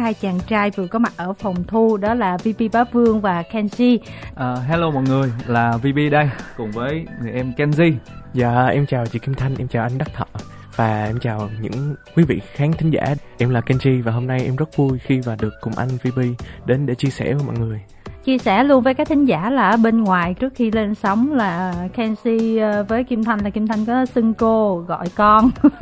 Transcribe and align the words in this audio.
hai 0.00 0.14
chàng 0.14 0.38
trai 0.48 0.70
vừa 0.70 0.86
có 0.86 0.98
mặt 0.98 1.12
ở 1.16 1.32
phòng 1.32 1.64
thu 1.64 1.96
đó 1.96 2.14
là 2.14 2.36
VP 2.36 2.72
Bá 2.72 2.84
Vương 2.84 3.20
và 3.20 3.42
Kenji. 3.42 3.98
Uh, 3.98 4.68
hello 4.68 4.90
mọi 4.90 5.02
người, 5.02 5.32
là 5.46 5.76
VP 5.76 6.12
đây 6.12 6.30
cùng 6.56 6.70
với 6.70 7.06
người 7.22 7.32
em 7.32 7.52
Kenji. 7.56 7.94
Dạ 8.34 8.66
em 8.66 8.86
chào 8.86 9.06
chị 9.06 9.18
Kim 9.18 9.34
Thanh, 9.34 9.54
em 9.58 9.68
chào 9.68 9.82
anh 9.82 9.98
Đắc 9.98 10.08
Thọ 10.14 10.26
và 10.76 11.04
em 11.04 11.18
chào 11.20 11.50
những 11.60 11.94
quý 12.16 12.24
vị 12.24 12.40
khán 12.52 12.72
thính 12.72 12.90
giả. 12.90 13.14
Em 13.38 13.50
là 13.50 13.60
Kenji 13.60 14.02
và 14.02 14.12
hôm 14.12 14.26
nay 14.26 14.40
em 14.44 14.56
rất 14.56 14.76
vui 14.76 14.98
khi 14.98 15.20
và 15.20 15.36
được 15.40 15.52
cùng 15.60 15.72
anh 15.76 15.88
VP 15.88 16.18
đến 16.66 16.86
để 16.86 16.94
chia 16.94 17.10
sẻ 17.10 17.34
với 17.34 17.44
mọi 17.46 17.58
người 17.58 17.80
chia 18.24 18.38
sẻ 18.38 18.64
luôn 18.64 18.82
với 18.82 18.94
các 18.94 19.08
thính 19.08 19.24
giả 19.24 19.50
là 19.50 19.70
ở 19.70 19.76
bên 19.76 20.04
ngoài 20.04 20.34
trước 20.34 20.52
khi 20.54 20.70
lên 20.70 20.94
sóng 20.94 21.32
là 21.32 21.74
Kenzie 21.96 22.62
ờ, 22.72 22.84
với 22.88 23.04
Kim 23.04 23.24
Thanh 23.24 23.40
là 23.44 23.50
Kim 23.50 23.66
Thanh 23.66 23.84
có 23.84 24.06
xưng 24.06 24.34
cô 24.34 24.78
gọi 24.78 25.06
con. 25.14 25.50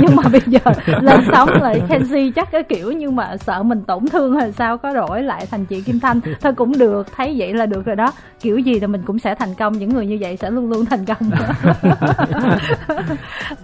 Nhưng 0.00 0.16
mà 0.16 0.22
bây 0.32 0.40
giờ 0.46 0.58
lên 0.86 1.20
sóng 1.32 1.48
lại 1.48 1.82
Kenzie 1.88 2.32
chắc 2.32 2.50
cái 2.52 2.62
kiểu 2.62 2.92
nhưng 2.92 3.16
mà 3.16 3.36
sợ 3.36 3.62
mình 3.62 3.82
tổn 3.82 4.06
thương 4.06 4.36
hay 4.36 4.52
sao 4.52 4.78
có 4.78 4.94
đổi 4.94 5.22
lại 5.22 5.46
thành 5.50 5.66
chị 5.66 5.80
Kim 5.80 6.00
Thanh. 6.00 6.20
Thôi 6.40 6.52
cũng 6.52 6.78
được, 6.78 7.06
thấy 7.16 7.34
vậy 7.38 7.54
là 7.54 7.66
được 7.66 7.84
rồi 7.84 7.96
đó. 7.96 8.12
Kiểu 8.40 8.58
gì 8.58 8.80
thì 8.80 8.86
mình 8.86 9.02
cũng 9.06 9.18
sẽ 9.18 9.34
thành 9.34 9.54
công, 9.54 9.78
những 9.78 9.94
người 9.94 10.06
như 10.06 10.18
vậy 10.20 10.36
sẽ 10.36 10.50
luôn 10.50 10.70
luôn 10.70 10.84
thành 10.84 11.04
công. 11.04 11.30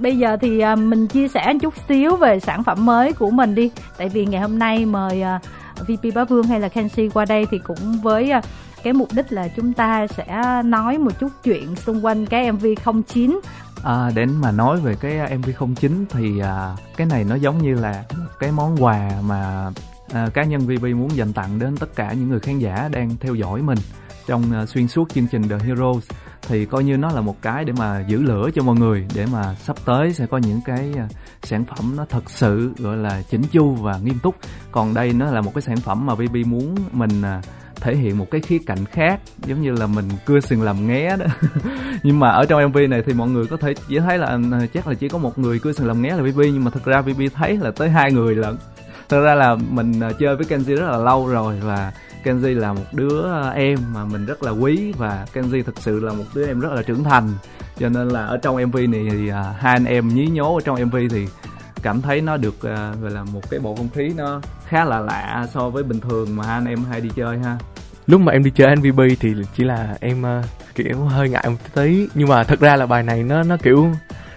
Bây 0.01 0.19
giờ 0.19 0.37
thì 0.41 0.61
à, 0.61 0.77
mình 0.77 1.06
chia 1.06 1.29
sẻ 1.29 1.53
một 1.53 1.59
chút 1.62 1.75
xíu 1.89 2.17
về 2.17 2.41
sản 2.41 2.65
phẩm 2.65 2.87
mới 2.87 3.12
của 3.12 3.31
mình 3.31 3.55
đi. 3.55 3.70
Tại 3.97 4.09
vì 4.09 4.27
ngày 4.27 4.41
hôm 4.41 4.59
nay 4.59 4.87
mời 4.87 5.23
à, 5.23 5.41
VP 5.80 6.14
Bá 6.14 6.24
Vương 6.24 6.46
hay 6.46 6.60
là 6.60 6.69
Kenshi 6.69 7.09
qua 7.09 7.24
đây 7.24 7.46
thì 7.51 7.59
cũng 7.59 8.01
với 8.02 8.30
à, 8.30 8.42
cái 8.83 8.92
mục 8.92 9.09
đích 9.12 9.33
là 9.33 9.48
chúng 9.56 9.73
ta 9.73 10.06
sẽ 10.06 10.42
nói 10.64 10.98
một 10.98 11.20
chút 11.20 11.28
chuyện 11.45 11.77
xung 11.77 12.05
quanh 12.05 12.27
cái 12.27 12.52
MV 12.52 12.66
09 13.09 13.41
À, 13.84 14.10
đến 14.14 14.30
mà 14.41 14.50
nói 14.50 14.80
về 14.80 14.97
cái 15.00 15.19
à, 15.19 15.28
MV 15.37 15.48
09 15.80 16.06
thì 16.10 16.38
à, 16.38 16.77
cái 16.97 17.06
này 17.06 17.24
nó 17.24 17.34
giống 17.34 17.59
như 17.59 17.74
là 17.74 18.05
một 18.10 18.30
cái 18.38 18.52
món 18.52 18.84
quà 18.84 19.11
mà 19.22 19.70
à, 20.12 20.28
cá 20.34 20.44
nhân 20.44 20.61
VP 20.61 20.83
muốn 20.83 21.16
dành 21.16 21.33
tặng 21.33 21.58
đến 21.58 21.77
tất 21.77 21.97
cả 21.97 22.12
những 22.12 22.28
người 22.28 22.41
khán 22.41 22.59
giả 22.59 22.88
đang 22.92 23.16
theo 23.20 23.34
dõi 23.34 23.62
mình 23.62 23.78
trong 24.27 24.62
uh, 24.62 24.69
xuyên 24.69 24.88
suốt 24.88 25.09
chương 25.14 25.27
trình 25.27 25.48
The 25.48 25.59
Heroes 25.59 26.05
thì 26.48 26.67
coi 26.67 26.84
như 26.84 26.97
nó 26.97 27.12
là 27.12 27.20
một 27.20 27.42
cái 27.42 27.64
để 27.64 27.73
mà 27.78 28.05
giữ 28.09 28.23
lửa 28.23 28.50
cho 28.55 28.62
mọi 28.62 28.77
người, 28.77 29.06
để 29.14 29.27
mà 29.33 29.55
sắp 29.55 29.77
tới 29.84 30.12
sẽ 30.12 30.27
có 30.27 30.39
những 30.39 30.61
cái 30.64 30.92
à, 30.97 31.09
sản 31.42 31.64
phẩm 31.64 31.97
nó 31.97 32.06
thật 32.09 32.31
sự, 32.31 32.73
gọi 32.78 32.97
là 32.97 33.23
chỉnh 33.31 33.42
chu 33.53 33.75
và 33.75 33.98
nghiêm 34.05 34.19
túc. 34.23 34.34
Còn 34.72 34.95
đây 34.95 35.12
nó 35.12 35.31
là 35.31 35.41
một 35.41 35.55
cái 35.55 35.62
sản 35.62 35.77
phẩm 35.77 36.06
mà 36.06 36.15
BB 36.15 36.37
muốn 36.47 36.75
mình 36.92 37.22
à, 37.22 37.42
thể 37.81 37.97
hiện 37.97 38.19
một 38.19 38.31
cái 38.31 38.41
khía 38.41 38.59
cạnh 38.67 38.84
khác, 38.84 39.20
giống 39.47 39.62
như 39.62 39.72
là 39.72 39.87
mình 39.87 40.09
cưa 40.25 40.41
sừng 40.41 40.62
làm 40.62 40.87
nghé 40.87 41.17
đó. 41.17 41.27
Nhưng 42.03 42.20
mà 42.20 42.31
ở 42.31 42.45
trong 42.45 42.69
mv 42.69 42.78
này 42.89 43.03
thì 43.06 43.12
mọi 43.12 43.28
người 43.28 43.47
có 43.47 43.56
thể 43.56 43.75
chỉ 43.89 43.98
thấy 43.98 44.19
là 44.19 44.27
à, 44.27 44.67
chắc 44.75 44.89
là 44.89 44.95
chỉ 44.95 45.09
có 45.09 45.19
một 45.19 45.39
người 45.39 45.59
cưa 45.59 45.72
sừng 45.72 45.87
làm 45.87 46.03
nghé 46.03 46.11
là 46.11 46.22
BB 46.22 46.39
nhưng 46.39 46.65
mà 46.65 46.70
thật 46.70 46.84
ra 46.84 47.03
BB 47.03 47.20
thấy 47.34 47.56
là 47.56 47.70
tới 47.70 47.91
hai 47.91 48.12
người 48.12 48.34
lận. 48.34 48.56
Thật 49.09 49.20
ra 49.20 49.34
là 49.34 49.56
mình 49.70 50.00
chơi 50.19 50.37
với 50.37 50.47
kenji 50.47 50.77
rất 50.77 50.91
là 50.91 50.98
lâu 50.98 51.28
rồi 51.28 51.61
và 51.62 51.92
Kenji 52.25 52.58
là 52.58 52.72
một 52.72 52.84
đứa 52.92 53.22
ờ, 53.22 53.50
em 53.50 53.78
mà 53.92 54.05
mình 54.05 54.27
rất 54.27 54.42
là 54.42 54.50
quý 54.50 54.92
và 54.98 55.27
Kenji 55.34 55.62
thực 55.62 55.78
sự 55.78 56.00
là 56.00 56.12
một 56.12 56.25
đứa 56.34 56.47
em 56.47 56.61
rất 56.61 56.72
là 56.72 56.83
trưởng 56.83 57.05
thành. 57.05 57.31
Cho 57.78 57.89
nên 57.89 58.08
là 58.08 58.27
ở 58.27 58.36
trong 58.36 58.66
MV 58.66 58.77
này 58.77 59.06
thì 59.11 59.31
uh, 59.31 59.34
hai 59.58 59.72
anh 59.72 59.84
em 59.84 60.08
nhí 60.08 60.27
nhố 60.27 60.55
ở 60.55 60.61
trong 60.64 60.84
MV 60.84 60.97
thì 61.11 61.27
cảm 61.83 62.03
thấy 62.03 62.20
nó 62.20 62.36
được 62.36 62.55
uh, 62.56 63.03
gọi 63.03 63.11
là 63.11 63.25
một 63.33 63.50
cái 63.50 63.61
bộ 63.61 63.75
không 63.77 63.89
khí 63.94 64.12
nó 64.16 64.41
khá 64.66 64.84
là 64.84 65.00
lạ 65.00 65.47
so 65.55 65.69
với 65.69 65.83
bình 65.83 66.00
thường 66.00 66.36
mà 66.36 66.44
hai 66.44 66.55
anh 66.55 66.64
em 66.64 66.84
hay 66.91 67.00
đi 67.00 67.11
chơi 67.16 67.39
ha. 67.39 67.58
Lúc 68.06 68.20
mà 68.20 68.33
em 68.33 68.44
đi 68.44 68.50
chơi 68.50 68.77
NVB 68.77 69.00
thì 69.20 69.34
chỉ 69.56 69.64
là 69.64 69.97
em 70.00 70.22
uh, 70.22 70.44
kiểu 70.75 71.05
hơi 71.05 71.28
ngại 71.28 71.44
một 71.48 71.75
tí. 71.75 72.09
Nhưng 72.14 72.28
mà 72.28 72.44
thật 72.44 72.61
ra 72.61 72.77
là 72.77 72.86
bài 72.86 73.03
này 73.03 73.22
nó 73.22 73.42
nó 73.42 73.56
kiểu 73.62 73.91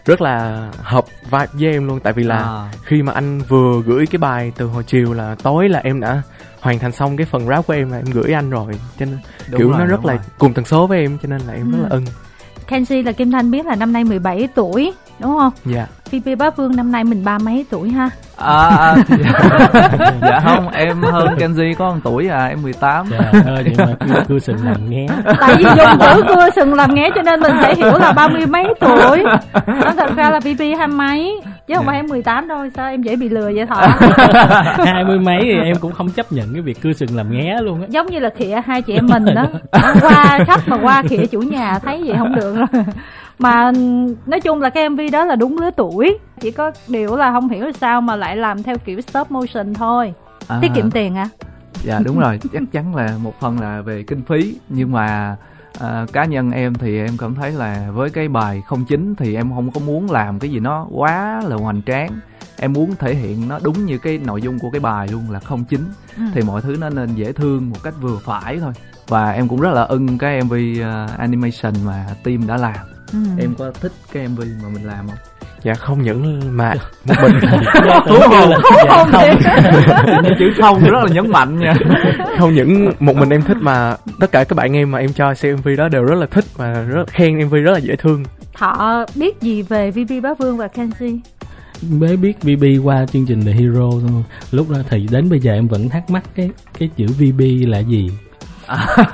rất 0.06 0.22
là 0.22 0.70
hợp 0.78 1.06
vibe 1.24 1.48
với 1.54 1.72
em 1.72 1.88
luôn. 1.88 2.00
Tại 2.00 2.14
vì 2.14 2.24
là 2.24 2.38
à. 2.38 2.72
khi 2.84 3.02
mà 3.02 3.14
anh 3.14 3.40
vừa 3.40 3.82
gửi 3.86 4.06
cái 4.06 4.20
bài 4.20 4.52
từ 4.58 4.66
hồi 4.66 4.84
chiều 4.84 5.14
là 5.14 5.36
tối 5.44 5.70
là 5.70 5.80
em 5.80 6.00
đã 6.00 6.22
hoàn 6.62 6.80
thành 6.80 6.92
xong 6.92 7.18
cái 7.18 7.26
phần 7.26 7.48
rap 7.48 7.68
của 7.68 7.74
em 7.74 7.92
là 7.92 7.98
em 7.98 8.06
gửi 8.14 8.34
anh 8.34 8.50
rồi 8.50 8.74
cho 9.00 9.06
nên 9.06 9.18
đúng 9.50 9.60
kiểu 9.60 9.70
rồi, 9.70 9.80
nó 9.80 9.86
rất 9.86 10.06
là 10.06 10.14
rồi. 10.14 10.24
cùng 10.38 10.54
tần 10.54 10.66
số 10.66 10.88
với 10.88 11.00
em 11.00 11.18
cho 11.22 11.28
nên 11.28 11.42
là 11.42 11.54
em 11.54 11.72
ừ. 11.72 11.78
rất 11.78 11.84
là 11.84 11.90
ừ. 11.90 11.96
ưng 11.96 12.06
Kenzie 12.68 13.06
là 13.06 13.12
Kim 13.12 13.32
Thanh 13.32 13.52
biết 13.52 13.66
là 13.66 13.76
năm 13.76 13.94
nay 13.94 14.04
17 14.04 14.48
tuổi 14.56 14.94
đúng 15.20 15.38
không? 15.38 15.52
Dạ. 15.66 15.88
VP 16.12 16.38
Bá 16.38 16.50
Vương 16.50 16.76
năm 16.76 16.92
nay 16.92 17.04
mình 17.04 17.24
ba 17.26 17.38
mấy 17.38 17.66
tuổi 17.70 17.90
ha? 17.90 18.10
À, 18.38 18.68
à 18.68 18.96
dạ. 20.22 20.40
không 20.44 20.70
em 20.70 21.02
hơn 21.02 21.28
Kenji 21.38 21.76
có 21.76 21.90
một 21.90 22.00
tuổi 22.04 22.28
à 22.28 22.46
em 22.46 22.62
18 22.62 23.06
dạ 23.12 23.42
ơi 23.46 23.64
nhưng 23.66 23.78
mà 23.78 24.24
cưa, 24.28 24.40
sừng 24.40 24.66
làm 24.66 24.90
nghe 24.90 25.08
tại 25.40 25.56
vì 25.58 25.64
dùng 25.64 26.00
chữ 26.00 26.24
cưa 26.28 26.50
sừng 26.56 26.74
làm 26.74 26.96
nghe 26.96 27.10
cho 27.16 27.22
nên 27.22 27.40
mình 27.40 27.56
sẽ 27.62 27.76
hiểu 27.76 27.98
là 27.98 28.12
ba 28.12 28.28
mươi 28.28 28.46
mấy 28.46 28.66
tuổi 28.80 29.24
nó 29.68 29.94
thật 29.98 30.16
ra 30.16 30.30
là 30.30 30.40
VP 30.40 30.60
hai 30.78 30.88
mấy 30.88 31.42
chứ 31.68 31.74
không 31.76 31.86
dạ. 31.86 31.92
phải 31.92 32.00
em 32.00 32.08
18 32.08 32.48
đâu 32.48 32.60
sao 32.76 32.90
em 32.90 33.02
dễ 33.02 33.16
bị 33.16 33.30
lừa 33.30 33.52
vậy 33.56 33.66
thọ? 33.66 33.76
Hai 34.86 35.04
mươi 35.04 35.20
mấy 35.20 35.40
thì 35.42 35.60
em 35.64 35.76
cũng 35.80 35.92
không 35.92 36.10
chấp 36.10 36.32
nhận 36.32 36.54
cái 36.54 36.62
việc 36.62 36.82
cưa 36.82 36.94
sừng 36.94 37.16
làm 37.16 37.32
nghe 37.32 37.62
luôn 37.62 37.82
á. 37.82 37.88
Giống 37.90 38.08
như 38.08 38.20
là 38.20 38.30
khịa 38.38 38.62
hai 38.66 38.82
chị 38.82 38.94
em 38.94 39.08
mình 39.08 39.26
đó. 39.36 39.46
Qua 40.02 40.40
khách 40.48 40.68
mà 40.68 40.78
qua 40.82 41.04
khịa 41.10 41.26
chủ 41.32 41.40
nhà 41.40 41.80
thấy 41.80 42.04
vậy 42.06 42.18
không 42.18 42.36
được 42.36 42.56
rồi. 42.56 42.84
Mà 43.40 43.72
nói 44.26 44.42
chung 44.42 44.62
là 44.62 44.70
cái 44.70 44.90
mv 44.90 45.02
đó 45.12 45.26
là 45.26 45.36
đúng 45.36 45.58
lứa 45.58 45.70
tuổi 45.76 46.18
chỉ 46.42 46.52
có 46.52 46.72
điều 46.88 47.16
là 47.16 47.32
không 47.32 47.50
hiểu 47.50 47.72
sao 47.72 48.02
mà 48.02 48.16
lại 48.16 48.36
làm 48.36 48.64
theo 48.64 48.78
kiểu 48.78 49.02
stop 49.02 49.32
motion 49.32 49.74
thôi. 49.74 50.14
À. 50.48 50.60
tiết 50.62 50.72
kiệm 50.76 50.92
tiền 50.92 51.16
à? 51.16 51.30
Dạ 51.84 52.00
đúng 52.06 52.20
rồi. 52.20 52.40
Chắc 52.54 52.62
chắn 52.72 52.96
là 52.96 53.14
một 53.24 53.40
phần 53.40 53.60
là 53.60 53.82
về 53.82 54.04
kinh 54.08 54.22
phí 54.22 54.56
nhưng 54.70 54.92
mà 54.92 55.36
à, 55.80 56.06
cá 56.14 56.26
nhân 56.26 56.52
em 56.52 56.74
thì 56.74 56.98
em 56.98 57.18
cảm 57.18 57.36
thấy 57.36 57.52
là 57.52 57.92
với 57.92 58.10
cái 58.10 58.28
bài 58.28 58.64
không 58.68 58.86
chính 58.86 59.16
thì 59.16 59.36
em 59.36 59.52
không 59.56 59.72
có 59.72 59.80
muốn 59.80 60.12
làm 60.12 60.40
cái 60.40 60.52
gì 60.52 60.60
nó 60.60 60.88
quá 60.92 61.42
là 61.46 61.56
hoành 61.56 61.82
tráng. 61.82 62.20
Em 62.60 62.74
muốn 62.74 62.96
thể 63.00 63.16
hiện 63.16 63.48
nó 63.48 63.60
đúng 63.64 63.86
như 63.86 63.98
cái 63.98 64.18
nội 64.18 64.42
dung 64.42 64.60
của 64.60 64.70
cái 64.72 64.80
bài 64.80 65.08
luôn 65.08 65.32
là 65.32 65.40
không 65.40 65.66
chính. 65.66 65.86
Ừ. 66.18 66.24
thì 66.34 66.42
mọi 66.42 66.62
thứ 66.62 66.78
nó 66.80 66.90
nên 66.90 67.16
dễ 67.16 67.32
thương 67.32 67.70
một 67.70 67.84
cách 67.84 67.94
vừa 68.02 68.18
phải 68.18 68.60
thôi. 68.60 68.74
Và 69.08 69.32
em 69.32 69.48
cũng 69.48 69.62
rất 69.62 69.74
là 69.74 69.84
ưng 69.84 70.18
cái 70.18 70.44
mv 70.44 70.54
uh, 70.54 71.18
animation 71.18 71.74
mà 71.86 72.08
team 72.24 72.48
đã 72.48 72.58
làm. 72.58 72.88
Ừ. 73.14 73.20
em 73.40 73.56
có 73.58 73.72
thích 73.72 73.92
cái 74.14 74.28
mv 74.28 74.40
mà 74.64 74.70
mình 74.74 74.84
làm 74.84 75.08
không 75.08 75.37
dạ 75.64 75.74
không 75.74 76.02
những 76.04 76.42
mà 76.58 76.74
một 77.06 77.16
mình. 77.24 77.40
Thú 78.08 78.16
hồn 78.30 78.50
thú 78.70 78.78
hồn 78.90 79.10
chữ 80.40 80.46
không 80.62 80.84
rất 80.84 81.04
là 81.04 81.14
nhấn 81.14 81.32
mạnh 81.32 81.60
nha. 81.60 81.74
Không 82.40 82.54
những 82.54 82.92
một 83.00 83.16
mình 83.16 83.30
em 83.30 83.42
thích 83.42 83.58
mà 83.62 83.96
tất 84.20 84.32
cả 84.32 84.44
các 84.44 84.56
bạn 84.56 84.74
em 84.76 84.92
mà 84.92 85.00
em 85.00 85.14
cho 85.14 85.34
xem 85.34 85.58
mv 85.58 85.68
đó 85.78 85.90
đều 85.90 86.04
rất 86.04 86.16
là 86.16 86.26
thích 86.32 86.46
và 86.56 86.74
rất 86.74 87.10
khen 87.10 87.46
mv 87.46 87.54
rất 87.54 87.72
là 87.72 87.80
dễ 87.80 87.96
thương. 87.96 88.24
Thọ 88.58 89.06
biết 89.16 89.42
gì 89.42 89.62
về 89.62 89.92
vp 89.92 90.24
bá 90.24 90.30
vương 90.40 90.58
và 90.58 90.68
kenji? 90.76 91.20
Mới 91.90 92.18
biết 92.18 92.38
VB 92.42 92.64
qua 92.84 93.06
chương 93.06 93.26
trình 93.26 93.46
The 93.46 93.52
Hero 93.52 93.92
thôi. 93.92 94.24
Lúc 94.52 94.70
đó 94.70 94.78
thì 94.90 95.08
đến 95.12 95.30
bây 95.30 95.40
giờ 95.40 95.54
em 95.54 95.68
vẫn 95.68 95.90
thắc 95.90 96.10
mắc 96.10 96.24
cái 96.36 96.50
cái 96.80 96.90
chữ 96.98 97.08
VB 97.08 97.42
là 97.68 97.80
gì? 97.80 98.12
À, 98.68 98.88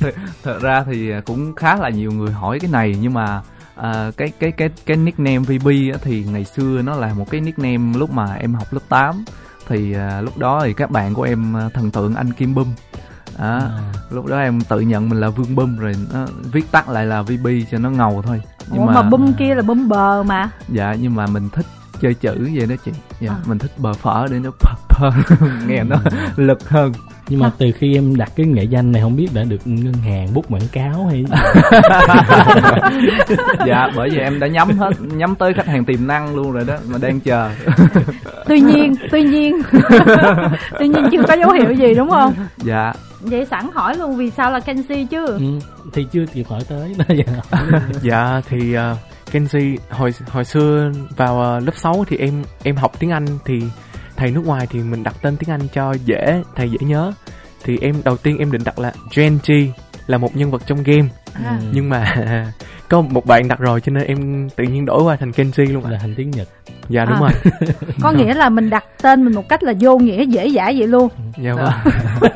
th- 0.00 0.12
thật 0.44 0.58
ra 0.62 0.84
thì 0.90 1.10
cũng 1.24 1.54
khá 1.54 1.76
là 1.76 1.88
nhiều 1.88 2.12
người 2.12 2.32
hỏi 2.32 2.58
cái 2.60 2.70
này 2.70 2.96
nhưng 3.00 3.14
mà 3.14 3.40
à, 3.76 4.10
cái 4.16 4.32
cái 4.38 4.52
cái 4.52 4.70
cái 4.86 4.96
nickname 4.96 5.38
VB 5.38 5.68
á, 5.92 5.98
thì 6.02 6.24
ngày 6.24 6.44
xưa 6.44 6.82
nó 6.82 6.94
là 6.94 7.14
một 7.14 7.30
cái 7.30 7.40
nickname 7.40 7.98
lúc 7.98 8.10
mà 8.10 8.34
em 8.34 8.54
học 8.54 8.72
lớp 8.72 8.80
8 8.88 9.24
thì 9.68 9.92
à, 9.92 10.20
lúc 10.20 10.38
đó 10.38 10.62
thì 10.64 10.72
các 10.72 10.90
bạn 10.90 11.14
của 11.14 11.22
em 11.22 11.56
à, 11.56 11.68
thần 11.74 11.90
tượng 11.90 12.14
anh 12.14 12.32
Kim 12.32 12.54
Bum. 12.54 12.74
À, 13.38 13.58
à. 13.58 13.92
lúc 14.10 14.26
đó 14.26 14.38
em 14.38 14.60
tự 14.60 14.80
nhận 14.80 15.08
mình 15.08 15.20
là 15.20 15.28
Vương 15.28 15.54
Bum 15.54 15.76
rồi 15.76 15.94
nó 16.12 16.26
viết 16.52 16.72
tắt 16.72 16.88
lại 16.88 17.06
là 17.06 17.22
VB 17.22 17.46
cho 17.70 17.78
nó 17.78 17.90
ngầu 17.90 18.22
thôi. 18.22 18.42
Nhưng 18.70 18.80
Ủa 18.80 18.86
mà, 18.86 18.92
mà 18.92 19.02
bum 19.02 19.32
kia 19.32 19.54
là 19.54 19.62
bum 19.62 19.88
bờ 19.88 20.22
mà. 20.22 20.50
Dạ 20.68 20.96
nhưng 21.00 21.14
mà 21.14 21.26
mình 21.26 21.48
thích 21.48 21.66
chơi 22.00 22.14
chữ 22.14 22.50
vậy 22.54 22.66
đó 22.66 22.74
chị. 22.84 22.92
Dạ, 23.20 23.30
à. 23.30 23.38
mình 23.46 23.58
thích 23.58 23.72
bờ 23.78 23.92
phở 23.92 24.26
để 24.30 24.38
nó 24.38 24.50
phở, 24.60 24.74
phở. 24.88 25.10
nghe 25.66 25.82
nó 25.82 25.96
lực 26.36 26.68
hơn 26.68 26.92
nhưng 27.28 27.40
mà 27.40 27.50
từ 27.58 27.66
khi 27.78 27.94
em 27.94 28.16
đặt 28.16 28.32
cái 28.36 28.46
nghệ 28.46 28.62
danh 28.62 28.92
này 28.92 29.02
không 29.02 29.16
biết 29.16 29.28
đã 29.34 29.42
được 29.42 29.60
ngân 29.64 29.92
hàng 29.92 30.34
bút 30.34 30.50
quảng 30.50 30.68
cáo 30.72 31.06
hay 31.06 31.24
dạ 33.66 33.88
bởi 33.96 34.10
vì 34.10 34.18
em 34.18 34.40
đã 34.40 34.46
nhắm 34.46 34.78
hết 34.78 34.90
nhắm 35.00 35.34
tới 35.34 35.54
khách 35.54 35.66
hàng 35.66 35.84
tiềm 35.84 36.06
năng 36.06 36.34
luôn 36.34 36.52
rồi 36.52 36.64
đó 36.64 36.76
mà 36.86 36.98
đang 36.98 37.20
chờ. 37.20 37.50
Tuy 38.48 38.60
nhiên 38.60 38.94
tuy 39.10 39.22
nhiên. 39.22 39.62
Tuy 40.78 40.88
nhiên 40.88 41.08
chưa 41.12 41.22
có 41.28 41.34
dấu 41.34 41.52
hiệu 41.52 41.72
gì 41.72 41.94
đúng 41.94 42.10
không? 42.10 42.34
Dạ. 42.56 42.92
Vậy 43.20 43.46
sẵn 43.50 43.70
hỏi 43.74 43.96
luôn 43.96 44.16
vì 44.16 44.30
sao 44.30 44.50
là 44.50 44.58
Kenzie 44.58 45.06
chứ? 45.06 45.26
Ừ, 45.26 45.40
thì 45.92 46.06
chưa 46.12 46.26
kịp 46.34 46.46
hỏi 46.48 46.60
tới. 46.68 46.94
Dạ. 48.02 48.40
Thì 48.48 48.76
uh, 48.76 48.80
Kenzie 49.32 49.76
hồi 49.90 50.14
hồi 50.30 50.44
xưa 50.44 50.90
vào 51.16 51.56
uh, 51.56 51.66
lớp 51.66 51.72
6 51.76 52.04
thì 52.08 52.16
em 52.16 52.42
em 52.62 52.76
học 52.76 52.92
tiếng 52.98 53.10
Anh 53.10 53.26
thì 53.44 53.62
thầy 54.16 54.30
nước 54.30 54.42
ngoài 54.46 54.66
thì 54.70 54.80
mình 54.80 55.02
đặt 55.02 55.14
tên 55.22 55.36
tiếng 55.36 55.50
Anh 55.50 55.60
cho 55.72 55.92
dễ 56.04 56.42
thầy 56.54 56.70
dễ 56.70 56.78
nhớ. 56.80 57.12
Thì 57.64 57.78
em 57.80 57.94
đầu 58.04 58.16
tiên 58.16 58.38
em 58.38 58.52
định 58.52 58.62
đặt 58.64 58.78
là 58.78 58.92
Genji 59.10 59.68
là 60.06 60.18
một 60.18 60.36
nhân 60.36 60.50
vật 60.50 60.62
trong 60.66 60.82
game. 60.82 61.08
À. 61.44 61.58
nhưng 61.72 61.88
mà 61.88 62.14
có 62.88 63.00
một 63.00 63.26
bạn 63.26 63.48
đặt 63.48 63.58
rồi 63.58 63.80
cho 63.80 63.92
nên 63.92 64.04
em 64.06 64.48
tự 64.56 64.64
nhiên 64.64 64.86
đổi 64.86 65.02
qua 65.02 65.16
thành 65.16 65.30
Kenji 65.30 65.72
luôn 65.72 65.84
là 65.86 65.98
thành 65.98 66.14
tiếng 66.14 66.30
Nhật. 66.30 66.48
Dạ 66.88 67.04
đúng 67.04 67.14
à. 67.14 67.20
rồi. 67.20 67.30
Có 68.02 68.12
nghĩa 68.12 68.34
là 68.34 68.48
mình 68.48 68.70
đặt 68.70 68.84
tên 69.02 69.24
mình 69.24 69.34
một 69.34 69.48
cách 69.48 69.62
là 69.62 69.72
vô 69.80 69.98
nghĩa 69.98 70.24
dễ 70.24 70.50
dãi 70.50 70.78
vậy 70.78 70.88
luôn. 70.88 71.08
Dạ 71.38 71.54
vâng. 71.54 71.72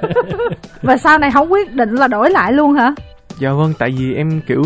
Và 0.83 0.97
sau 0.97 1.19
này 1.19 1.31
không 1.31 1.53
quyết 1.53 1.75
định 1.75 1.95
là 1.95 2.09
đổi 2.09 2.31
lại 2.31 2.53
luôn 2.53 2.75
hả? 2.75 2.95
Dạ 3.39 3.53
vâng 3.53 3.73
tại 3.79 3.95
vì 3.99 4.15
em 4.15 4.41
kiểu 4.47 4.63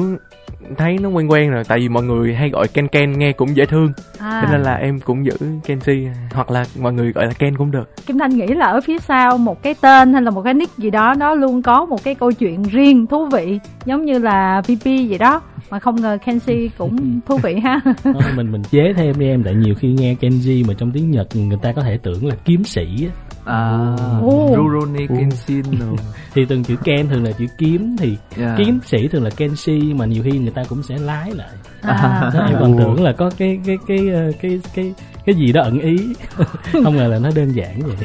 thấy 0.79 0.99
nó 0.99 1.09
quen 1.09 1.31
quen 1.31 1.51
rồi 1.51 1.65
tại 1.69 1.79
vì 1.79 1.89
mọi 1.89 2.03
người 2.03 2.35
hay 2.35 2.51
gọi 2.51 2.69
Ken 2.69 2.89
Ken 2.89 3.19
nghe 3.19 3.33
cũng 3.33 3.57
dễ 3.57 3.67
thương. 3.67 3.93
À, 4.19 4.43
cho 4.43 4.53
nên 4.53 4.63
là 4.63 4.75
em 4.75 5.01
cũng 5.01 5.27
giữ 5.27 5.33
Kenji 5.67 6.09
hoặc 6.33 6.51
là 6.51 6.65
mọi 6.81 6.93
người 6.93 7.13
gọi 7.13 7.27
là 7.27 7.33
Ken 7.39 7.57
cũng 7.57 7.71
được. 7.71 8.07
Kim 8.07 8.19
Thanh 8.19 8.31
nghĩ 8.31 8.47
là 8.47 8.67
ở 8.67 8.81
phía 8.81 8.99
sau 8.99 9.39
một 9.39 9.63
cái 9.63 9.75
tên 9.81 10.13
hay 10.13 10.23
là 10.23 10.31
một 10.31 10.43
cái 10.43 10.55
nick 10.55 10.79
gì 10.79 10.91
đó 10.91 11.15
nó 11.19 11.35
luôn 11.35 11.63
có 11.63 11.85
một 11.85 12.05
cái 12.05 12.15
câu 12.15 12.33
chuyện 12.33 12.63
riêng 12.63 13.07
thú 13.07 13.27
vị 13.27 13.59
giống 13.85 14.05
như 14.05 14.19
là 14.19 14.61
VP 14.61 14.85
vậy 14.85 15.19
đó. 15.19 15.43
Mà 15.71 15.79
không 15.79 16.01
ngờ 16.01 16.19
Kenshi 16.27 16.71
cũng 16.79 17.21
thú 17.27 17.37
vị 17.37 17.55
ha. 17.65 17.81
Thôi, 18.05 18.23
mình 18.37 18.53
mình 18.53 18.63
chế 18.71 18.93
thêm 18.97 19.19
đi 19.19 19.27
em 19.27 19.43
tại 19.43 19.55
nhiều 19.55 19.75
khi 19.75 19.89
nghe 19.89 20.15
Kenji 20.21 20.67
mà 20.69 20.75
trong 20.79 20.91
tiếng 20.91 21.11
Nhật 21.11 21.37
người 21.37 21.59
ta 21.63 21.73
có 21.73 21.83
thể 21.83 21.99
tưởng 22.03 22.27
là 22.27 22.35
kiếm 22.45 22.65
sĩ 22.65 23.09
á. 23.09 23.34
À 23.45 23.97
Ồ. 24.23 24.55
Rurouni 24.57 25.07
Kenshin 25.07 25.63
rồi 25.81 25.97
thì 26.35 26.45
từng 26.49 26.65
chữ 26.65 26.77
Ken 26.85 27.09
thường 27.09 27.25
là 27.25 27.33
chữ 27.33 27.47
kiếm 27.59 27.97
thì 27.99 28.17
Dạ. 28.37 28.55
kiếm 28.59 28.81
sĩ 28.87 29.09
thường 29.09 29.25
là 29.25 29.31
Kenshi 29.31 29.93
mà 29.95 30.07
nhiều 30.07 30.23
khi 30.25 30.39
người 30.39 30.51
ta 30.51 30.63
cũng 30.69 30.83
sẽ 30.83 30.99
lái 30.99 31.31
lại. 31.31 31.49
À, 31.83 32.31
Đó, 32.35 32.41
em 32.47 32.57
còn 32.61 32.79
tưởng 32.79 33.03
là 33.03 33.13
có 33.13 33.31
cái 33.39 33.61
cái 33.67 33.77
cái 33.89 34.09
ờ, 34.09 34.33
cái 34.43 34.61
cái 34.75 34.95
cái 35.27 35.35
gì 35.35 35.53
đó 35.53 35.63
ẩn 35.63 35.81
ý. 35.81 35.97
Không 36.85 36.97
ngờ 36.97 37.09
là 37.09 37.19
nó 37.19 37.31
đơn 37.35 37.53
giản 37.53 37.81
vậy. 37.81 37.97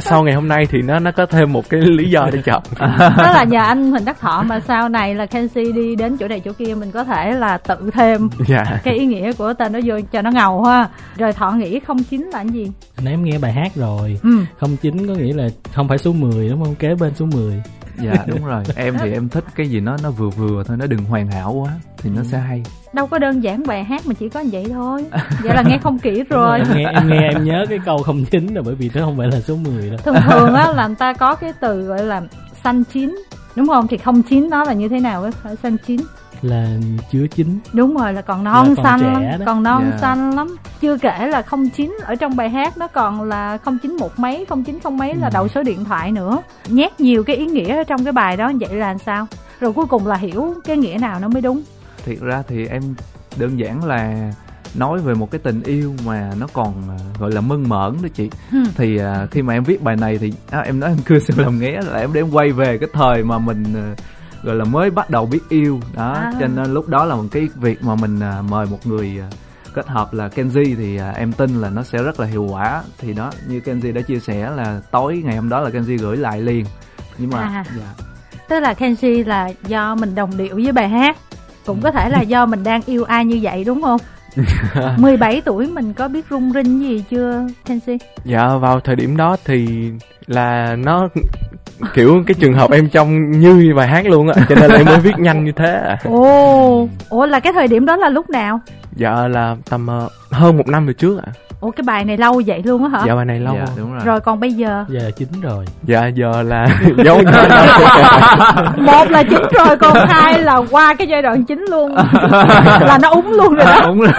Sau 0.00 0.22
ngày 0.22 0.34
hôm 0.34 0.48
nay 0.48 0.66
thì 0.70 0.82
nó 0.82 0.98
nó 0.98 1.10
có 1.10 1.26
thêm 1.26 1.52
một 1.52 1.68
cái 1.68 1.80
lý 1.80 2.10
do 2.10 2.30
để 2.32 2.42
chọn. 2.44 2.62
Đó 2.98 3.32
là 3.32 3.44
nhờ 3.44 3.60
anh 3.60 3.90
Huỳnh 3.90 4.04
Đắc 4.04 4.20
Thọ 4.20 4.42
mà 4.42 4.60
sau 4.60 4.88
này 4.88 5.14
là 5.14 5.26
Kenshi 5.26 5.72
đi 5.72 5.96
đến 5.96 6.16
chỗ 6.16 6.28
này 6.28 6.40
chỗ 6.40 6.52
kia 6.52 6.74
mình 6.74 6.90
có 6.90 7.04
thể 7.04 7.32
là 7.32 7.58
tự 7.58 7.90
thêm 7.94 8.28
dạ. 8.48 8.64
cái 8.84 8.94
ý 8.94 9.06
nghĩa 9.06 9.32
của 9.32 9.54
tên 9.54 9.72
đó 9.72 9.80
vô 9.84 10.00
cho 10.12 10.22
nó 10.22 10.30
ngầu 10.30 10.64
ha. 10.64 10.88
Rồi 11.16 11.32
Thọ 11.32 11.50
nghĩ 11.50 11.80
không 11.80 12.04
chính 12.04 12.26
là 12.26 12.38
cái 12.38 12.52
gì? 12.52 12.70
Nãy 13.02 13.12
em 13.12 13.24
nghe 13.24 13.38
bài 13.38 13.52
hát 13.52 13.74
rồi. 13.74 14.18
Ừ. 14.22 14.30
không 14.60 14.76
chính 14.76 15.06
có 15.06 15.14
nghĩa 15.14 15.32
là 15.32 15.48
không 15.74 15.88
phải 15.88 15.98
số 15.98 16.12
10 16.12 16.48
đúng 16.48 16.64
không? 16.64 16.74
Kế 16.74 16.94
bên 16.94 17.14
số 17.14 17.26
10 17.26 17.62
dạ 18.02 18.14
đúng 18.26 18.44
rồi. 18.44 18.62
Em 18.76 18.96
thì 19.00 19.12
em 19.12 19.28
thích 19.28 19.44
cái 19.54 19.68
gì 19.68 19.80
nó 19.80 19.96
nó 20.02 20.10
vừa 20.10 20.30
vừa 20.30 20.62
thôi 20.64 20.76
nó 20.76 20.86
đừng 20.86 21.04
hoàn 21.04 21.26
hảo 21.26 21.52
quá 21.52 21.72
thì 21.98 22.10
nó 22.10 22.22
sẽ 22.22 22.38
hay. 22.38 22.62
Đâu 22.92 23.06
có 23.06 23.18
đơn 23.18 23.42
giản 23.42 23.62
bài 23.66 23.84
hát 23.84 24.06
mà 24.06 24.14
chỉ 24.14 24.28
có 24.28 24.44
vậy 24.52 24.66
thôi. 24.72 25.04
Vậy 25.42 25.54
là 25.54 25.62
nghe 25.62 25.78
không 25.82 25.98
kỹ 25.98 26.10
Đúng 26.30 26.38
rồi. 26.38 26.58
em 26.58 26.68
nghe 26.76 26.84
em 26.92 27.08
nghe 27.08 27.28
em 27.28 27.44
nhớ 27.44 27.66
cái 27.68 27.78
câu 27.84 27.98
không 27.98 28.24
chính 28.24 28.54
là 28.54 28.62
bởi 28.64 28.74
vì 28.74 28.90
nó 28.94 29.04
không 29.04 29.16
phải 29.18 29.28
là 29.28 29.40
số 29.40 29.56
10 29.56 29.90
đâu. 29.90 29.98
Thường 30.04 30.16
thường 30.30 30.54
á 30.54 30.72
là 30.72 30.86
người 30.86 30.96
ta 30.96 31.12
có 31.12 31.34
cái 31.34 31.52
từ 31.60 31.82
gọi 31.82 32.04
là 32.04 32.22
xanh 32.64 32.84
chín 32.84 33.16
đúng 33.56 33.66
không? 33.66 33.86
Thì 33.88 33.96
không 33.96 34.22
chín 34.22 34.50
nó 34.50 34.64
là 34.64 34.72
như 34.72 34.88
thế 34.88 35.00
nào? 35.00 35.22
Á 35.22 35.30
phải 35.42 35.56
xanh 35.56 35.76
chín 35.86 36.00
là 36.42 36.66
chứa 37.12 37.26
chính 37.26 37.58
đúng 37.72 37.96
rồi 37.96 38.12
là 38.12 38.22
còn 38.22 38.44
non 38.44 38.68
Là 38.68 38.74
còn 38.76 38.84
xanh 38.84 39.12
lắm 39.12 39.22
đó. 39.38 39.44
còn 39.46 39.62
non 39.62 39.88
Dạ. 39.92 39.98
xanh 39.98 40.34
lắm 40.36 40.56
chưa 40.80 40.98
kể 40.98 41.26
là 41.28 41.42
không 41.42 41.68
chín 41.70 41.96
ở 42.04 42.14
trong 42.14 42.36
bài 42.36 42.50
hát 42.50 42.78
nó 42.78 42.86
còn 42.86 43.22
là 43.22 43.58
không 43.58 43.78
chín 43.82 43.96
một 44.00 44.18
mấy 44.18 44.44
không 44.48 44.64
chín 44.64 44.78
không 44.80 44.96
mấy 44.98 45.14
là 45.14 45.26
Ừ. 45.26 45.30
đầu 45.34 45.48
số 45.48 45.62
điện 45.62 45.84
thoại 45.84 46.12
nữa 46.12 46.38
nhét 46.68 47.00
nhiều 47.00 47.24
cái 47.24 47.36
ý 47.36 47.46
nghĩa 47.46 47.76
ở 47.76 47.82
trong 47.84 48.04
cái 48.04 48.12
bài 48.12 48.36
đó 48.36 48.52
vậy 48.60 48.74
là 48.74 48.86
làm 48.88 48.98
sao 48.98 49.26
rồi 49.60 49.72
cuối 49.72 49.86
cùng 49.86 50.06
là 50.06 50.16
hiểu 50.16 50.54
cái 50.64 50.76
nghĩa 50.76 50.96
nào 51.00 51.20
nó 51.20 51.28
mới 51.28 51.42
đúng 51.42 51.62
thiệt 52.04 52.18
ra 52.20 52.42
thì 52.48 52.66
em 52.66 52.82
đơn 53.36 53.58
giản 53.58 53.84
là 53.84 54.32
nói 54.74 54.98
về 55.00 55.14
một 55.14 55.30
cái 55.30 55.38
tình 55.38 55.62
yêu 55.62 55.94
mà 56.06 56.30
nó 56.40 56.46
còn 56.52 56.72
à, 56.88 56.96
gọi 57.18 57.32
là 57.32 57.40
mơn 57.40 57.68
mởn 57.68 57.92
đó 58.02 58.08
chị 58.14 58.30
Hmm. 58.50 58.64
thì 58.76 58.98
à, 58.98 59.26
khi 59.30 59.42
mà 59.42 59.54
em 59.54 59.64
viết 59.64 59.82
bài 59.82 59.96
này 59.96 60.18
thì 60.18 60.32
à, 60.50 60.60
em 60.60 60.80
nói 60.80 60.90
em 60.90 60.98
cưa 61.04 61.18
sự 61.18 61.34
làm 61.36 61.58
nghé 61.58 61.80
là 61.86 61.98
em 62.00 62.12
đem 62.12 62.30
quay 62.30 62.52
về 62.52 62.78
cái 62.78 62.88
thời 62.92 63.22
mà 63.24 63.38
mình 63.38 63.64
à, 63.74 63.94
gọi 64.42 64.56
là 64.56 64.64
mới 64.64 64.90
bắt 64.90 65.10
đầu 65.10 65.26
biết 65.26 65.40
yêu. 65.48 65.80
Đó 65.94 66.12
À. 66.12 66.32
cho 66.40 66.46
nên 66.46 66.74
lúc 66.74 66.88
đó 66.88 67.04
là 67.04 67.14
một 67.14 67.24
cái 67.30 67.48
việc 67.54 67.84
mà 67.84 67.94
mình 67.94 68.20
à, 68.20 68.42
mời 68.48 68.66
một 68.66 68.86
người 68.86 69.20
à, 69.20 69.28
kết 69.74 69.86
hợp 69.88 70.14
là 70.14 70.28
Kenji 70.28 70.74
thì 70.76 70.96
à, 70.96 71.10
em 71.16 71.32
tin 71.32 71.60
là 71.60 71.70
nó 71.70 71.82
sẽ 71.82 72.02
rất 72.02 72.20
là 72.20 72.26
hiệu 72.26 72.44
quả. 72.50 72.82
Thì 72.98 73.12
đó 73.12 73.30
như 73.48 73.60
Kenji 73.64 73.92
đã 73.92 74.00
chia 74.00 74.18
sẻ 74.18 74.50
là 74.56 74.80
tối 74.90 75.22
ngày 75.24 75.36
hôm 75.36 75.48
đó 75.48 75.60
là 75.60 75.70
Kenji 75.70 75.98
gửi 75.98 76.16
lại 76.16 76.40
liền. 76.40 76.64
Nhưng 77.18 77.30
mà 77.30 77.38
À. 77.38 77.64
dạ, 77.78 78.04
tức 78.48 78.60
là 78.60 78.74
Kenshi 78.74 79.24
là 79.24 79.50
do 79.66 79.94
mình 79.94 80.14
đồng 80.14 80.36
điệu 80.36 80.54
với 80.56 80.72
bài 80.72 80.88
hát. 80.88 81.16
Cũng 81.66 81.80
có 81.80 81.90
thể 81.90 82.08
là 82.10 82.20
do 82.20 82.46
mình 82.46 82.62
đang 82.64 82.80
yêu 82.86 83.04
ai 83.04 83.24
như 83.24 83.38
vậy 83.42 83.64
đúng 83.64 83.82
không? 83.82 84.00
17 84.98 85.40
tuổi 85.44 85.66
mình 85.66 85.92
có 85.94 86.08
biết 86.08 86.26
rung 86.30 86.52
rinh 86.52 86.80
gì 86.80 87.04
chưa 87.10 87.46
Kenshi 87.64 87.98
dạ 88.24 88.56
vào 88.56 88.80
thời 88.80 88.96
điểm 88.96 89.16
đó 89.16 89.36
thì 89.44 89.90
là 90.26 90.76
nó 90.76 91.08
kiểu 91.94 92.22
cái 92.26 92.34
trường 92.40 92.54
hợp 92.54 92.70
em 92.70 92.88
trong 92.88 93.30
như 93.30 93.72
bài 93.76 93.88
hát 93.88 94.06
luôn 94.06 94.28
á, 94.28 94.34
cho 94.48 94.54
nên 94.54 94.70
là 94.70 94.76
em 94.76 94.86
mới 94.86 95.00
viết 95.00 95.18
nhanh 95.18 95.44
như 95.44 95.52
thế 95.52 95.72
à. 95.72 95.98
ồ, 96.04 96.88
ủa 97.08 97.26
là 97.26 97.40
cái 97.40 97.52
thời 97.52 97.68
điểm 97.68 97.86
đó 97.86 97.96
là 97.96 98.08
lúc 98.08 98.30
nào 98.30 98.60
dạ 98.98 99.28
là 99.28 99.56
tầm 99.70 99.86
ờ, 99.86 100.08
hơn 100.30 100.56
một 100.56 100.68
năm 100.68 100.86
về 100.86 100.92
trước 100.92 101.20
ạ. 101.26 101.32
Ủa 101.60 101.70
cái 101.70 101.82
bài 101.86 102.04
này 102.04 102.16
lâu 102.16 102.42
vậy 102.46 102.62
luôn 102.64 102.82
á 102.84 102.88
hả? 102.88 103.04
Dạ 103.06 103.14
bài 103.14 103.24
này 103.24 103.40
lâu 103.40 103.54
dạ 103.54 103.64
rồi. 103.64 103.74
đúng 103.76 103.92
rồi, 103.92 104.00
rồi 104.04 104.20
còn 104.20 104.40
bây 104.40 104.52
giờ? 104.52 104.84
Giờ 104.88 105.00
là 105.04 105.10
chính 105.10 105.40
rồi. 105.40 105.64
Dạ 105.82 106.06
giờ 106.06 106.42
là 106.42 106.68
nhau 106.96 107.18
một 108.76 109.10
là 109.10 109.22
chính 109.22 109.42
rồi 109.52 109.76
còn 109.76 109.96
hai 110.08 110.38
là 110.38 110.62
qua 110.70 110.94
cái 110.94 111.06
giai 111.06 111.22
đoạn 111.22 111.44
chính 111.44 111.64
luôn. 111.70 111.94
Là 112.80 112.98
nó 113.02 113.08
úng 113.08 113.32
luôn 113.32 113.54
rồi 113.54 113.64
đó. 113.64 113.80
Đúng 113.86 114.00
rồi 114.00 114.12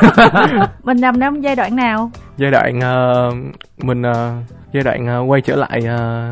mình 0.84 1.02
nằm 1.02 1.22
trong 1.22 1.44
giai 1.44 1.56
đoạn 1.56 1.76
nào? 1.76 2.12
Giai 2.38 2.52
đoạn 2.52 2.82
ờ, 2.82 3.32
mình 3.78 4.02
ờ, 4.02 4.32
giai 4.74 4.84
đoạn 4.84 5.08
ờ, 5.08 5.20
quay 5.28 5.42
trở 5.42 5.56
lại 5.56 5.82
ờ, 5.88 6.30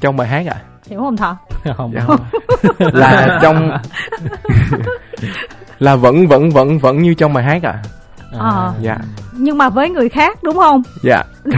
trong 0.00 0.16
bài 0.16 0.28
hát 0.28 0.46
ạ. 0.46 0.56
Hiểu 0.90 1.00
không 1.00 1.16
thọ 1.16 1.36
không. 1.76 1.92
Dạ. 1.94 2.06
là 2.78 3.38
trong 3.42 3.70
là 5.82 5.96
vẫn 5.96 6.26
vẫn 6.28 6.50
vẫn 6.50 6.78
vẫn 6.78 7.02
như 7.02 7.14
trong 7.14 7.32
bài 7.34 7.44
hát 7.44 7.62
ạ. 7.62 7.74
Ờ. 8.38 8.72
dạ. 8.80 8.96
Nhưng 9.32 9.58
mà 9.58 9.68
với 9.68 9.90
người 9.90 10.08
khác 10.08 10.42
đúng 10.42 10.56
không? 10.56 10.82
Dạ. 11.02 11.22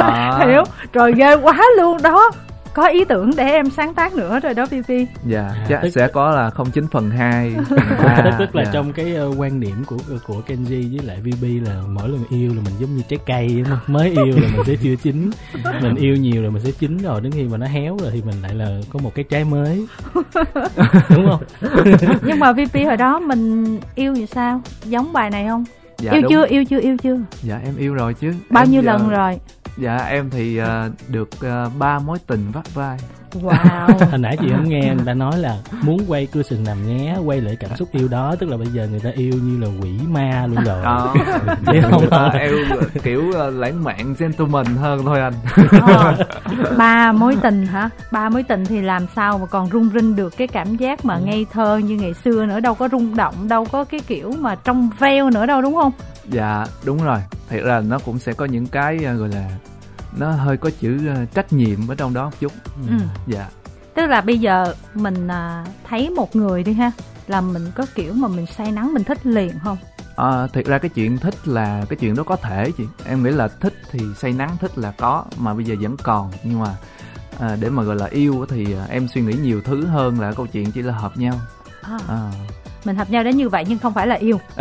À. 0.00 0.38
hiểu 0.46 0.62
rồi 0.92 1.12
ghê 1.16 1.34
quá 1.34 1.58
luôn 1.76 2.02
đó 2.02 2.30
có 2.74 2.86
ý 2.86 3.04
tưởng 3.04 3.30
để 3.36 3.44
em 3.50 3.70
sáng 3.70 3.94
tác 3.94 4.14
nữa 4.14 4.40
rồi 4.42 4.54
đó 4.54 4.66
PP 4.66 4.90
dạ 5.26 5.42
À, 5.42 5.66
chắc 5.68 5.80
tức- 5.82 5.88
sẽ 5.90 6.08
có 6.08 6.30
là 6.30 6.50
09 6.72 6.86
phần 6.92 7.10
2 7.10 7.52
tức, 7.68 8.30
tức 8.38 8.56
là 8.56 8.64
dạ. 8.64 8.70
trong 8.72 8.92
cái 8.92 9.14
ờ, 9.14 9.30
quan 9.38 9.60
điểm 9.60 9.84
của 9.86 9.96
của 10.26 10.42
Kenji 10.48 10.96
với 10.96 11.06
lại 11.06 11.20
VB 11.20 11.66
là 11.68 11.82
mỗi 11.88 12.08
lần 12.08 12.24
yêu 12.30 12.54
là 12.54 12.62
mình 12.64 12.74
giống 12.78 12.96
như 12.96 13.02
trái 13.08 13.18
cây 13.26 13.48
đúng 13.48 13.64
không? 13.64 13.78
mới 13.86 14.08
yêu 14.10 14.26
là 14.40 14.48
mình 14.56 14.64
sẽ 14.66 14.74
chưa 14.82 14.94
chín. 15.02 15.30
Mình 15.82 15.94
yêu 15.94 16.16
nhiều 16.16 16.42
rồi 16.42 16.50
mình 16.50 16.62
sẽ 16.64 16.70
chín 16.78 16.98
rồi 16.98 17.20
đến 17.20 17.32
khi 17.32 17.42
mà 17.44 17.56
nó 17.56 17.66
héo 17.66 17.96
rồi 18.02 18.10
thì 18.12 18.22
mình 18.26 18.42
lại 18.42 18.54
là 18.54 18.80
có 18.92 18.98
một 19.02 19.14
cái 19.14 19.24
trái 19.30 19.44
mới. 19.44 19.86
Đúng 21.16 21.26
không? 21.30 21.42
Nhưng 22.22 22.38
mà 22.40 22.52
VP 22.52 22.74
hồi 22.86 22.96
đó 22.96 23.18
mình 23.18 23.78
yêu 23.94 24.12
như 24.12 24.26
sao? 24.26 24.60
Giống 24.84 25.12
bài 25.12 25.30
này 25.30 25.46
không? 25.48 25.64
Dạ, 25.98 26.12
yêu 26.12 26.22
đúng. 26.22 26.30
chưa? 26.32 26.46
Yêu 26.46 26.64
chưa? 26.64 26.80
Yêu 26.80 26.96
chưa? 27.02 27.16
Dạ 27.42 27.60
em 27.64 27.76
yêu 27.76 27.94
rồi 27.94 28.14
chứ. 28.14 28.34
Bao 28.50 28.64
Em 28.64 28.70
nhiêu 28.70 28.82
giờ- 28.82 28.86
lần 28.92 29.08
rồi 29.08 29.38
dạ 29.76 29.96
em 29.96 30.30
thì 30.30 30.56
à, 30.58 30.88
được 31.08 31.28
à, 31.40 31.66
ba 31.78 31.98
mối 31.98 32.18
tình 32.26 32.50
vắt 32.52 32.74
vai. 32.74 32.98
Wow. 33.42 33.98
Hồi 34.10 34.18
nãy 34.18 34.36
chị 34.40 34.46
không 34.50 34.68
nghe 34.68 34.80
người 34.96 35.04
ta 35.06 35.14
nói 35.14 35.38
là 35.38 35.56
muốn 35.82 36.00
quay 36.08 36.26
cưa 36.26 36.42
sừng 36.42 36.64
nằm 36.64 36.76
nghé 36.86 37.16
quay 37.24 37.40
lại 37.40 37.56
cảm 37.60 37.70
xúc 37.76 37.88
yêu 37.92 38.08
đó 38.08 38.34
tức 38.40 38.48
là 38.50 38.56
bây 38.56 38.66
giờ 38.66 38.86
người 38.90 39.00
ta 39.00 39.10
yêu 39.14 39.32
như 39.42 39.58
là 39.60 39.66
quỷ 39.82 39.90
ma 40.08 40.46
luôn 40.46 40.64
rồi. 40.64 40.82
Ờ, 40.84 41.14
Chứ 41.66 41.80
không 41.90 42.00
người 42.00 42.10
ta 42.10 42.28
phải- 42.32 42.48
yêu 42.48 42.58
kiểu 43.02 43.32
à, 43.40 43.46
lãng 43.50 43.84
mạn 43.84 44.14
gentleman 44.18 44.64
hơn 44.66 45.02
thôi 45.04 45.20
anh. 45.20 45.32
Ờ, 45.86 46.16
ba 46.78 47.12
mối 47.12 47.36
tình 47.42 47.66
hả? 47.66 47.90
Ba 48.12 48.28
mối 48.28 48.42
tình 48.42 48.64
thì 48.66 48.80
làm 48.80 49.06
sao 49.16 49.38
mà 49.38 49.46
còn 49.46 49.70
rung 49.70 49.90
rinh 49.94 50.16
được 50.16 50.36
cái 50.36 50.46
cảm 50.48 50.76
giác 50.76 51.04
mà 51.04 51.18
ngây 51.18 51.46
thơ 51.52 51.76
như 51.84 51.94
ngày 51.96 52.14
xưa 52.24 52.46
nữa? 52.46 52.60
Đâu 52.60 52.74
có 52.74 52.88
rung 52.92 53.16
động 53.16 53.34
đâu 53.48 53.66
có 53.72 53.84
cái 53.84 54.00
kiểu 54.06 54.32
mà 54.38 54.54
trong 54.54 54.90
veo 54.98 55.30
nữa 55.30 55.46
đâu 55.46 55.62
đúng 55.62 55.74
không 55.74 55.92
dạ 56.30 56.66
đúng 56.84 57.02
rồi. 57.02 57.18
Thiệt 57.48 57.64
ra 57.64 57.80
nó 57.80 57.98
cũng 57.98 58.18
sẽ 58.18 58.32
có 58.32 58.44
những 58.44 58.66
cái 58.66 58.98
à, 59.04 59.12
gọi 59.12 59.28
là 59.28 59.50
nó 60.18 60.30
hơi 60.30 60.56
có 60.56 60.70
chữ 60.80 61.08
à, 61.08 61.26
trách 61.34 61.52
nhiệm 61.52 61.88
ở 61.88 61.94
trong 61.94 62.14
đó 62.14 62.24
một 62.24 62.36
chút. 62.40 62.52
Ừ. 62.88 62.94
dạ. 63.26 63.48
Tức 63.94 64.06
là 64.06 64.20
bây 64.20 64.38
giờ 64.38 64.74
mình 64.94 65.28
à, 65.28 65.64
thấy 65.88 66.10
một 66.10 66.36
người 66.36 66.62
đi 66.62 66.72
ha 66.72 66.92
là 67.26 67.40
mình 67.40 67.66
có 67.74 67.86
kiểu 67.94 68.12
mà 68.12 68.28
mình 68.28 68.46
say 68.46 68.72
nắng 68.72 68.94
mình 68.94 69.04
thích 69.04 69.26
liền 69.26 69.58
không? 69.64 69.76
À, 70.16 70.46
thiệt 70.46 70.66
ra 70.66 70.78
cái 70.78 70.88
chuyện 70.88 71.18
thích 71.18 71.48
là 71.48 71.84
cái 71.88 71.96
chuyện 71.96 72.16
đó 72.16 72.22
có 72.22 72.36
thể 72.36 72.72
chị. 72.78 72.84
Em 73.06 73.22
nghĩ 73.22 73.30
là 73.30 73.48
thích 73.48 73.74
thì 73.90 74.00
say 74.16 74.32
nắng 74.32 74.56
thích 74.60 74.78
là 74.78 74.92
có 74.96 75.24
mà 75.38 75.54
bây 75.54 75.64
giờ 75.64 75.74
vẫn 75.80 75.96
còn. 75.96 76.30
Nhưng 76.44 76.60
mà 76.60 76.74
à, 77.40 77.56
để 77.60 77.70
mà 77.70 77.82
gọi 77.82 77.96
là 77.96 78.06
yêu 78.06 78.46
thì 78.48 78.66
em 78.88 79.08
suy 79.08 79.20
nghĩ 79.20 79.32
nhiều 79.42 79.60
thứ 79.64 79.86
hơn 79.86 80.20
là 80.20 80.32
câu 80.32 80.46
chuyện 80.46 80.72
chỉ 80.72 80.82
là 80.82 80.94
hợp 80.94 81.16
nhau. 81.16 81.34
À, 81.82 81.98
à. 82.08 82.30
mình 82.84 82.96
hợp 82.96 83.10
nhau 83.10 83.24
đến 83.24 83.36
như 83.36 83.48
vậy 83.48 83.64
nhưng 83.68 83.78
không 83.78 83.94
phải 83.94 84.06
là 84.06 84.14
yêu 84.14 84.40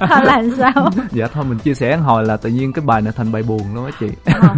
Hay 0.08 0.24
là 0.24 0.42
sao? 0.58 0.90
Dạ 1.10 1.26
thôi 1.26 1.44
mình 1.48 1.58
chia 1.58 1.74
sẻ 1.74 1.96
hồi 1.96 2.24
là 2.24 2.36
tự 2.36 2.50
nhiên 2.50 2.72
cái 2.72 2.84
bài 2.86 3.02
này 3.02 3.12
thành 3.16 3.32
bài 3.32 3.42
buồn 3.42 3.74
luôn 3.74 3.84
á 3.84 3.92
chị. 4.00 4.06
Ờ, 4.24 4.48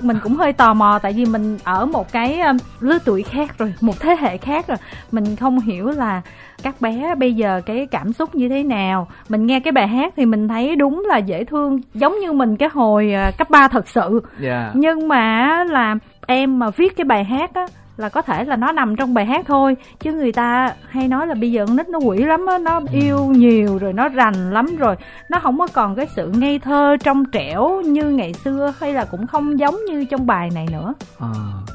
mình 0.00 0.18
cũng 0.22 0.36
hơi 0.36 0.52
tò 0.52 0.74
mò 0.74 0.98
tại 1.02 1.12
vì 1.12 1.24
mình 1.24 1.58
ở 1.64 1.86
một 1.86 2.12
cái 2.12 2.40
lứa 2.80 2.98
tuổi 3.04 3.22
khác 3.22 3.58
rồi 3.58 3.74
một 3.80 4.00
thế 4.00 4.16
hệ 4.20 4.36
khác 4.36 4.68
rồi. 4.68 4.76
Mình 5.12 5.36
không 5.36 5.60
hiểu 5.60 5.86
là 5.86 6.22
các 6.62 6.80
bé 6.80 7.14
bây 7.14 7.34
giờ 7.34 7.60
cái 7.66 7.86
cảm 7.90 8.12
xúc 8.12 8.34
như 8.34 8.48
thế 8.48 8.62
nào. 8.62 9.08
Mình 9.28 9.46
nghe 9.46 9.60
cái 9.60 9.72
bài 9.72 9.88
hát 9.88 10.14
thì 10.16 10.26
mình 10.26 10.48
thấy 10.48 10.76
đúng 10.76 11.06
là 11.08 11.18
dễ 11.18 11.44
thương 11.44 11.80
giống 11.94 12.18
như 12.20 12.32
mình 12.32 12.56
cái 12.56 12.68
hồi 12.72 13.12
à, 13.12 13.30
cấp 13.38 13.50
3 13.50 13.68
thật 13.68 13.88
sự. 13.88 14.22
Dạ. 14.40 14.70
Nhưng 14.74 15.08
mà 15.08 15.48
là 15.64 15.94
em 16.26 16.58
mà 16.58 16.70
viết 16.70 16.96
cái 16.96 17.04
bài 17.04 17.24
hát 17.24 17.54
á 17.54 17.66
là 18.00 18.08
có 18.08 18.22
thể 18.22 18.44
là 18.44 18.56
nó 18.56 18.72
nằm 18.72 18.96
trong 18.96 19.14
bài 19.14 19.26
hát 19.26 19.44
thôi. 19.48 19.76
Chứ 20.00 20.12
người 20.12 20.32
ta 20.32 20.74
hay 20.88 21.08
nói 21.08 21.26
là 21.26 21.34
bây 21.34 21.52
giờ 21.52 21.66
con 21.66 21.76
nít 21.76 21.88
nó 21.88 21.98
quỷ 21.98 22.18
lắm 22.18 22.46
á 22.46 22.58
nó 22.58 22.80
yêu 22.92 23.24
nhiều 23.24 23.78
rồi 23.78 23.92
nó 23.92 24.08
rành 24.08 24.50
lắm 24.50 24.76
rồi. 24.76 24.96
Nó 25.28 25.38
không 25.40 25.58
có 25.58 25.66
còn 25.72 25.94
cái 25.94 26.06
sự 26.16 26.30
ngây 26.34 26.58
thơ 26.58 26.96
trong 27.04 27.24
trẻo 27.32 27.80
như 27.80 28.04
ngày 28.04 28.32
xưa 28.32 28.72
hay 28.80 28.92
là 28.92 29.04
cũng 29.04 29.26
không 29.26 29.58
giống 29.58 29.76
như 29.88 30.04
trong 30.04 30.26
bài 30.26 30.50
này 30.54 30.66
nữa. 30.72 30.94
À. 31.18 31.28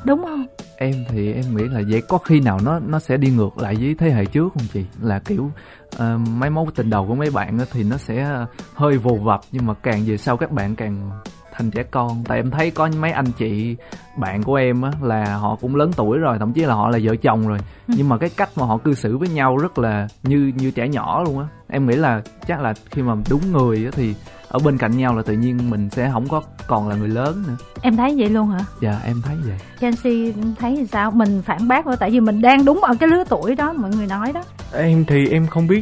đúng 0.05 0.24
không? 0.24 0.46
Em 0.77 0.94
thì 1.10 1.34
em 1.34 1.44
nghĩ 1.55 1.63
là 1.63 1.82
vậy. 1.89 2.01
Có 2.10 2.17
khi 2.17 2.39
nào 2.39 2.60
nó 2.65 2.79
nó 2.88 3.00
sẽ 3.00 3.17
đi 3.17 3.29
ngược 3.29 3.58
lại 3.58 3.75
với 3.75 3.96
thế 4.00 4.10
hệ 4.10 4.25
trước 4.25 4.53
không 4.53 4.63
chị? 4.74 4.86
Là 5.01 5.20
kiểu 5.20 5.51
uh, 5.96 6.01
mấy 6.27 6.50
mối 6.50 6.65
tình 6.75 6.89
đầu 6.89 7.08
của 7.08 7.15
mấy 7.15 7.32
bạn 7.32 7.60
á 7.60 7.65
thì 7.72 7.84
nó 7.84 7.98
sẽ 7.98 8.46
hơi 8.74 8.98
vồ 8.98 9.15
vập 9.15 9.41
nhưng 9.51 9.65
mà 9.65 9.74
càng 9.74 10.01
về 10.05 10.17
sau 10.17 10.38
các 10.38 10.51
bạn 10.51 10.75
càng 10.75 11.12
thành 11.57 11.71
trẻ 11.71 11.83
con. 11.83 12.24
Tại 12.27 12.39
em 12.39 12.51
thấy 12.51 12.71
có 12.71 12.89
mấy 13.00 13.12
anh 13.12 13.31
chị 13.38 13.75
bạn 14.17 14.43
của 14.43 14.55
em 14.55 14.81
á 14.81 14.91
là 15.01 15.35
họ 15.38 15.55
cũng 15.62 15.75
lớn 15.75 15.91
tuổi 15.95 16.17
rồi 16.19 16.39
thậm 16.39 16.53
chí 16.53 16.62
là 16.65 16.74
họ 16.74 16.89
là 16.89 17.00
vợ 17.03 17.15
chồng 17.15 17.47
rồi. 17.47 17.57
Ừ. 17.88 17.93
nhưng 17.97 18.09
mà 18.09 18.17
cái 18.17 18.29
cách 18.29 18.50
mà 18.55 18.65
họ 18.65 18.77
cư 18.77 18.93
xử 18.93 19.17
với 19.17 19.29
nhau 19.29 19.57
rất 19.57 19.79
là 19.79 20.07
như 20.24 20.51
như 20.57 20.71
trẻ 20.71 20.88
nhỏ 20.88 21.24
luôn 21.24 21.39
á. 21.39 21.45
Em 21.67 21.88
nghĩ 21.88 21.95
là 21.95 22.21
chắc 22.47 22.62
là 22.62 22.74
khi 22.91 23.01
mà 23.01 23.15
đúng 23.29 23.51
người 23.51 23.85
á 23.85 23.91
thì 23.95 24.15
ở 24.55 24.59
bên 24.59 24.77
cạnh 24.77 24.97
nhau 24.97 25.15
là 25.15 25.24
tự 25.25 25.33
nhiên 25.33 25.69
mình 25.69 25.89
sẽ 25.89 26.09
không 26.13 26.27
có 26.27 26.41
còn 26.67 26.89
là 26.89 26.95
người 26.95 27.07
lớn 27.07 27.43
nữa. 27.47 27.55
Em 27.81 27.97
thấy 27.97 28.15
vậy 28.17 28.29
luôn 28.29 28.50
hả? 28.50 28.59
Dạ 28.81 29.00
em 29.05 29.21
thấy 29.25 29.35
vậy. 29.45 29.57
Chelsea 29.81 30.33
thấy 30.59 30.75
thì 30.77 30.88
sao? 30.91 31.12
Mình 31.12 31.41
phản 31.45 31.67
bác 31.67 31.85
thôi 31.85 31.95
tại 32.00 32.09
vì 32.12 32.19
mình 32.19 32.41
đang 32.41 32.65
đúng 32.65 32.83
ở 32.83 32.95
cái 33.00 33.09
lứa 33.09 33.24
tuổi 33.29 33.55
đó 33.55 33.74
mọi 33.74 33.91
người 33.91 34.07
nói 34.07 34.31
đó. 34.33 34.43
Em 34.74 35.05
thì 35.05 35.27
em 35.29 35.47
không 35.47 35.67
biết 35.67 35.81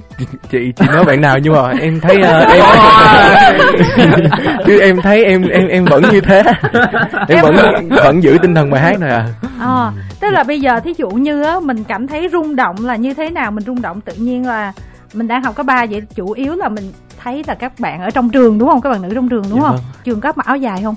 chị 0.51 0.71
chị, 0.75 0.85
nói 0.87 1.05
bạn 1.05 1.21
nào 1.21 1.39
nhưng 1.39 1.53
mà 1.53 1.69
em 1.69 1.99
thấy 1.99 2.21
ờ, 2.21 2.39
em 2.39 2.63
chứ 4.65 4.79
em 4.79 5.01
thấy 5.01 5.25
em 5.25 5.47
em 5.47 5.67
em 5.67 5.85
vẫn 5.85 6.03
như 6.11 6.21
thế. 6.21 6.43
Em 7.27 7.41
vẫn 7.41 7.89
vẫn 7.89 8.23
giữ 8.23 8.37
tinh 8.41 8.55
thần 8.55 8.69
bài 8.69 8.81
hát 8.81 8.99
này 8.99 9.09
à. 9.09 9.27
Ờ, 9.59 9.91
tức 10.19 10.29
là 10.29 10.43
bây 10.43 10.61
giờ 10.61 10.79
thí 10.79 10.93
dụ 10.97 11.09
như 11.09 11.43
á 11.43 11.59
mình 11.59 11.83
cảm 11.83 12.07
thấy 12.07 12.29
rung 12.31 12.55
động 12.55 12.75
là 12.85 12.95
như 12.95 13.13
thế 13.13 13.29
nào? 13.29 13.51
Mình 13.51 13.63
rung 13.63 13.81
động 13.81 14.01
tự 14.01 14.13
nhiên 14.13 14.47
là 14.47 14.73
mình 15.13 15.27
đang 15.27 15.43
học 15.43 15.55
cấp 15.55 15.65
ba 15.65 15.85
vậy 15.85 16.01
chủ 16.15 16.31
yếu 16.31 16.55
là 16.55 16.69
mình 16.69 16.91
thấy 17.23 17.43
là 17.47 17.55
các 17.55 17.79
bạn 17.79 18.01
ở 18.01 18.09
trong 18.09 18.29
trường 18.29 18.57
đúng 18.57 18.69
không? 18.69 18.81
Các 18.81 18.89
bạn 18.89 19.01
nữ 19.01 19.11
trong 19.15 19.29
trường 19.29 19.43
đúng 19.49 19.59
Dạ 19.59 19.67
không? 19.67 19.75
vâng. 19.75 19.83
trường 20.03 20.21
có 20.21 20.33
mặc 20.35 20.45
áo 20.45 20.57
dài 20.57 20.81
không? 20.83 20.95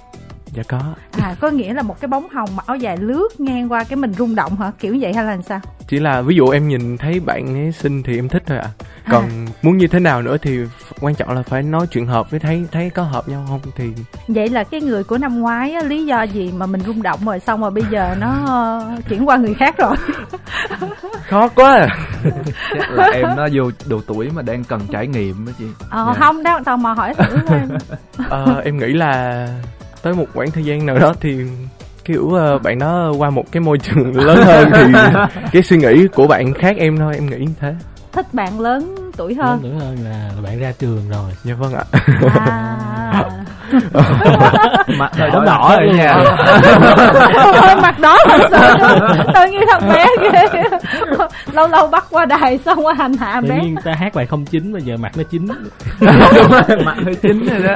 Dạ 0.54 0.62
có. 0.68 0.80
À 1.20 1.34
có 1.40 1.50
nghĩa 1.50 1.74
là 1.74 1.82
một 1.82 2.00
cái 2.00 2.08
bóng 2.08 2.28
hồng 2.28 2.48
mặc 2.56 2.66
áo 2.66 2.76
dài 2.76 2.96
lướt 2.96 3.28
ngang 3.40 3.72
qua 3.72 3.84
cái 3.84 3.96
mình 3.96 4.12
rung 4.12 4.34
động 4.34 4.56
hả? 4.56 4.72
Kiểu 4.78 4.96
vậy 5.00 5.12
hay 5.14 5.24
là 5.24 5.30
làm 5.30 5.42
sao? 5.42 5.60
Chỉ 5.88 5.98
là 5.98 6.22
ví 6.22 6.36
dụ 6.36 6.48
em 6.48 6.68
nhìn 6.68 6.98
thấy 6.98 7.20
bạn 7.20 7.54
ấy 7.54 7.72
xinh 7.72 8.02
thì 8.02 8.16
em 8.18 8.28
thích 8.28 8.42
thôi 8.46 8.58
ạ 8.58 8.68
còn 9.10 9.46
muốn 9.62 9.76
như 9.76 9.86
thế 9.86 9.98
nào 10.00 10.22
nữa 10.22 10.36
thì 10.42 10.58
quan 11.00 11.14
trọng 11.14 11.30
là 11.30 11.42
phải 11.42 11.62
nói 11.62 11.86
chuyện 11.90 12.06
hợp 12.06 12.30
với 12.30 12.40
thấy 12.40 12.64
thấy 12.72 12.90
có 12.90 13.02
hợp 13.02 13.28
nhau 13.28 13.44
không 13.48 13.60
thì 13.76 13.90
vậy 14.28 14.48
là 14.48 14.64
cái 14.64 14.80
người 14.80 15.04
của 15.04 15.18
năm 15.18 15.40
ngoái 15.40 15.72
á, 15.72 15.82
lý 15.82 16.06
do 16.06 16.22
gì 16.22 16.52
mà 16.56 16.66
mình 16.66 16.80
rung 16.86 17.02
động 17.02 17.20
rồi 17.26 17.40
xong 17.40 17.60
rồi 17.60 17.70
bây 17.70 17.84
giờ 17.90 18.14
nó 18.18 18.34
ờ, 18.46 18.82
chuyển 19.08 19.28
qua 19.28 19.36
người 19.36 19.54
khác 19.54 19.74
rồi? 19.78 19.96
Khó 21.28 21.48
quá 21.48 21.74
à. 21.74 21.88
chắc 22.74 22.90
là 22.90 23.04
em 23.12 23.26
nó 23.36 23.48
vô 23.52 23.70
độ 23.86 24.00
tuổi 24.06 24.30
mà 24.34 24.42
đang 24.42 24.64
cần 24.64 24.80
trải 24.92 25.06
nghiệm 25.06 25.46
đó 25.46 25.52
chị. 25.58 25.64
Ờ 25.90 26.04
Dạ. 26.06 26.20
không 26.20 26.42
đâu 26.42 26.58
tò 26.64 26.76
mò 26.76 26.92
hỏi 26.92 27.14
thử 27.14 27.36
em 27.50 27.68
Ờ, 28.28 28.62
em 28.64 28.76
nghĩ 28.78 28.86
là 28.86 29.46
tới 30.02 30.14
một 30.14 30.26
khoảng 30.34 30.50
thời 30.50 30.64
gian 30.64 30.86
nào 30.86 30.98
đó 30.98 31.12
thì 31.20 31.38
kiểu 32.04 32.30
ờ, 32.30 32.58
bạn 32.58 32.78
đó 32.78 33.12
qua 33.18 33.30
một 33.30 33.44
cái 33.52 33.60
môi 33.60 33.78
trường 33.78 34.16
lớn 34.16 34.38
hơn 34.46 34.70
thì 34.74 34.92
cái 35.52 35.62
suy 35.62 35.76
nghĩ 35.76 36.06
của 36.14 36.26
bạn 36.26 36.54
khác 36.54 36.76
em 36.78 36.98
thôi 36.98 37.14
em 37.14 37.26
nghĩ 37.26 37.36
như 37.38 37.52
thế 37.60 37.74
thích 38.16 38.34
bạn 38.34 38.60
lớn 38.60 38.94
tuổi 39.16 39.34
lớn 39.34 39.46
hơn 39.46 39.58
tuổi 39.62 39.72
hơn 39.72 39.96
là, 40.04 40.30
là 40.36 40.42
bạn 40.42 40.58
ra 40.60 40.72
trường 40.78 41.08
rồi. 41.10 41.30
Dạ 41.44 41.54
vâng 41.54 41.74
ạ. 41.74 41.84
À. 42.34 43.22
Mặt 44.98 45.10
đỏ 45.18 45.44
đỏ 45.44 45.76
rồi 45.80 45.94
nha. 45.94 46.14
Mặt 47.82 47.98
đó 47.98 48.18
thật 48.28 48.40
sự 48.50 48.58
tôi 49.34 49.50
nghĩ 49.50 49.58
thằng 49.70 49.88
bé 49.88 50.06
ghê. 50.32 50.62
Lâu 51.52 51.68
lâu 51.68 51.86
bắt 51.86 52.06
qua 52.10 52.24
đài 52.24 52.58
xong 52.58 52.86
qua 52.86 52.94
hành 52.94 53.16
hạ 53.16 53.40
tự 53.40 53.48
bé. 53.48 53.60
nhiên 53.62 53.76
ta 53.84 53.92
hát 53.92 54.14
bài 54.14 54.26
không 54.26 54.44
chín 54.44 54.72
mà 54.72 54.78
giờ 54.78 54.96
mặt 54.96 55.12
nó 55.16 55.22
chín. 55.22 55.46
Mặt 56.84 56.96
hơi 57.04 57.14
chín 57.14 57.46
rồi 57.46 57.62
đó. 57.62 57.74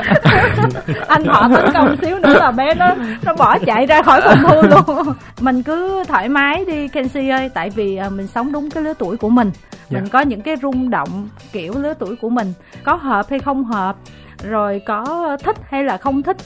Anh 1.09 1.25
họ 1.25 1.49
tấn 1.55 1.73
công 1.75 1.97
xíu 2.03 2.19
nữa 2.19 2.35
là 2.35 2.51
bé 2.51 2.75
nó 2.75 2.95
nó 3.23 3.35
bỏ 3.35 3.59
chạy 3.67 3.87
ra 3.87 4.03
khỏi 4.03 4.21
phòng 4.21 4.39
thu 4.49 4.63
luôn. 4.63 5.15
Mình 5.41 5.63
cứ 5.63 6.05
thoải 6.09 6.29
mái 6.29 6.65
đi 6.65 6.89
Kenzie 6.89 7.37
ơi. 7.37 7.51
Tại 7.55 7.71
vì 7.71 7.97
à, 7.97 8.09
mình 8.09 8.27
sống 8.27 8.53
đúng 8.53 8.71
cái 8.71 8.83
lứa 8.83 8.93
tuổi 8.99 9.17
của 9.17 9.29
mình 9.29 9.51
Dạ. 9.91 10.01
mình 10.01 10.09
có 10.09 10.21
những 10.21 10.41
cái 10.41 10.57
rung 10.63 10.91
động, 10.91 11.29
kiểu, 11.53 11.73
lứa 11.79 11.95
tuổi 11.99 12.17
của 12.17 12.29
mình. 12.29 12.53
Có 12.85 12.95
hợp 12.95 13.27
hay 13.31 13.39
không 13.39 13.65
hợp, 13.65 13.97
rồi 14.43 14.83
có 14.87 15.37
thích 15.45 15.57
hay 15.69 15.85
là 15.85 15.97
không 15.97 16.23
thích 16.23 16.37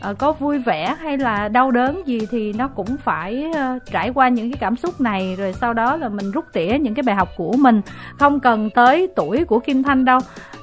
ờ, 0.00 0.14
có 0.14 0.32
vui 0.32 0.58
vẻ 0.58 0.96
hay 1.00 1.18
là 1.18 1.48
đau 1.48 1.70
đớn 1.70 2.02
gì 2.06 2.20
thì 2.30 2.52
nó 2.52 2.68
cũng 2.68 2.96
phải 3.04 3.50
ờ, 3.54 3.78
trải 3.90 4.10
qua 4.10 4.28
những 4.28 4.50
cái 4.52 4.58
cảm 4.60 4.76
xúc 4.76 5.00
này, 5.00 5.36
rồi 5.38 5.52
sau 5.52 5.72
đó 5.74 5.96
là 5.96 6.08
mình 6.08 6.30
rút 6.30 6.44
tỉa 6.52 6.78
những 6.80 6.94
cái 6.94 7.02
bài 7.02 7.14
học 7.16 7.28
của 7.36 7.52
mình. 7.52 7.80
Không 8.18 8.40
cần 8.40 8.70
tới 8.70 9.08
tuổi 9.16 9.44
của 9.44 9.58
Kim 9.58 9.82
Thanh 9.82 10.04
đâu, 10.04 10.18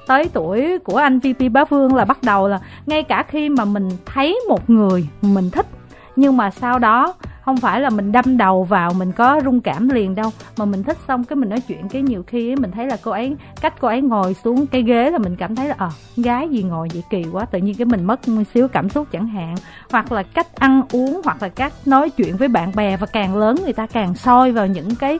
tới 0.08 0.30
tuổi 0.34 0.80
của 0.80 0.98
anh 0.98 1.20
VP 1.20 1.52
Bá 1.52 1.66
Vương 1.66 1.96
là 1.96 2.06
bắt 2.06 2.18
đầu 2.24 2.48
là 2.48 2.60
ngay 2.86 3.04
cả 3.04 3.24
khi 3.24 3.50
mà 3.50 3.66
mình 3.66 3.90
thấy 4.06 4.40
một 4.50 4.70
người 4.70 5.08
mình 5.22 5.50
thích 5.52 5.66
nhưng 6.16 6.38
mà 6.38 6.52
sau 6.52 6.80
đó 6.80 7.14
không 7.42 7.58
phải 7.58 7.82
là 7.82 7.90
mình 7.90 8.12
đâm 8.12 8.38
đầu 8.38 8.64
vào 8.64 8.94
mình 8.94 9.12
có 9.12 9.42
rung 9.46 9.62
cảm 9.62 9.90
liền 9.90 10.16
đâu 10.16 10.30
mà 10.58 10.66
mình 10.66 10.84
thích 10.84 10.98
xong 11.08 11.24
cái 11.24 11.36
mình 11.36 11.50
nói 11.50 11.60
chuyện. 11.68 11.90
Cái 11.90 12.02
nhiều 12.02 12.24
khi 12.28 12.50
ấy, 12.50 12.56
mình 12.56 12.72
thấy 12.72 12.88
là 12.88 12.98
cô 13.04 13.12
ấy 13.12 13.36
cách 13.62 13.74
cô 13.80 13.88
ấy 13.88 14.02
ngồi 14.02 14.34
xuống 14.34 14.68
cái 14.68 14.84
ghế 14.84 15.12
là 15.12 15.18
mình 15.18 15.36
cảm 15.36 15.56
thấy 15.56 15.68
là 15.68 15.76
ờ 15.78 15.90
gái 16.18 16.50
gì 16.50 16.64
ngồi 16.64 16.88
vậy 16.94 17.04
kỳ 17.10 17.26
quá 17.32 17.46
tự 17.46 17.60
nhiên 17.60 17.76
cái 17.76 17.86
mình 17.86 18.04
mất 18.04 18.28
một 18.28 18.44
xíu 18.54 18.68
cảm 18.68 18.90
xúc 18.90 19.08
chẳng 19.12 19.28
hạn. 19.28 19.56
Hoặc 19.92 20.12
là 20.12 20.24
cách 20.24 20.56
ăn 20.56 20.82
uống 20.92 21.22
hoặc 21.24 21.42
là 21.42 21.50
cách 21.50 21.74
nói 21.86 22.10
chuyện 22.10 22.38
với 22.38 22.48
bạn 22.48 22.72
bè 22.76 22.98
và 22.98 23.08
càng 23.08 23.36
lớn 23.36 23.56
người 23.64 23.74
ta 23.74 23.88
càng 23.88 24.16
soi 24.16 24.52
vào 24.52 24.68
những 24.68 24.96
cái 24.96 25.20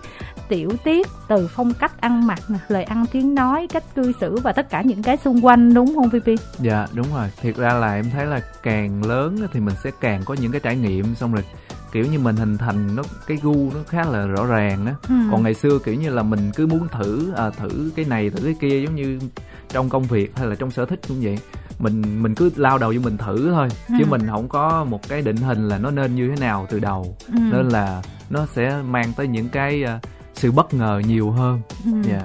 tiểu 0.52 0.70
tiết 0.84 1.08
từ 1.28 1.48
phong 1.56 1.74
cách 1.74 2.02
ăn 2.02 2.28
mặc 2.28 2.40
lời 2.68 2.84
ăn 2.84 3.06
tiếng 3.12 3.36
nói 3.36 3.68
cách 3.74 3.84
cư 3.96 4.12
xử 4.22 4.38
và 4.40 4.52
tất 4.54 4.70
cả 4.70 4.82
những 4.82 5.04
cái 5.04 5.18
xung 5.18 5.46
quanh 5.46 5.74
đúng 5.74 5.96
không 5.96 6.10
VP 6.10 6.28
dạ 6.60 6.88
đúng 6.94 7.08
rồi 7.14 7.28
thiệt 7.42 7.56
ra 7.56 7.74
là 7.74 7.94
em 7.94 8.06
thấy 8.14 8.26
là 8.26 8.42
càng 8.64 9.04
lớn 9.06 9.38
thì 9.54 9.60
mình 9.60 9.76
sẽ 9.84 9.92
càng 10.02 10.22
có 10.26 10.34
những 10.42 10.52
cái 10.52 10.62
trải 10.64 10.76
nghiệm 10.76 11.16
xong 11.16 11.34
rồi 11.34 11.44
kiểu 11.92 12.06
như 12.12 12.20
mình 12.20 12.36
hình 12.36 12.58
thành 12.58 12.96
nó 12.96 13.04
cái 13.28 13.38
gu 13.44 13.56
nó 13.74 13.80
khá 13.88 14.04
là 14.04 14.26
rõ 14.26 14.46
ràng 14.46 14.86
đó 14.86 14.92
Ừ. 15.10 15.16
còn 15.32 15.44
ngày 15.44 15.54
xưa 15.54 15.80
kiểu 15.86 15.94
như 15.96 16.10
là 16.10 16.24
mình 16.24 16.52
cứ 16.56 16.68
muốn 16.68 16.88
thử 16.92 17.34
à, 17.38 17.50
thử 17.50 17.92
cái 17.96 18.06
này 18.06 18.30
thử 18.30 18.40
cái 18.44 18.56
kia 18.60 18.82
giống 18.86 18.96
như 18.96 19.20
trong 19.70 19.90
công 19.90 20.04
việc 20.04 20.32
hay 20.38 20.48
là 20.48 20.56
trong 20.56 20.72
sở 20.72 20.86
thích 20.86 21.00
cũng 21.08 21.18
vậy 21.22 21.40
mình 21.80 22.24
mình 22.24 22.36
cứ 22.36 22.52
lao 22.56 22.78
đầu 22.78 22.94
vô 22.96 23.00
mình 23.04 23.18
thử 23.18 23.50
thôi 23.52 23.68
chứ 23.88 24.04
Ừ. 24.04 24.06
mình 24.10 24.22
không 24.30 24.48
có 24.50 24.84
một 24.84 25.10
cái 25.10 25.22
định 25.22 25.38
hình 25.38 25.70
là 25.70 25.78
nó 25.78 25.92
nên 25.92 26.16
như 26.16 26.30
thế 26.30 26.36
nào 26.42 26.68
từ 26.70 26.80
đầu 26.80 27.18
Ừ. 27.28 27.40
nên 27.52 27.70
là 27.70 28.02
nó 28.30 28.46
sẽ 28.56 28.82
mang 28.90 29.14
tới 29.18 29.28
những 29.28 29.50
cái 29.50 29.84
à, 29.84 30.00
sự 30.34 30.52
bất 30.52 30.74
ngờ 30.74 31.02
nhiều 31.08 31.32
hơn 31.32 31.62
Ừ. 31.86 31.92
dạ 32.10 32.22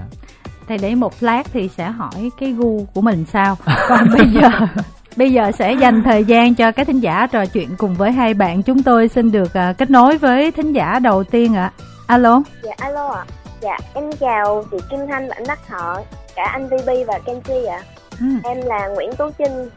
thì 0.69 0.79
để 0.79 0.95
một 0.95 1.13
lát 1.21 1.43
thì 1.53 1.71
sẽ 1.77 1.91
hỏi 1.91 2.31
cái 2.41 2.53
gu 2.53 2.87
của 2.95 3.01
mình 3.01 3.25
sao 3.33 3.57
còn 3.89 4.09
bây 4.19 4.29
giờ 4.31 4.51
bây 5.17 5.33
giờ 5.33 5.53
sẽ 5.59 5.73
dành 5.73 6.03
thời 6.03 6.25
gian 6.25 6.55
cho 6.55 6.73
các 6.73 6.87
thính 6.87 7.01
giả 7.01 7.27
trò 7.27 7.47
chuyện 7.47 7.77
cùng 7.79 7.95
với 7.95 8.13
hai 8.13 8.35
bạn 8.35 8.63
chúng 8.63 8.83
tôi 8.83 9.09
xin 9.09 9.33
được 9.33 9.55
à, 9.55 9.73
kết 9.79 9.91
nối 9.91 10.19
với 10.19 10.51
thính 10.51 10.73
giả 10.73 10.99
đầu 10.99 11.25
tiên 11.25 11.55
ạ 11.55 11.73
alo 12.07 12.43
Dạ 12.63 12.73
alo 12.79 13.09
ạ. 13.09 13.25
Dạ 13.61 13.79
em 13.95 14.05
chào 14.21 14.65
chị 14.71 14.77
Kim 14.91 15.01
Thanh 15.09 15.29
và 15.29 15.35
anh 15.35 15.45
Đắc 15.49 15.59
Thọ, 15.69 16.01
cả 16.37 16.45
anh 16.53 16.69
VB 16.69 16.89
và 17.07 17.19
Kenji 17.27 17.71
ạ. 17.71 17.81
ừ. 18.21 18.27
Em 18.45 18.57
là 18.65 18.89
Nguyễn 18.89 19.11
Tú 19.19 19.25
Trinh, 19.39 19.69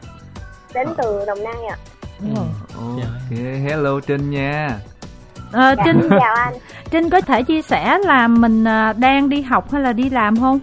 đến 0.74 0.88
từ 0.98 1.24
Đồng 1.26 1.38
Nai 1.44 1.64
ạ. 1.70 1.76
ok 2.74 3.30
hello 3.64 4.00
trinh 4.06 4.30
nha 4.30 4.78
Ờ, 5.52 5.74
Dạ, 5.78 5.82
trinh 5.84 6.08
chào 6.10 6.34
anh. 6.34 6.54
trinh 6.90 7.10
có 7.10 7.20
thể 7.20 7.42
chia 7.42 7.62
sẻ 7.62 7.98
là 7.98 8.28
mình 8.28 8.64
à, 8.64 8.92
đang 8.92 9.28
đi 9.28 9.42
học 9.42 9.72
hay 9.72 9.82
là 9.82 9.92
đi 9.92 10.10
làm 10.10 10.40
không 10.40 10.58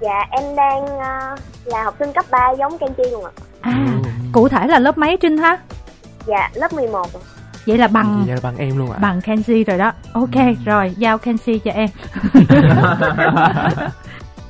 Dạ 0.00 0.26
em 0.30 0.56
đang 0.56 0.86
ờ, 0.86 1.36
là 1.64 1.82
học 1.84 1.94
sinh 1.98 2.12
cấp 2.12 2.24
3 2.30 2.50
giống 2.58 2.76
Kenji 2.78 3.10
luôn 3.12 3.24
ạ. 3.24 3.30
à 3.60 3.72
cụ 4.32 4.48
thể 4.48 4.66
là 4.66 4.78
lớp 4.78 4.98
mấy 4.98 5.16
trinh 5.16 5.38
ha 5.38 5.58
Dạ 6.26 6.50
lớp 6.54 6.72
11 6.72 7.06
ạ. 7.14 7.20
vậy 7.66 7.78
là 7.78 7.88
bằng 7.88 8.24
dạ 8.28 8.34
bằng 8.42 8.56
em 8.56 8.78
luôn 8.78 8.90
ạ 8.92 8.98
bằng 9.00 9.20
Kenzie 9.20 9.64
rồi 9.64 9.78
đó 9.78 9.92
ok 10.12 10.34
rồi 10.66 10.94
giao 10.98 11.18
Kenzie 11.18 11.58
cho 11.58 11.70
em 11.70 11.88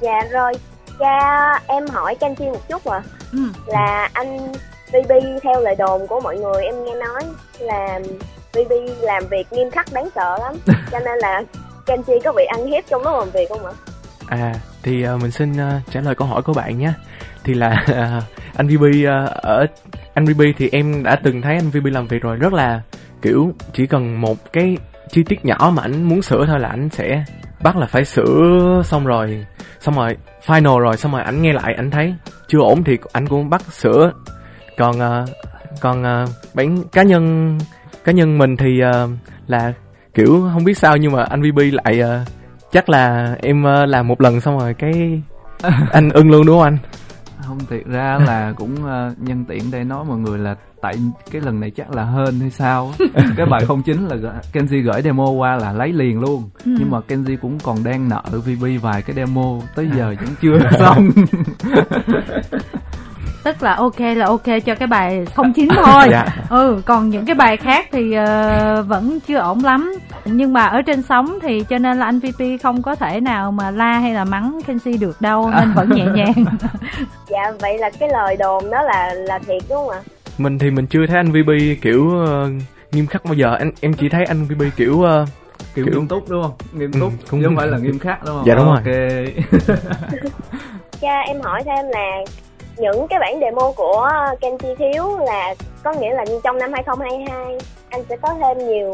Dạ 0.00 0.20
rồi, 0.32 0.52
cha 0.98 1.18
em 1.66 1.86
hỏi 1.86 2.16
Kenji 2.20 2.52
một 2.52 2.68
chút 2.68 2.84
ạ. 2.84 3.02
ừ. 3.32 3.38
Là 3.66 4.08
anh 4.12 4.52
VB 4.92 5.12
theo 5.42 5.60
lời 5.60 5.74
đồn 5.78 6.06
của 6.06 6.20
mọi 6.20 6.36
người 6.36 6.64
em 6.64 6.84
nghe 6.84 6.94
nói 6.94 7.22
là 7.60 7.98
VB 8.52 8.72
làm 9.00 9.22
việc 9.30 9.52
nghiêm 9.52 9.70
khắc 9.70 9.92
đáng 9.92 10.08
sợ 10.14 10.38
lắm. 10.40 10.54
Cho 10.92 10.98
nên 10.98 11.18
là 11.18 11.42
Kenji 11.86 12.20
có 12.24 12.32
bị 12.32 12.44
ăn 12.44 12.66
hiếp 12.66 12.84
trong 12.86 13.02
lúc 13.02 13.12
làm 13.18 13.30
việc 13.30 13.48
không 13.48 13.66
ạ? 13.66 13.72
À 14.28 14.54
thì 14.82 15.02
ờ, 15.02 15.16
mình 15.16 15.30
xin 15.30 15.56
ờ, 15.56 15.80
trả 15.90 16.00
lời 16.00 16.14
câu 16.14 16.28
hỏi 16.28 16.42
của 16.42 16.52
bạn 16.52 16.78
nhé. 16.78 16.92
Thì 17.44 17.54
là 17.54 17.84
ờ, 17.86 18.20
anh 18.56 18.68
VB 18.68 18.84
ờ, 19.06 19.26
ở 19.26 19.66
anh 20.14 20.24
VB 20.24 20.42
thì 20.58 20.68
em 20.72 21.02
đã 21.02 21.16
từng 21.16 21.42
thấy 21.42 21.54
anh 21.54 21.70
VB 21.70 21.86
làm 21.86 22.06
việc 22.06 22.22
rồi 22.22 22.36
rất 22.36 22.52
là 22.52 22.80
kiểu 23.22 23.52
chỉ 23.72 23.86
cần 23.86 24.20
một 24.20 24.52
cái 24.52 24.76
chi 25.10 25.22
tiết 25.22 25.44
nhỏ 25.44 25.72
mà 25.74 25.82
anh 25.82 26.02
muốn 26.02 26.22
sửa 26.22 26.46
thôi 26.46 26.60
là 26.60 26.68
anh 26.68 26.88
sẽ 26.90 27.24
bắt 27.62 27.76
là 27.76 27.86
phải 27.86 28.04
sửa 28.04 28.82
xong 28.84 29.06
rồi 29.06 29.46
xong 29.80 29.94
rồi 29.94 30.16
final 30.46 30.78
rồi 30.78 30.96
xong 30.96 31.12
rồi 31.12 31.22
anh 31.22 31.42
nghe 31.42 31.52
lại 31.52 31.74
anh 31.74 31.90
thấy 31.90 32.14
chưa 32.48 32.58
ổn 32.58 32.84
thì 32.84 32.98
anh 33.12 33.26
cũng 33.26 33.50
bắt 33.50 33.62
sửa 33.72 34.12
còn 34.76 35.00
ờ, 35.00 35.26
còn 35.80 36.02
ờ, 36.04 36.26
bản 36.54 36.82
cá 36.92 37.02
nhân 37.02 37.58
cá 38.08 38.12
nhân 38.12 38.38
mình 38.38 38.56
thì 38.56 38.80
ờ, 38.80 39.08
là 39.46 39.72
kiểu 40.14 40.48
không 40.52 40.64
biết 40.64 40.78
sao 40.78 40.96
nhưng 40.96 41.12
mà 41.12 41.24
anh 41.24 41.42
VB 41.42 41.58
lại 41.72 42.00
ờ, 42.00 42.24
chắc 42.72 42.88
là 42.88 43.34
em 43.42 43.64
ờ, 43.64 43.86
làm 43.86 44.08
một 44.08 44.20
lần 44.20 44.40
xong 44.40 44.58
rồi 44.58 44.74
cái 44.74 45.22
anh 45.92 46.10
ưng 46.10 46.30
luôn 46.30 46.46
đúng 46.46 46.56
không 46.56 46.64
anh? 46.64 46.78
Không 47.46 47.58
thiệt 47.70 47.86
ra 47.86 48.18
là 48.26 48.52
cũng 48.56 48.74
uh, 48.74 49.18
nhân 49.18 49.44
tiện 49.48 49.70
đây 49.70 49.84
nói 49.84 50.04
mọi 50.04 50.18
người 50.18 50.38
là 50.38 50.54
tại 50.82 50.94
cái 51.30 51.42
lần 51.42 51.60
này 51.60 51.70
chắc 51.70 51.90
là 51.90 52.04
hên 52.04 52.40
hay 52.40 52.50
sao 52.50 52.92
cái 53.36 53.46
bài 53.46 53.64
không 53.66 53.82
chính 53.82 54.06
là 54.06 54.16
Kenji 54.52 54.82
gửi 54.82 55.02
demo 55.02 55.30
qua 55.30 55.56
là 55.56 55.72
lấy 55.72 55.92
liền 55.92 56.20
luôn. 56.20 56.50
Ừ. 56.64 56.76
nhưng 56.78 56.90
mà 56.90 56.98
Kenji 57.08 57.36
cũng 57.42 57.58
còn 57.62 57.84
đang 57.84 58.08
nợ 58.08 58.22
VB 58.30 58.64
vài 58.82 59.02
cái 59.02 59.16
demo. 59.16 59.60
Tới 59.74 59.90
giờ 59.96 60.14
vẫn 60.20 60.34
chưa 60.42 60.58
xong 60.78 61.10
tức 63.48 63.62
là 63.62 63.74
ok 63.74 64.00
là 64.00 64.26
ok 64.26 64.44
cho 64.64 64.74
cái 64.74 64.86
bài 64.88 65.24
không 65.34 65.52
chín 65.52 65.68
thôi. 65.84 66.04
Dạ. 66.10 66.26
ừ 66.50 66.82
còn 66.86 67.10
những 67.10 67.26
cái 67.26 67.34
bài 67.34 67.56
khác 67.56 67.86
thì 67.92 68.12
ờ, 68.12 68.82
vẫn 68.82 69.18
chưa 69.26 69.38
ổn 69.38 69.64
lắm. 69.64 69.94
Nhưng 70.24 70.52
mà 70.52 70.66
ở 70.66 70.82
trên 70.82 71.02
sóng 71.02 71.38
thì 71.42 71.64
cho 71.68 71.78
nên 71.78 71.98
là 71.98 72.04
anh 72.06 72.18
VP 72.20 72.62
không 72.62 72.82
có 72.82 72.94
thể 72.94 73.20
nào 73.20 73.52
mà 73.52 73.70
la 73.70 73.92
hay 73.98 74.14
là 74.14 74.24
mắng 74.24 74.60
Kenzie 74.66 74.98
được 75.00 75.20
đâu 75.20 75.50
nên 75.50 75.72
vẫn 75.72 75.88
nhẹ 75.94 76.04
nhàng. 76.14 76.44
Dạ 77.28 77.52
vậy 77.60 77.78
là 77.78 77.90
cái 78.00 78.08
lời 78.12 78.36
đồn 78.36 78.70
đó 78.70 78.82
là 78.82 79.14
là 79.14 79.38
thiệt 79.38 79.62
đúng 79.68 79.78
không 79.78 79.90
ạ? 79.90 80.00
Mình 80.38 80.58
thì 80.58 80.70
mình 80.70 80.86
chưa 80.86 81.06
thấy 81.06 81.16
anh 81.16 81.32
VB 81.32 81.50
kiểu 81.82 82.18
ờ, 82.26 82.50
nghiêm 82.92 83.06
khắc 83.06 83.24
bao 83.24 83.34
giờ. 83.34 83.54
Anh 83.58 83.70
em 83.80 83.92
chỉ 83.94 84.08
thấy 84.08 84.24
anh 84.24 84.44
VB 84.44 84.62
kiểu 84.76 85.02
ờ, 85.02 85.26
kiểu 85.74 85.84
Kiểu- 85.84 85.94
nghiêm 85.94 86.08
túc 86.08 86.28
đúng 86.28 86.42
không? 86.42 86.52
Nghiêm 86.72 86.90
Ừ, 86.92 87.00
túc 87.00 87.12
cũng- 87.30 87.40
chứ 87.40 87.46
không 87.46 87.56
phải 87.56 87.66
là 87.66 87.78
nghiêm 87.78 87.98
khắc 87.98 88.24
đúng 88.24 88.34
không? 88.36 88.44
Dạ, 88.46 88.54
đúng 88.54 88.66
rồi. 88.66 88.76
ok. 88.76 88.88
Cha 91.00 91.20
em 91.26 91.40
hỏi 91.42 91.62
thêm 91.66 91.84
là 91.90 92.06
những 92.80 93.06
cái 93.08 93.18
bản 93.18 93.40
demo 93.40 93.72
của 93.76 94.10
Kenji 94.40 94.74
thiếu 94.76 95.18
là 95.18 95.54
có 95.82 95.92
nghĩa 95.92 96.14
là 96.14 96.24
trong 96.44 96.58
năm 96.58 96.72
2022 96.72 97.58
anh 97.90 98.02
sẽ 98.08 98.16
có 98.22 98.34
thêm 98.40 98.58
nhiều 98.68 98.92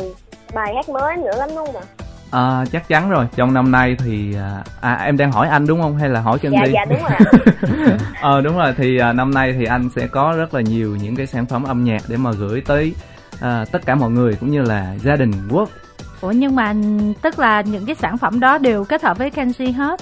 bài 0.55 0.75
hát 0.75 0.89
mới 0.89 1.17
nữa 1.17 1.37
lắm 1.37 1.49
đúng 1.57 1.67
không 1.67 1.77
ạ? 1.77 1.83
À, 2.31 2.65
chắc 2.73 2.89
chắn 2.89 3.11
rồi. 3.11 3.27
Trong 3.37 3.55
năm 3.55 3.71
nay 3.71 3.97
thì 4.05 4.37
à, 4.37 4.65
à 4.81 4.95
em 4.95 5.17
đang 5.17 5.33
hỏi 5.33 5.49
anh 5.49 5.67
đúng 5.67 5.83
không? 5.83 5.97
Hay 5.97 6.09
là 6.09 6.21
hỏi 6.21 6.39
Kenji? 6.43 6.65
Dạ 6.65 6.71
dạ 6.73 6.85
đúng 6.85 6.99
rồi 6.99 7.11
ạ. 7.11 7.99
Ờ 8.21 8.41
đúng 8.41 8.57
rồi. 8.57 8.75
Thì 8.77 8.99
à, 8.99 9.13
năm 9.13 9.35
nay 9.35 9.55
thì 9.59 9.65
anh 9.65 9.89
sẽ 9.97 10.07
có 10.07 10.35
rất 10.37 10.55
là 10.55 10.61
nhiều 10.61 10.97
những 11.03 11.17
cái 11.17 11.27
sản 11.27 11.47
phẩm 11.47 11.65
âm 11.65 11.85
nhạc 11.85 12.03
để 12.09 12.17
mà 12.17 12.31
gửi 12.39 12.63
tới 12.67 12.95
à, 13.41 13.65
tất 13.73 13.87
cả 13.87 13.95
mọi 13.95 14.11
người 14.11 14.37
cũng 14.41 14.51
như 14.51 14.63
là 14.63 14.95
gia 15.03 15.17
đình 15.17 15.33
quốc. 15.51 15.69
Ủa 16.21 16.31
nhưng 16.31 16.57
mà 16.57 16.75
tức 17.23 17.39
là 17.39 17.61
những 17.61 17.87
cái 17.87 17.95
sản 17.95 18.19
phẩm 18.19 18.41
đó 18.41 18.59
đều 18.59 18.85
kết 18.85 19.03
hợp 19.03 19.19
với 19.19 19.31
Kenzie 19.31 19.73
hết 19.73 20.01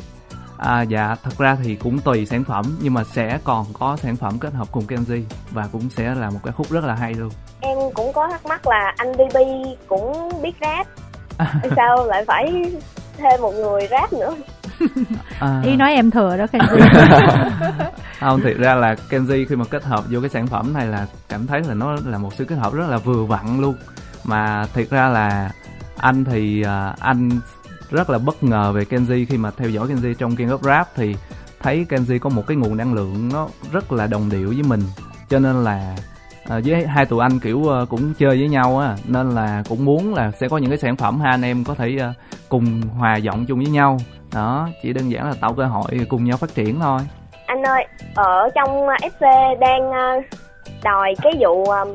à, 0.63 0.83
dạ 0.83 1.17
thật 1.23 1.39
ra 1.39 1.57
thì 1.65 1.75
cũng 1.75 1.99
tùy 1.99 2.27
sản 2.27 2.45
phẩm 2.45 2.65
nhưng 2.83 2.95
mà 2.95 3.05
sẽ 3.05 3.39
còn 3.45 3.67
có 3.73 3.97
sản 3.97 4.17
phẩm 4.17 4.39
kết 4.39 4.53
hợp 4.53 4.69
cùng 4.73 4.87
Kenji 4.87 5.23
và 5.51 5.69
cũng 5.73 5.91
sẽ 5.91 6.15
là 6.15 6.31
một 6.31 6.41
cái 6.45 6.53
khúc 6.53 6.71
rất 6.71 6.85
là 6.85 6.95
hay 6.95 7.15
luôn. 7.15 7.31
Em 7.61 7.79
cũng 7.95 8.13
có 8.13 8.29
thắc 8.31 8.47
mắc 8.47 8.67
là 8.67 8.95
anh 8.97 9.13
BB 9.13 9.37
cũng 9.87 10.31
biết 10.43 10.53
rap. 10.61 10.87
Sao 11.77 12.07
lại 12.07 12.25
phải 12.27 12.73
thêm 13.17 13.41
một 13.41 13.53
người 13.53 13.89
rap 13.91 14.13
nữa? 14.13 14.35
À, 15.41 15.63
ý 15.65 15.77
nói 15.77 15.95
em 15.95 16.11
thừa 16.11 16.37
đó 16.37 16.47
Kenzie 16.53 17.91
không 18.21 18.41
thiệt 18.41 18.57
ra 18.57 18.75
là 18.75 18.97
Kenji 19.11 19.47
khi 19.49 19.57
mà 19.57 19.65
kết 19.71 19.85
hợp 19.85 20.05
vô 20.11 20.21
cái 20.21 20.31
sản 20.31 20.47
phẩm 20.47 20.73
này 20.73 20.87
là 20.87 21.07
cảm 21.29 21.47
thấy 21.47 21.61
là 21.61 21.75
nó 21.75 21.97
là 22.07 22.19
một 22.19 22.35
sự 22.35 22.45
kết 22.45 22.57
hợp 22.57 22.73
rất 22.73 22.89
là 22.89 22.99
vừa 22.99 23.25
vặn 23.25 23.61
luôn. 23.61 23.77
Mà 24.25 24.67
thiệt 24.75 24.91
ra 24.91 25.09
là 25.09 25.51
anh 25.97 26.25
thì 26.25 26.63
à, 26.63 26.95
anh 27.01 27.31
rất 27.93 28.11
là 28.11 28.19
bất 28.19 28.43
ngờ 28.43 28.73
về 28.75 28.85
Kenji 28.85 29.27
khi 29.29 29.37
mà 29.37 29.51
theo 29.57 29.69
dõi 29.69 29.89
Kenji 29.89 30.15
trong 30.15 30.37
King 30.37 30.49
of 30.49 30.59
Rap 30.63 30.89
thì 30.95 31.17
thấy 31.61 31.87
Kenji 31.89 32.19
có 32.19 32.31
một 32.31 32.43
cái 32.47 32.57
nguồn 32.57 32.77
năng 32.77 32.95
lượng 32.95 33.29
nó 33.33 33.49
rất 33.73 33.93
là 33.93 34.07
đồng 34.07 34.31
điệu 34.31 34.49
với 34.49 34.63
mình. 34.69 34.81
Cho 35.29 35.39
nên 35.39 35.65
là 35.65 35.97
à, 36.49 36.61
với 36.65 36.87
hai 36.87 37.07
tụi 37.07 37.21
anh 37.21 37.41
kiểu 37.41 37.75
à, 37.75 37.81
cũng 37.91 38.15
chơi 38.19 38.39
với 38.39 38.49
nhau 38.49 38.79
á 38.79 38.97
nên 39.05 39.31
là 39.31 39.63
cũng 39.69 39.85
muốn 39.85 40.15
là 40.15 40.31
sẽ 40.31 40.49
có 40.49 40.59
những 40.59 40.71
cái 40.71 40.79
sản 40.79 40.97
phẩm 40.97 41.21
hai 41.21 41.31
anh 41.31 41.43
em 41.43 41.65
có 41.65 41.75
thể 41.75 41.97
à, 42.01 42.15
cùng 42.49 42.81
hòa 42.83 43.17
giọng 43.17 43.47
chung 43.47 43.59
với 43.59 43.69
nhau. 43.69 43.99
Đó 44.35 44.69
chỉ 44.83 44.93
đơn 44.93 45.09
giản 45.09 45.29
là 45.29 45.35
tạo 45.41 45.55
cơ 45.55 45.65
hội 45.65 46.07
cùng 46.09 46.25
nhau 46.25 46.37
phát 46.37 46.55
triển 46.55 46.81
thôi. 46.81 47.01
Anh 47.47 47.63
ơi 47.63 47.87
ở 48.15 48.49
trong 48.55 48.85
uh, 48.85 49.01
FC 49.01 49.59
đang 49.59 49.89
uh, 49.89 50.25
đòi 50.83 51.15
cái 51.23 51.33
vụ 51.41 51.65
um, 51.65 51.89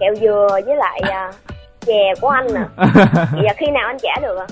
kẹo 0.00 0.14
dừa 0.20 0.48
với 0.66 0.76
lại 0.76 1.00
uh, 1.02 1.34
chè 1.86 2.14
của 2.20 2.28
anh 2.28 2.46
nè 2.54 2.60
giờ 3.42 3.52
khi 3.58 3.66
nào 3.66 3.86
anh 3.86 3.96
trả 4.02 4.20
được 4.22 4.38
ạ 4.38 4.46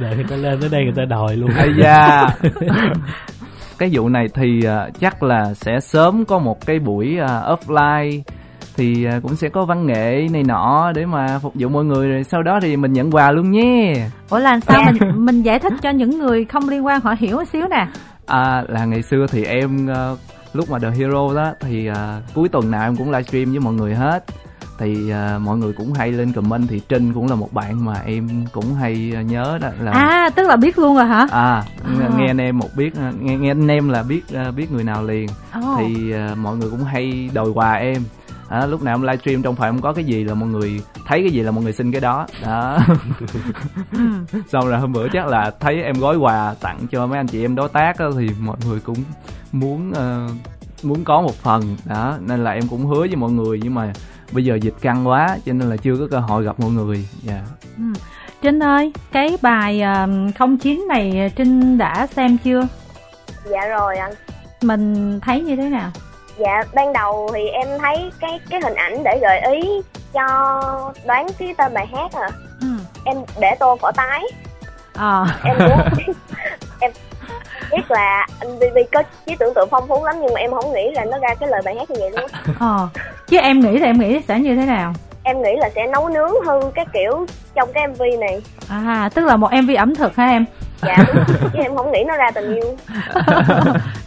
đợi 0.00 0.16
người 0.16 0.24
ta 0.30 0.36
lên 0.36 0.60
tới 0.60 0.70
đây 0.70 0.84
người 0.84 0.94
ta 0.96 1.04
đòi 1.04 1.36
luôn. 1.36 1.50
Ây 1.56 1.70
da. 1.82 2.28
Cái 3.78 3.90
vụ 3.92 4.08
này 4.08 4.28
thì 4.34 4.64
à, 4.64 4.88
chắc 5.00 5.22
là 5.22 5.54
sẽ 5.54 5.80
sớm 5.80 6.24
có 6.24 6.38
một 6.38 6.66
cái 6.66 6.78
buổi 6.78 7.18
à, 7.18 7.40
offline 7.40 8.20
Thì 8.76 9.04
à, 9.04 9.20
cũng 9.22 9.36
sẽ 9.36 9.48
có 9.48 9.64
văn 9.64 9.86
nghệ 9.86 10.28
này 10.32 10.42
nọ 10.42 10.92
để 10.94 11.06
mà 11.06 11.38
phục 11.42 11.52
vụ 11.54 11.68
mọi 11.68 11.84
người. 11.84 12.08
Rồi 12.08 12.24
sau 12.24 12.42
đó 12.42 12.58
thì 12.62 12.76
mình 12.76 12.92
nhận 12.92 13.10
quà 13.10 13.32
luôn 13.32 13.50
nhé. 13.50 13.94
Ủa 14.30 14.38
là 14.38 14.60
sao 14.60 14.82
mình 14.82 14.96
mình 15.26 15.42
giải 15.42 15.58
thích 15.58 15.72
cho 15.82 15.90
những 15.90 16.18
người 16.18 16.44
không 16.44 16.68
liên 16.68 16.86
quan 16.86 17.00
họ 17.00 17.14
hiểu 17.18 17.36
một 17.36 17.44
xíu 17.52 17.68
nè. 17.68 17.86
À, 18.26 18.64
Là 18.68 18.84
ngày 18.84 19.02
xưa 19.02 19.26
thì 19.30 19.44
em 19.44 19.90
à, 19.90 20.10
lúc 20.52 20.70
mà 20.70 20.78
The 20.78 20.90
Hero 20.90 21.34
đó 21.34 21.52
Thì 21.60 21.86
à, 21.86 22.20
cuối 22.34 22.48
tuần 22.48 22.70
nào 22.70 22.82
em 22.82 22.96
cũng 22.96 23.10
livestream 23.10 23.50
với 23.50 23.60
mọi 23.60 23.74
người 23.74 23.94
hết 23.94 24.24
thì 24.78 25.10
à, 25.10 25.38
mọi 25.38 25.58
người 25.58 25.72
cũng 25.72 25.92
hay 25.92 26.12
lên 26.12 26.32
comment 26.32 26.68
thì 26.68 26.80
Trinh 26.88 27.12
cũng 27.12 27.28
là 27.28 27.34
một 27.34 27.52
bạn 27.52 27.84
mà 27.84 27.94
em 28.06 28.28
cũng 28.52 28.74
hay 28.74 29.12
à, 29.16 29.22
nhớ 29.22 29.58
đó 29.60 29.68
là 29.80 29.92
à 29.92 30.30
tức 30.36 30.42
là 30.48 30.56
biết 30.56 30.78
luôn 30.78 30.96
rồi 30.96 31.06
hả 31.06 31.26
à, 31.30 31.62
nghe, 31.98 32.04
À. 32.04 32.10
nghe 32.18 32.26
anh 32.26 32.40
em 32.40 32.58
một 32.58 32.68
biết 32.76 32.96
à, 32.96 33.12
nghe 33.20 33.36
nghe 33.36 33.50
anh 33.50 33.68
em 33.68 33.88
là 33.88 34.02
biết 34.02 34.22
à, 34.34 34.50
biết 34.50 34.72
người 34.72 34.84
nào 34.84 35.04
liền 35.04 35.28
Ồ. 35.54 35.60
thì 35.78 36.12
à, 36.12 36.34
mọi 36.36 36.56
người 36.56 36.70
cũng 36.70 36.84
hay 36.84 37.30
đòi 37.34 37.50
quà 37.50 37.72
em 37.72 38.02
à, 38.48 38.66
lúc 38.66 38.82
nào 38.82 38.94
em 38.94 39.02
livestream 39.02 39.42
trong 39.42 39.56
phòng 39.56 39.80
có 39.80 39.92
cái 39.92 40.04
gì 40.04 40.24
là 40.24 40.34
mọi 40.34 40.48
người 40.48 40.80
thấy 41.06 41.20
cái 41.22 41.30
gì 41.30 41.40
là 41.42 41.50
mọi 41.50 41.64
người 41.64 41.72
xin 41.72 41.92
cái 41.92 42.00
đó 42.00 42.26
đó 42.44 42.78
Ừ. 43.92 43.98
xong 44.48 44.68
rồi 44.68 44.78
hôm 44.80 44.92
bữa 44.92 45.08
chắc 45.12 45.26
là 45.26 45.50
thấy 45.60 45.82
em 45.82 45.94
gói 46.00 46.16
quà 46.16 46.54
tặng 46.60 46.78
cho 46.92 47.06
mấy 47.06 47.16
anh 47.18 47.26
chị 47.26 47.44
em 47.44 47.54
đối 47.54 47.68
tác 47.68 47.98
á, 47.98 48.06
thì 48.18 48.28
mọi 48.40 48.56
người 48.66 48.80
cũng 48.80 48.96
muốn 49.52 49.92
ờ, 49.92 50.28
muốn 50.82 51.04
có 51.04 51.20
một 51.22 51.34
phần 51.34 51.76
đó 51.84 52.16
nên 52.26 52.44
là 52.44 52.50
em 52.50 52.68
cũng 52.68 52.86
hứa 52.86 53.00
với 53.00 53.16
mọi 53.16 53.30
người 53.30 53.60
nhưng 53.62 53.74
mà 53.74 53.92
bây 54.32 54.44
giờ 54.44 54.54
dịch 54.62 54.74
căng 54.80 55.08
quá 55.08 55.38
cho 55.46 55.52
nên 55.52 55.70
là 55.70 55.76
chưa 55.76 55.96
có 55.96 56.06
cơ 56.10 56.18
hội 56.18 56.44
gặp 56.44 56.60
mọi 56.60 56.70
người 56.70 57.08
dạ 57.22 57.40
Ừ. 57.78 57.82
Trinh 58.42 58.62
ơi, 58.62 58.92
cái 59.12 59.36
bài 59.42 59.82
um, 59.82 60.30
09 60.58 60.84
này 60.88 61.32
Trinh 61.36 61.78
đã 61.78 62.06
xem 62.06 62.38
chưa? 62.44 62.62
dạ 63.50 63.66
rồi 63.66 63.96
anh 63.96 64.12
Mình 64.62 65.20
thấy 65.20 65.40
như 65.40 65.56
thế 65.56 65.68
nào? 65.68 65.90
dạ 66.38 66.62
ban 66.74 66.92
đầu 66.92 67.30
thì 67.34 67.40
em 67.48 67.68
thấy 67.80 68.10
cái 68.20 68.40
cái 68.50 68.60
hình 68.64 68.74
ảnh 68.74 69.02
để 69.04 69.18
gợi 69.22 69.40
ý 69.56 69.68
cho 70.12 70.24
đoán 71.06 71.26
cái 71.38 71.54
tên 71.58 71.74
bài 71.74 71.86
hát 71.86 72.12
à 72.12 72.28
Ừ. 72.60 72.66
em 73.04 73.16
để 73.40 73.54
tô 73.60 73.76
cỏ 73.82 73.92
tái 73.96 74.22
Ờ. 74.94 75.26
em 75.44 75.56
muốn 75.58 75.78
em 76.80 76.90
biết 77.72 77.90
là 77.90 78.26
anh 78.40 78.58
BB 78.58 78.76
có 78.92 79.02
trí 79.26 79.36
tưởng 79.38 79.54
tượng 79.54 79.68
phong 79.70 79.88
phú 79.88 80.04
lắm 80.04 80.14
nhưng 80.20 80.34
mà 80.34 80.40
em 80.40 80.50
không 80.50 80.72
nghĩ 80.72 80.90
là 80.94 81.04
nó 81.04 81.18
ra 81.18 81.34
cái 81.40 81.48
lời 81.48 81.62
bài 81.64 81.74
hát 81.78 81.90
như 81.90 81.96
vậy 82.00 82.10
luôn 82.10 82.20
á. 82.32 82.40
Ờ. 82.58 82.88
Chứ 83.28 83.38
em 83.38 83.60
nghĩ 83.60 83.78
thì 83.78 83.84
em 83.84 83.98
nghĩ 83.98 84.20
sẽ 84.28 84.38
như 84.40 84.56
thế 84.56 84.66
nào? 84.66 84.92
em 85.22 85.42
nghĩ 85.42 85.50
là 85.58 85.70
sẽ 85.74 85.86
nấu 85.86 86.08
nướng 86.08 86.30
hư 86.46 86.60
cái 86.74 86.84
kiểu 86.92 87.26
trong 87.54 87.68
cái 87.74 87.86
mv 87.88 88.02
này 88.20 88.42
À, 88.68 89.08
tức 89.14 89.24
là 89.24 89.36
một 89.36 89.48
MV 89.62 89.70
ẩm 89.76 89.94
thực 89.94 90.16
hả 90.16 90.26
em? 90.28 90.44
dạ 90.82 90.96
đúng 91.14 91.24
chứ 91.52 91.58
em 91.62 91.76
không 91.76 91.92
nghĩ 91.92 92.04
nó 92.06 92.16
ra 92.16 92.30
tình 92.34 92.54
yêu 92.54 92.76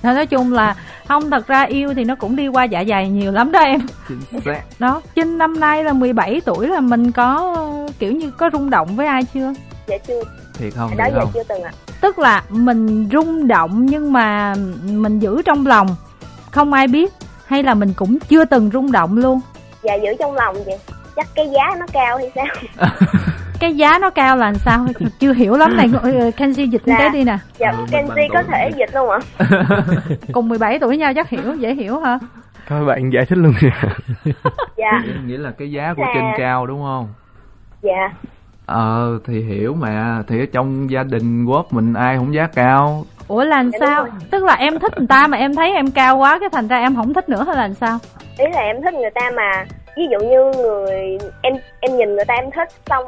Thôi 0.03 0.13
nói 0.13 0.25
chung 0.25 0.53
là 0.53 0.75
không 1.07 1.31
thật 1.31 1.47
ra 1.47 1.63
yêu 1.63 1.93
thì 1.93 2.03
nó 2.03 2.15
cũng 2.15 2.35
đi 2.35 2.47
qua 2.47 2.63
dạ 2.63 2.83
dày 2.89 3.09
nhiều 3.09 3.31
lắm 3.31 3.51
đó 3.51 3.59
em. 3.59 3.79
chính 4.09 4.41
xác 4.45 4.61
Đó, 4.79 5.01
Trinh 5.15 5.37
năm 5.37 5.59
nay 5.59 5.83
là 5.83 5.93
17 5.93 6.41
tuổi 6.45 6.67
là 6.67 6.79
mình 6.79 7.11
có 7.11 7.55
kiểu 7.99 8.11
như 8.11 8.31
có 8.31 8.49
rung 8.53 8.69
động 8.69 8.95
với 8.95 9.07
ai 9.07 9.23
chưa? 9.33 9.53
dạ 9.87 9.97
chưa 10.07 10.21
thiệt 10.53 10.73
không 10.75 10.97
đó 10.97 11.05
thiệt 11.05 11.13
giờ 11.13 11.19
không 11.19 11.31
chưa 11.33 11.43
từng 11.43 11.63
ạ 11.63 11.71
Tức 12.01 12.19
là 12.19 12.43
mình 12.49 13.09
rung 13.11 13.47
động 13.47 13.85
nhưng 13.85 14.13
mà 14.13 14.53
mình 14.83 15.19
giữ 15.19 15.41
trong 15.45 15.67
lòng. 15.67 15.87
Không 16.51 16.73
ai 16.73 16.87
biết 16.87 17.13
hay 17.45 17.63
là 17.63 17.73
mình 17.73 17.93
cũng 17.95 18.17
chưa 18.19 18.45
từng 18.45 18.69
rung 18.73 18.91
động 18.91 19.17
luôn. 19.17 19.39
dạ 19.83 19.95
giữ 19.95 20.09
trong 20.19 20.33
lòng 20.33 20.55
vậy. 20.65 20.77
Chắc 21.15 21.27
cái 21.35 21.49
giá 21.49 21.75
nó 21.79 21.85
cao 21.93 22.17
hay 22.17 22.31
sao? 22.35 22.45
Cái 23.59 23.75
giá 23.75 23.99
nó 23.99 24.09
cao 24.09 24.37
là 24.37 24.45
làm 24.45 24.55
sao? 24.55 24.85
Chưa 25.19 25.33
hiểu 25.33 25.57
lắm 25.57 25.77
này 25.77 25.89
ờ, 26.01 26.09
Kenzie 26.37 26.65
dịch 26.65 26.81
Dạ. 26.85 26.95
cái 26.99 27.09
đi 27.09 27.23
nè. 27.23 27.37
Dạ 27.59 27.71
mình 27.71 27.85
Kenji 27.91 28.27
có 28.33 28.43
thể 28.43 28.71
dịch 28.77 28.89
luôn 28.93 29.09
ạ. 29.09 29.19
Cùng 30.33 30.49
17 30.49 30.79
tuổi 30.79 30.97
nhau 30.97 31.13
chắc 31.15 31.29
hiểu 31.29 31.55
dễ 31.59 31.73
hiểu 31.73 31.99
hả? 31.99 32.19
Thôi 32.67 32.85
bạn 32.85 33.09
giải 33.13 33.25
thích 33.25 33.37
luôn. 33.37 33.53
Nha. 33.61 33.81
dạ. 34.77 35.03
Nghĩa 35.25 35.37
là 35.37 35.51
cái 35.57 35.71
giá 35.71 35.93
của 35.97 36.01
Là- 36.03 36.11
Trinh 36.13 36.31
cao 36.37 36.65
đúng 36.67 36.81
không? 36.83 37.07
Dạ 37.81 38.09
ờ 38.73 39.19
thì 39.27 39.41
hiểu 39.43 39.73
mà. 39.73 40.23
Thì 40.27 40.39
ở 40.39 40.45
trong 40.53 40.89
gia 40.91 41.03
đình 41.03 41.45
quốc 41.45 41.73
mình 41.73 41.93
ai 41.93 42.17
không 42.17 42.33
giá 42.33 42.47
cao. 42.55 43.05
Ủa 43.27 43.43
là 43.43 43.57
làm 43.57 43.71
Dạ, 43.71 43.77
sao? 43.85 44.01
rồi. 44.03 44.11
tức 44.31 44.43
là 44.43 44.53
em 44.53 44.79
thích 44.79 44.97
người 44.97 45.07
ta 45.07 45.27
mà 45.27 45.37
em 45.37 45.55
thấy 45.55 45.71
em 45.73 45.91
cao 45.91 46.17
quá 46.17 46.37
cái 46.39 46.49
thành 46.51 46.67
ra 46.67 46.77
em 46.79 46.95
không 46.95 47.13
thích 47.13 47.29
nữa 47.29 47.43
hay 47.47 47.55
là 47.55 47.61
làm 47.61 47.73
sao? 47.73 47.97
Ý 48.37 48.45
là 48.53 48.61
em 48.61 48.81
thích 48.81 48.93
người 48.93 49.09
ta 49.15 49.31
mà. 49.35 49.65
Ví 49.97 50.03
dụ 50.11 50.19
như 50.27 50.51
người 50.63 51.17
em 51.41 51.53
em 51.79 51.97
nhìn 51.97 52.15
người 52.15 52.25
ta 52.25 52.33
em 52.33 52.51
thích 52.55 52.67
xong 52.89 53.05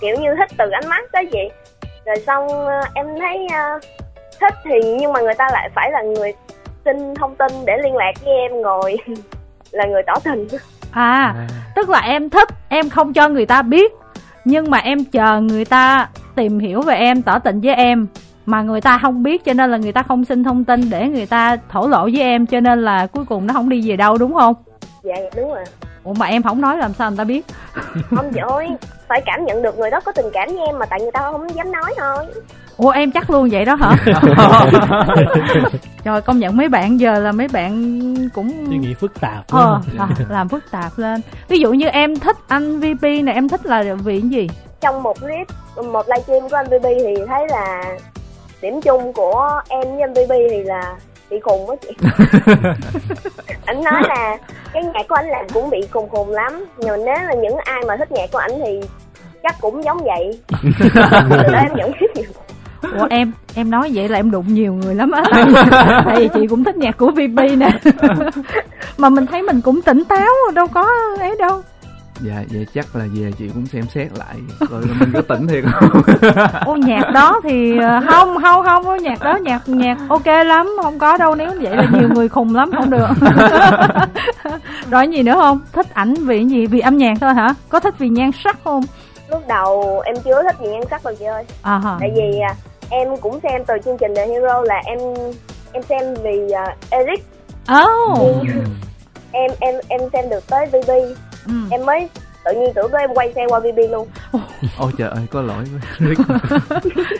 kiểu 0.00 0.16
như 0.20 0.34
thích 0.38 0.50
từ 0.58 0.70
ánh 0.70 0.88
mắt 0.88 1.04
đó 1.12 1.20
chị 1.32 1.48
rồi 2.06 2.16
xong 2.26 2.48
ờ, 2.48 2.80
em 2.94 3.06
thấy 3.20 3.46
ờ, 3.52 3.78
thích 4.40 4.54
thì 4.64 4.94
nhưng 5.00 5.12
mà 5.12 5.20
người 5.20 5.34
ta 5.34 5.48
lại 5.52 5.70
phải 5.74 5.90
là 5.90 6.02
người 6.02 6.32
xin 6.84 7.14
thông 7.14 7.34
tin 7.36 7.52
để 7.66 7.72
liên 7.82 7.96
lạc 7.96 8.12
với 8.24 8.34
em 8.34 8.62
ngồi. 8.62 8.96
Là 9.72 9.86
người 9.86 10.02
tỏ 10.06 10.12
tình. 10.24 10.46
À. 10.92 11.34
tức 11.76 11.88
là 11.88 12.00
em 12.00 12.30
thích 12.30 12.48
em 12.68 12.88
không 12.90 13.12
cho 13.12 13.28
người 13.28 13.46
ta 13.46 13.62
biết 13.62 13.92
nhưng 14.44 14.70
mà 14.70 14.78
em 14.78 15.04
chờ 15.04 15.40
người 15.40 15.64
ta 15.64 16.08
tìm 16.34 16.58
hiểu 16.58 16.82
về 16.82 16.94
em 16.94 17.22
tỏ 17.22 17.38
tình 17.38 17.60
với 17.60 17.74
em 17.74 18.06
mà 18.46 18.62
người 18.62 18.80
ta 18.80 18.98
không 18.98 19.22
biết 19.22 19.44
cho 19.44 19.52
nên 19.52 19.70
là 19.70 19.76
người 19.76 19.92
ta 19.92 20.02
không 20.02 20.24
xin 20.24 20.44
thông 20.44 20.64
tin 20.64 20.90
để 20.90 21.08
người 21.08 21.26
ta 21.26 21.56
thổ 21.68 21.88
lộ 21.88 22.04
với 22.04 22.20
em 22.20 22.46
cho 22.46 22.60
nên 22.60 22.82
là 22.82 23.06
cuối 23.06 23.24
cùng 23.24 23.46
nó 23.46 23.54
không 23.54 23.68
đi 23.68 23.88
về 23.88 23.96
đâu 23.96 24.18
đúng 24.18 24.34
không? 24.34 24.54
Dạ 25.02 25.14
đúng 25.36 25.48
rồi. 25.48 25.64
Ủa 26.04 26.14
mà 26.14 26.26
em 26.26 26.42
không 26.42 26.60
nói 26.60 26.76
làm 26.76 26.92
sao 26.92 27.10
người 27.10 27.18
ta 27.18 27.24
biết? 27.24 27.46
Không 28.10 28.32
ơi 28.32 28.68
phải 29.08 29.22
cảm 29.26 29.44
nhận 29.44 29.62
được 29.62 29.78
người 29.78 29.90
đó 29.90 30.00
có 30.00 30.12
tình 30.12 30.26
cảm 30.32 30.48
với 30.48 30.66
em 30.66 30.78
mà 30.78 30.86
tại 30.86 31.00
người 31.00 31.10
ta 31.12 31.20
không 31.20 31.54
dám 31.54 31.72
nói 31.72 31.94
thôi 31.98 32.26
ủa 32.80 32.90
em 32.90 33.10
chắc 33.10 33.30
luôn 33.30 33.48
vậy 33.52 33.64
đó 33.64 33.74
hả? 33.74 33.96
Trời 36.04 36.20
công 36.20 36.38
nhận 36.38 36.56
mấy 36.56 36.68
bạn 36.68 37.00
giờ 37.00 37.18
là 37.18 37.32
mấy 37.32 37.48
bạn 37.48 38.14
cũng 38.34 38.66
suy 38.70 38.76
nghĩ 38.76 38.94
phức 38.94 39.20
tạp 39.20 39.44
ờ 39.48 39.80
quá. 39.98 40.08
à, 40.08 40.08
làm 40.28 40.48
phức 40.48 40.70
tạp 40.70 40.92
lên. 40.96 41.20
Ví 41.48 41.58
dụ 41.58 41.72
như 41.72 41.86
em 41.86 42.18
thích 42.18 42.36
anh 42.48 42.80
VP 42.80 43.02
này 43.02 43.34
em 43.34 43.48
thích 43.48 43.66
là 43.66 43.84
vì 44.04 44.20
cái 44.20 44.30
gì? 44.30 44.48
Trong 44.80 45.02
một 45.02 45.20
clip 45.20 45.46
một 45.92 46.06
livestream 46.08 46.48
của 46.48 46.56
anh 46.56 46.66
BB 46.66 46.84
thì 46.84 47.14
thấy 47.28 47.48
là 47.48 47.82
điểm 48.62 48.80
chung 48.82 49.12
của 49.12 49.60
em 49.68 49.82
với 49.82 50.00
anh 50.00 50.12
BB 50.12 50.32
thì 50.50 50.62
là 50.62 50.96
bị 51.30 51.40
khùng 51.40 51.66
quá 51.66 51.76
chị. 51.80 51.90
Anh 53.66 53.84
nói 53.84 54.02
là 54.08 54.36
cái 54.72 54.84
nhạc 54.84 55.08
của 55.08 55.14
anh 55.14 55.28
làm 55.28 55.48
cũng 55.54 55.70
bị 55.70 55.80
khùng 55.90 56.08
khùng 56.08 56.30
lắm. 56.30 56.64
Nhưng 56.78 56.88
mà 56.90 56.96
nếu 56.96 57.26
là 57.28 57.34
những 57.34 57.56
ai 57.64 57.80
mà 57.88 57.96
thích 57.96 58.12
nhạc 58.12 58.30
của 58.32 58.38
anh 58.38 58.52
thì 58.64 58.80
chắc 59.42 59.56
cũng 59.60 59.84
giống 59.84 59.98
vậy. 60.04 60.40
Em 61.54 61.76
nhận 61.76 61.92
biết 62.00 62.06
được 62.16 62.49
ủa 62.82 63.06
em 63.10 63.32
em 63.54 63.70
nói 63.70 63.90
vậy 63.94 64.08
là 64.08 64.18
em 64.18 64.30
đụng 64.30 64.54
nhiều 64.54 64.72
người 64.74 64.94
lắm 64.94 65.10
á. 65.10 65.22
Tại, 65.32 65.44
vì- 65.46 65.54
tại 66.04 66.16
vì 66.16 66.28
chị 66.34 66.46
cũng 66.46 66.64
thích 66.64 66.76
nhạc 66.76 66.96
của 66.96 67.10
VP 67.10 67.56
nè. 67.58 67.70
Mà 68.98 69.08
mình 69.08 69.26
thấy 69.26 69.42
mình 69.42 69.60
cũng 69.60 69.82
tỉnh 69.82 70.04
táo 70.04 70.28
đâu 70.54 70.66
có 70.66 70.86
ấy 71.18 71.34
đâu. 71.38 71.62
Dạ 72.22 72.34
vậy 72.52 72.66
chắc 72.74 72.96
là 72.96 73.04
về 73.14 73.32
chị 73.38 73.48
cũng 73.54 73.66
xem 73.66 73.84
xét 73.94 74.06
lại. 74.18 74.36
Rồi 74.70 74.82
mình 75.00 75.12
có 75.14 75.20
tỉnh 75.22 75.46
thiệt 75.48 75.64
không? 75.72 76.02
Ô 76.66 76.76
nhạc 76.76 77.10
đó 77.14 77.40
thì 77.44 77.78
ờ, 77.78 78.00
không 78.10 78.36
không 78.42 78.64
không 78.64 78.84
có 78.84 78.94
nhạc 78.94 79.22
đó 79.24 79.36
nhạc 79.42 79.68
nhạc 79.68 79.98
ok 80.08 80.26
lắm 80.26 80.68
không 80.82 80.98
có 80.98 81.16
đâu 81.16 81.34
nếu 81.34 81.50
vậy 81.60 81.76
là 81.76 81.86
nhiều 81.98 82.08
người 82.14 82.28
khùng 82.28 82.54
lắm 82.54 82.70
không 82.76 82.90
được. 82.90 83.06
Rồi 84.90 85.08
gì 85.08 85.22
nữa 85.22 85.34
không? 85.34 85.60
Thích 85.72 85.94
ảnh 85.94 86.14
vì 86.14 86.44
gì? 86.44 86.66
Vì 86.66 86.80
âm 86.80 86.96
nhạc 86.98 87.14
thôi 87.20 87.34
hả? 87.34 87.54
Có 87.68 87.80
thích 87.80 87.94
vì 87.98 88.08
nhan 88.08 88.30
sắc 88.44 88.58
không? 88.64 88.82
Lúc 89.30 89.42
đầu 89.48 90.00
em 90.04 90.14
chưa 90.24 90.42
thích 90.42 90.56
gì 90.60 90.68
nhan 90.68 90.82
sắc 90.90 91.04
đâu 91.04 91.14
chị 91.18 91.24
ơi. 91.24 91.44
À 91.62 91.78
hả. 91.84 91.96
Tại 92.00 92.10
vì 92.16 92.38
à, 92.38 92.54
em 92.90 93.16
cũng 93.16 93.40
xem 93.42 93.64
từ 93.66 93.74
chương 93.84 93.98
trình 93.98 94.14
The 94.14 94.26
Hero 94.26 94.62
là 94.62 94.82
em 94.84 94.98
em 95.72 95.82
xem 95.82 96.14
vì 96.22 96.50
à, 96.50 96.76
Eric. 96.90 97.24
Oh. 97.84 98.18
Em 99.32 99.50
em 99.60 99.74
em 99.88 100.00
xem 100.12 100.30
được 100.30 100.46
tới 100.46 100.66
BB 100.66 100.90
ừ. 101.46 101.52
em 101.70 101.86
mới 101.86 102.08
tự 102.44 102.52
nhiên 102.52 102.72
tưởng 102.74 102.92
em 102.92 103.10
quay 103.14 103.32
xe 103.34 103.46
qua 103.48 103.60
BB 103.60 103.78
luôn. 103.90 104.08
Ôi 104.78 104.92
trời 104.98 105.08
ơi 105.08 105.26
có 105.30 105.42
lỗi 105.42 105.64
với 105.64 105.80
Rick 106.08 106.20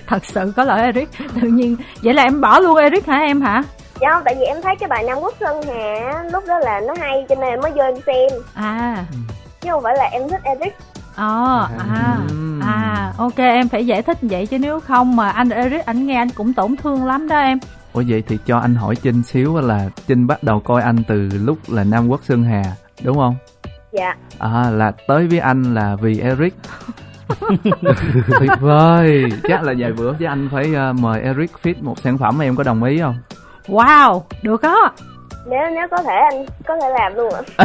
thật 0.07 0.25
sự 0.25 0.53
có 0.57 0.65
lỗi 0.65 0.81
Eric. 0.81 1.09
Tự 1.43 1.49
nhiên 1.49 1.77
vậy 2.03 2.15
là 2.15 2.23
em 2.23 2.41
bỏ 2.41 2.59
luôn 2.59 2.77
Eric 2.77 3.07
hả 3.07 3.19
em 3.19 3.41
hả? 3.41 3.63
Dạ 4.01 4.09
không 4.13 4.23
tại 4.25 4.35
vì 4.39 4.45
em 4.45 4.63
thấy 4.63 4.75
cái 4.81 4.89
bài 4.89 5.05
Nam 5.05 5.19
Quốc 5.21 5.35
Sơn 5.41 5.63
Hà 5.63 6.13
á, 6.13 6.25
lúc 6.33 6.45
đó 6.49 6.59
là 6.59 6.81
nó 6.81 6.95
hay 6.99 7.25
cho 7.29 7.35
nên 7.35 7.49
em 7.49 7.61
mới 7.61 7.71
vô 7.71 7.83
em 7.83 7.95
xem. 8.07 8.41
À. 8.55 9.05
Chứ 9.61 9.71
không 9.71 9.83
phải 9.83 9.97
là 9.97 10.05
em 10.05 10.29
thích 10.29 10.41
Eric 10.45 10.75
Ồ, 11.21 11.67
à, 11.79 12.17
Ừm. 12.29 12.61
à, 12.61 13.13
ok 13.17 13.37
em 13.37 13.69
phải 13.69 13.87
giải 13.87 14.03
thích 14.03 14.19
vậy 14.23 14.47
chứ 14.47 14.59
nếu 14.59 14.81
không 14.81 15.17
mà 15.17 15.31
anh 15.31 15.49
Eric 15.51 15.85
anh 15.87 16.07
nghe 16.07 16.15
anh 16.17 16.29
cũng 16.31 16.53
tổn 16.53 16.77
thương 16.77 17.07
lắm 17.07 17.29
đó 17.29 17.39
em. 17.39 17.59
ủa 17.93 18.03
vậy 18.09 18.23
thì 18.29 18.39
cho 18.47 18.59
anh 18.59 18.75
hỏi 18.75 18.97
Trinh 18.97 19.23
xíu 19.23 19.57
là 19.61 19.89
Trinh 20.07 20.27
bắt 20.27 20.43
đầu 20.43 20.61
coi 20.61 20.83
anh 20.83 20.97
từ 21.09 21.29
lúc 21.33 21.59
là 21.69 21.85
Nam 21.85 22.09
Quốc 22.09 22.21
Sơn 22.25 22.45
Hà 22.45 22.63
đúng 23.05 23.17
không? 23.17 23.37
Dạ. 23.93 24.15
À 24.39 24.71
là 24.71 24.93
tới 25.09 25.27
với 25.27 25.39
anh 25.39 25.75
là 25.75 25.97
vì 26.03 26.19
Eric. 26.21 26.55
Tuyệt 28.41 28.51
vời. 28.61 29.25
Chắc 29.43 29.63
là 29.63 29.75
vài 29.79 29.93
bữa 29.93 30.13
với 30.13 30.27
anh 30.27 30.49
phải 30.53 30.75
ờ, 30.75 30.93
mời 30.93 31.21
Eric 31.21 31.51
fit 31.63 31.75
một 31.81 31.99
sản 31.99 32.19
phẩm 32.19 32.39
em 32.39 32.57
có 32.57 32.63
đồng 32.63 32.83
ý 32.85 32.99
không? 33.01 33.17
Wow, 33.67 34.23
được 34.43 34.63
đó. 34.63 34.93
Nếu 35.47 35.61
nếu 35.75 35.87
có 35.91 35.97
thể 36.03 36.17
anh 36.31 36.45
có 36.67 36.77
thể 36.83 36.89
làm 36.99 37.15
luôn 37.15 37.33
ạ 37.35 37.65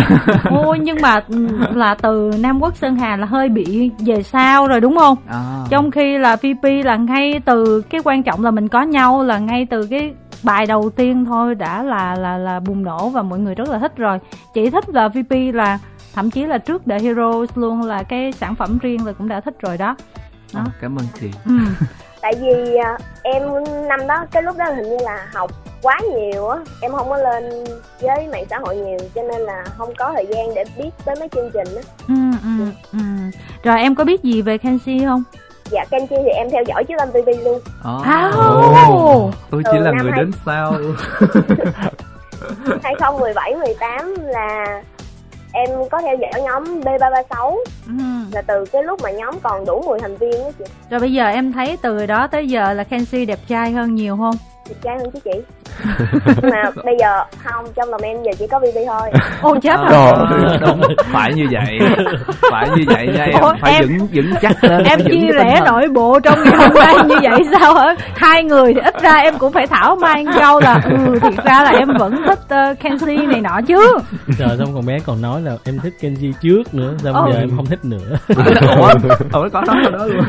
Ôi 0.49 0.79
nhưng 0.83 1.01
mà 1.01 1.21
ừ, 1.27 1.47
là 1.75 1.95
từ 1.95 2.31
Nam 2.39 2.61
Quốc 2.61 2.75
Sơn 2.77 2.95
Hà 2.95 3.15
là 3.17 3.25
hơi 3.25 3.49
bị 3.49 3.91
về 3.99 4.23
sau 4.23 4.67
rồi 4.67 4.81
đúng 4.81 4.97
không? 4.97 5.17
à, 5.27 5.65
Trong 5.69 5.91
khi 5.91 6.17
là 6.17 6.35
VP 6.35 6.63
là 6.85 6.95
ngay 6.95 7.41
từ 7.45 7.81
cái 7.81 8.01
quan 8.03 8.23
trọng 8.23 8.43
là 8.43 8.51
mình 8.51 8.67
có 8.67 8.81
nhau 8.81 9.23
là 9.23 9.37
ngay 9.37 9.67
từ 9.69 9.87
cái 9.89 10.13
bài 10.43 10.65
đầu 10.65 10.89
tiên 10.89 11.25
thôi 11.25 11.55
đã 11.55 11.83
là 11.83 12.15
là 12.15 12.37
là 12.37 12.59
bùng 12.59 12.83
nổ 12.83 13.09
và 13.09 13.21
mọi 13.21 13.39
người 13.39 13.55
rất 13.55 13.69
là 13.69 13.79
thích 13.79 13.97
rồi. 13.97 14.19
Chị 14.53 14.69
thích 14.69 14.89
là 14.89 15.07
VP 15.07 15.31
là 15.53 15.79
thậm 16.15 16.31
chí 16.31 16.45
là 16.45 16.57
trước 16.57 16.81
The 16.89 16.99
Heroes 16.99 17.49
luôn 17.55 17.81
là 17.81 18.03
cái 18.03 18.31
sản 18.31 18.55
phẩm 18.55 18.77
riêng 18.81 19.05
là 19.05 19.11
cũng 19.11 19.27
đã 19.27 19.39
thích 19.39 19.55
rồi 19.59 19.77
đó. 19.77 19.95
Ờ, 20.53 20.61
cảm 20.81 20.95
ơn 20.95 21.05
chị 21.21 21.29
Ừ. 21.45 21.51
tại 22.21 22.33
vì 22.41 22.75
à, 22.75 22.97
em 23.23 23.43
năm 23.89 23.99
đó 24.07 24.25
cái 24.31 24.43
lúc 24.43 24.57
đó 24.57 24.65
hình 24.75 24.89
như 24.89 24.97
là 25.05 25.25
học 25.33 25.51
quá 25.81 25.99
nhiều 26.17 26.47
á 26.47 26.57
em 26.81 26.91
không 26.91 27.09
có 27.09 27.17
lên 27.17 27.63
với 28.01 28.27
mạng 28.31 28.45
xã 28.49 28.57
hội 28.59 28.75
nhiều 28.75 28.97
cho 29.15 29.21
nên 29.21 29.41
là 29.41 29.63
không 29.77 29.93
có 29.97 30.11
thời 30.15 30.25
gian 30.31 30.53
để 30.55 30.63
biết 30.77 30.89
tới 31.05 31.15
mấy 31.19 31.29
chương 31.29 31.49
trình 31.53 31.75
á 31.75 31.81
Ừ, 32.07 32.13
ừ, 32.43 32.65
ừ. 32.91 32.99
Rồi 33.63 33.79
em 33.81 33.95
có 33.95 34.03
biết 34.03 34.23
gì 34.23 34.41
về 34.41 34.57
Kenshi 34.57 35.05
không? 35.05 35.23
dạ 35.71 35.85
Kenji 35.91 36.07
thì 36.23 36.29
em 36.29 36.49
theo 36.51 36.63
dõi 36.67 36.83
trước 36.83 36.95
anh 36.99 37.09
BB 37.13 37.29
luôn 37.45 37.59
Ồ, 37.83 38.01
À, 38.03 38.31
tôi 39.51 39.63
chỉ 39.71 39.77
là 39.77 39.91
năm 39.91 39.97
người 40.03 40.11
hai- 40.11 40.19
đến 40.19 40.31
sau 40.45 40.73
2017 42.83 43.55
18 43.55 44.15
là 44.21 44.81
em 45.53 45.69
có 45.91 46.01
theo 46.01 46.15
dõi 46.21 46.41
nhóm 46.41 46.81
B336 46.81 47.57
ừ. 47.87 47.93
là 48.33 48.41
từ 48.41 48.65
cái 48.65 48.83
lúc 48.83 49.01
mà 49.03 49.11
nhóm 49.11 49.39
còn 49.43 49.65
đủ 49.65 49.81
10 49.87 49.99
thành 49.99 50.17
viên 50.17 50.43
á 50.43 50.49
chị 50.59 50.65
Rồi 50.89 50.99
bây 50.99 51.13
giờ 51.13 51.27
em 51.27 51.53
thấy 51.53 51.77
từ 51.81 52.05
đó 52.05 52.27
tới 52.27 52.47
giờ 52.49 52.73
là 52.73 52.83
Kenshi 52.83 53.25
đẹp 53.25 53.39
trai 53.47 53.71
hơn 53.71 53.95
nhiều 53.95 54.17
không? 54.17 54.35
Đẹp 54.69 54.75
trai 54.81 54.97
hơn 54.97 55.11
chứ 55.13 55.19
chị 55.23 55.31
nhưng 56.41 56.51
mà 56.51 56.63
bây 56.85 56.95
giờ 56.99 57.23
không 57.43 57.65
trong 57.75 57.89
lòng 57.89 58.01
em 58.01 58.23
giờ 58.23 58.31
chỉ 58.39 58.47
có 58.47 58.59
BB 58.59 58.77
thôi 58.87 59.09
Ô 59.41 59.55
chết 59.63 59.79
Ờ, 59.89 60.13
rồi. 60.15 60.57
đúng 60.61 60.81
phải 61.11 61.33
như 61.33 61.47
vậy 61.51 61.79
phải 62.51 62.69
như 62.75 62.83
vậy 62.87 63.07
nha 63.17 63.23
em 63.23 63.41
Ủa, 63.41 63.53
phải 63.61 63.73
em- 63.73 63.87
vững 63.87 64.07
vững 64.13 64.33
chắc 64.41 64.63
lên 64.63 64.83
Em 64.83 64.99
chia 65.11 65.31
rẽ 65.33 65.59
nội 65.65 65.87
bộ 65.93 66.19
trong 66.19 66.39
ngày 66.43 66.53
hôm 66.57 66.73
nay 66.73 66.95
như 67.07 67.15
vậy 67.21 67.39
sao 67.59 67.73
hả? 67.73 67.95
Hai 68.15 68.43
người 68.43 68.73
thì 68.73 68.79
ít 68.83 69.01
ra 69.01 69.15
em 69.15 69.37
cũng 69.37 69.53
phải 69.53 69.67
thảo 69.67 69.95
mai 69.95 70.25
câu 70.39 70.59
là 70.59 70.81
ừ 70.89 71.19
thiệt 71.21 71.45
ra 71.45 71.63
là 71.63 71.71
em 71.71 71.87
vẫn 71.99 72.21
thích 72.25 72.39
uh, 72.71 72.79
Kenshi 72.79 73.15
này 73.25 73.41
nọ 73.41 73.59
chứ. 73.67 73.97
Rồi 74.39 74.49
xong 74.57 74.73
con 74.75 74.85
bé 74.85 74.99
còn 75.05 75.21
nói 75.21 75.41
là 75.41 75.51
em 75.65 75.79
thích 75.83 75.93
Kenji 76.01 76.33
trước 76.41 76.73
nữa 76.73 76.93
Xong 77.03 77.13
Ồ. 77.15 77.29
giờ 77.33 77.39
em 77.39 77.49
không 77.55 77.65
thích 77.65 77.85
nữa 77.85 78.17
ủa 78.77 78.89
ủa 79.33 79.49
có 79.53 79.61
nói 79.67 79.91
đó 79.91 80.05
luôn 80.05 80.23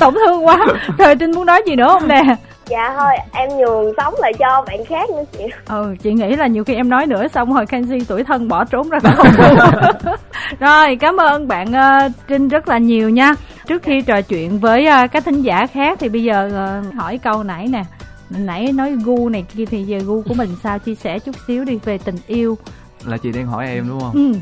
Tổn 0.00 0.14
thương 0.14 0.46
quá. 0.46 0.66
Rồi 0.98 1.16
Trinh 1.16 1.30
muốn 1.30 1.46
nói 1.46 1.62
gì 1.66 1.76
nữa 1.76 1.88
không 1.88 2.08
nè? 2.08 2.22
Dạ 2.70 2.94
thôi 2.98 3.12
em 3.32 3.48
nhường 3.58 3.92
sống 3.96 4.14
lại 4.18 4.32
cho 4.38 4.64
bạn 4.66 4.84
khác 4.84 5.10
nữa 5.10 5.22
chị 5.32 5.44
Ừ, 5.68 5.94
chị 6.02 6.12
nghĩ 6.12 6.36
là 6.36 6.46
nhiều 6.46 6.64
khi 6.64 6.74
em 6.74 6.88
nói 6.88 7.06
nữa 7.06 7.28
xong 7.28 7.54
rồi 7.54 7.64
Kenji 7.66 8.00
tuổi 8.08 8.24
thân 8.24 8.48
bỏ 8.48 8.64
trốn 8.64 8.88
ra 8.90 8.98
khỏi 8.98 9.14
thu. 9.36 10.10
rồi, 10.60 10.96
cảm 11.00 11.16
ơn 11.16 11.48
bạn 11.48 11.72
ờ, 11.72 12.08
Trinh 12.28 12.48
rất 12.48 12.68
là 12.68 12.78
nhiều 12.78 13.08
nha. 13.10 13.34
Trước 13.66 13.82
khi 13.82 14.02
trò 14.02 14.20
chuyện 14.22 14.58
với 14.58 14.86
ờ, 14.86 15.06
các 15.06 15.24
thính 15.24 15.42
giả 15.42 15.66
khác 15.66 15.98
thì 16.00 16.08
bây 16.08 16.22
giờ 16.22 16.50
ờ, 16.52 16.82
hỏi 16.96 17.18
câu 17.18 17.42
nãy 17.42 17.66
nè. 17.68 17.84
Nãy 18.30 18.72
nói 18.72 18.92
gu 19.04 19.28
này 19.28 19.44
kia 19.56 19.64
thì 19.66 19.82
giờ 19.82 19.98
gu 20.06 20.22
của 20.28 20.34
mình 20.34 20.48
sao 20.62 20.78
chia 20.78 20.94
sẻ 20.94 21.18
chút 21.18 21.34
xíu 21.46 21.64
đi 21.64 21.78
về 21.84 21.98
tình 21.98 22.16
yêu. 22.26 22.58
là 23.04 23.16
chị 23.16 23.32
đang 23.32 23.46
hỏi 23.46 23.66
em 23.66 23.88
đúng 23.88 24.00
không 24.00 24.12
Ừ. 24.14 24.32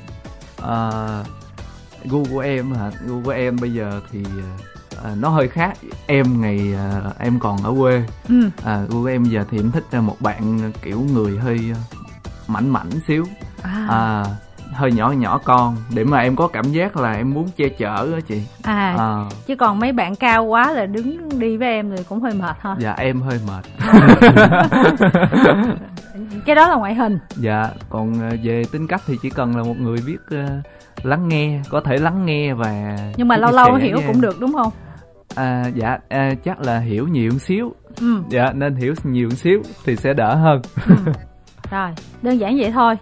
Ờ, 0.62 1.24
gu 2.04 2.24
của 2.32 2.38
em 2.40 2.72
hả 2.72 2.90
gu 3.06 3.20
của 3.24 3.30
em 3.30 3.56
bây 3.60 3.70
giờ 3.72 4.00
thì 4.12 4.18
ờ, 5.05 5.11
nó 5.21 5.29
hơi 5.29 5.49
khác 5.49 5.73
em 6.07 6.40
ngày 6.40 6.75
ờ, 6.77 7.12
em 7.19 7.38
còn 7.40 7.57
ở 7.64 7.75
quê 7.79 8.03
Ừ. 8.29 8.35
à, 8.64 8.83
của 8.90 9.05
em 9.05 9.25
giờ 9.25 9.45
thì 9.51 9.59
em 9.59 9.71
thích 9.71 9.85
ờ, 9.93 10.01
một 10.01 10.17
bạn 10.21 10.73
kiểu 10.83 11.01
người 11.12 11.38
hơi 11.38 11.73
mảnh 12.49 12.69
mảnh 12.71 12.90
xíu 13.07 13.25
À. 13.62 13.87
à 13.90 14.25
hơi 14.73 14.93
nhỏ 14.93 15.11
nhỏ 15.11 15.38
con 15.45 15.77
để 15.95 16.05
mà 16.05 16.19
em 16.19 16.37
có 16.37 16.47
cảm 16.49 16.64
giác 16.73 16.97
là 16.97 17.12
em 17.12 17.35
muốn 17.35 17.49
che 17.57 17.69
chở 17.69 18.09
á 18.14 18.21
chị 18.29 18.43
à, 18.62 18.95
à, 18.99 19.25
chứ 19.47 19.57
còn 19.57 19.79
mấy 19.79 19.93
bạn 19.93 20.17
cao 20.17 20.45
quá 20.45 20.73
là 20.73 20.87
đứng 20.87 21.38
đi 21.38 21.57
với 21.57 21.69
em 21.69 21.90
thì 21.97 22.03
cũng 22.09 22.21
hơi 22.21 22.35
mệt 22.35 22.57
ha. 22.61 22.77
dạ 22.79 22.93
em 22.93 23.21
hơi 23.21 23.40
mệt 23.47 23.64
Cái 26.47 26.57
đó 26.57 26.69
là 26.69 26.75
ngoại 26.75 26.95
hình. 26.95 27.19
dạ 27.37 27.69
còn 27.90 28.31
về 28.43 28.64
tính 28.73 28.87
cách 28.87 29.03
thì 29.07 29.19
chỉ 29.23 29.31
cần 29.31 29.57
là 29.57 29.62
một 29.62 29.77
người 29.81 29.99
biết 30.07 30.19
lắng 31.03 31.29
nghe 31.29 31.61
có 31.71 31.81
thể 31.81 31.99
lắng 31.99 32.27
nghe 32.27 32.55
và 32.55 32.99
Nhưng 33.17 33.29
mà 33.29 33.37
lâu 33.37 33.51
lâu 33.53 33.75
hiểu 33.75 34.01
cũng 34.07 34.21
được 34.21 34.40
đúng 34.40 34.53
không? 34.53 34.73
À, 35.34 35.66
dạ 35.74 35.98
à, 36.08 36.34
chắc 36.44 36.60
là 36.60 36.78
hiểu 36.78 37.08
nhiều 37.08 37.30
một 37.32 37.38
xíu 37.42 37.72
Ừ. 38.00 38.16
dạ 38.28 38.52
nên 38.52 38.74
hiểu 38.76 38.94
nhiều 39.04 39.28
một 39.28 39.34
xíu 39.37 39.62
thì 39.84 39.96
sẽ 39.96 40.14
đỡ 40.14 40.34
hơn 40.34 40.62
Rồi, 41.70 41.90
đơn 42.22 42.38
giản 42.40 42.56
vậy 42.58 42.70
thôi. 42.72 42.94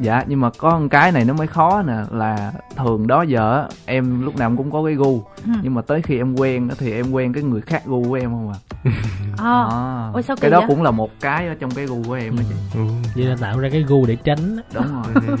dạ 0.00 0.24
nhưng 0.28 0.40
mà 0.40 0.50
có 0.58 0.78
một 0.78 0.86
cái 0.90 1.12
này 1.12 1.24
nó 1.24 1.34
mới 1.34 1.46
khó 1.46 1.82
nè 1.86 1.96
là 2.10 2.52
thường 2.76 3.06
đó 3.06 3.22
giờ 3.22 3.68
em 3.86 4.22
lúc 4.24 4.36
nào 4.36 4.52
cũng 4.56 4.70
có 4.70 4.84
cái 4.84 4.94
gu 4.94 5.22
Ừ. 5.46 5.52
nhưng 5.62 5.74
mà 5.74 5.82
tới 5.82 6.02
khi 6.02 6.18
em 6.18 6.34
quen 6.34 6.68
thì 6.78 6.92
em 6.92 7.10
quen 7.12 7.32
cái 7.32 7.42
người 7.42 7.60
khác 7.60 7.82
gu 7.86 8.04
của 8.04 8.14
em 8.14 8.30
không 8.30 8.52
à 8.52 8.58
Ờ. 9.36 9.68
À, 9.70 10.10
Ôi, 10.12 10.22
sao 10.22 10.36
cái 10.40 10.50
đó 10.50 10.58
vậy? 10.58 10.66
cũng 10.68 10.82
là 10.82 10.90
một 10.90 11.10
cái 11.20 11.48
ở 11.48 11.54
trong 11.60 11.70
cái 11.70 11.86
gu 11.86 12.02
của 12.06 12.12
em 12.14 12.36
á 12.36 12.42
chị 12.48 12.54
Ừ. 12.74 12.80
vậy 13.16 13.24
là 13.24 13.36
tạo 13.40 13.58
ra 13.58 13.68
cái 13.72 13.84
gu 13.88 14.06
để 14.06 14.16
tránh 14.24 14.56
đúng 14.74 15.02
rồi 15.02 15.24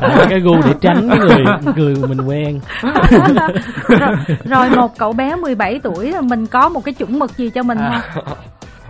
tạo 0.00 0.16
ra 0.18 0.26
cái 0.30 0.40
gu 0.40 0.56
để 0.64 0.74
tránh 0.80 1.08
cái 1.10 1.18
người 1.18 1.44
người 1.76 1.94
mình 2.08 2.20
quen 2.20 2.60
rồi, 2.82 3.48
rồi 4.44 4.70
một 4.70 4.98
cậu 4.98 5.12
bé 5.12 5.36
17 5.36 5.80
tuổi 5.82 6.10
là 6.10 6.20
mình 6.20 6.46
có 6.46 6.68
một 6.68 6.84
cái 6.84 6.94
chuẩn 6.94 7.18
mực 7.18 7.36
gì 7.36 7.50
cho 7.50 7.62
mình 7.62 7.78
À. 7.78 8.02
không? 8.14 8.24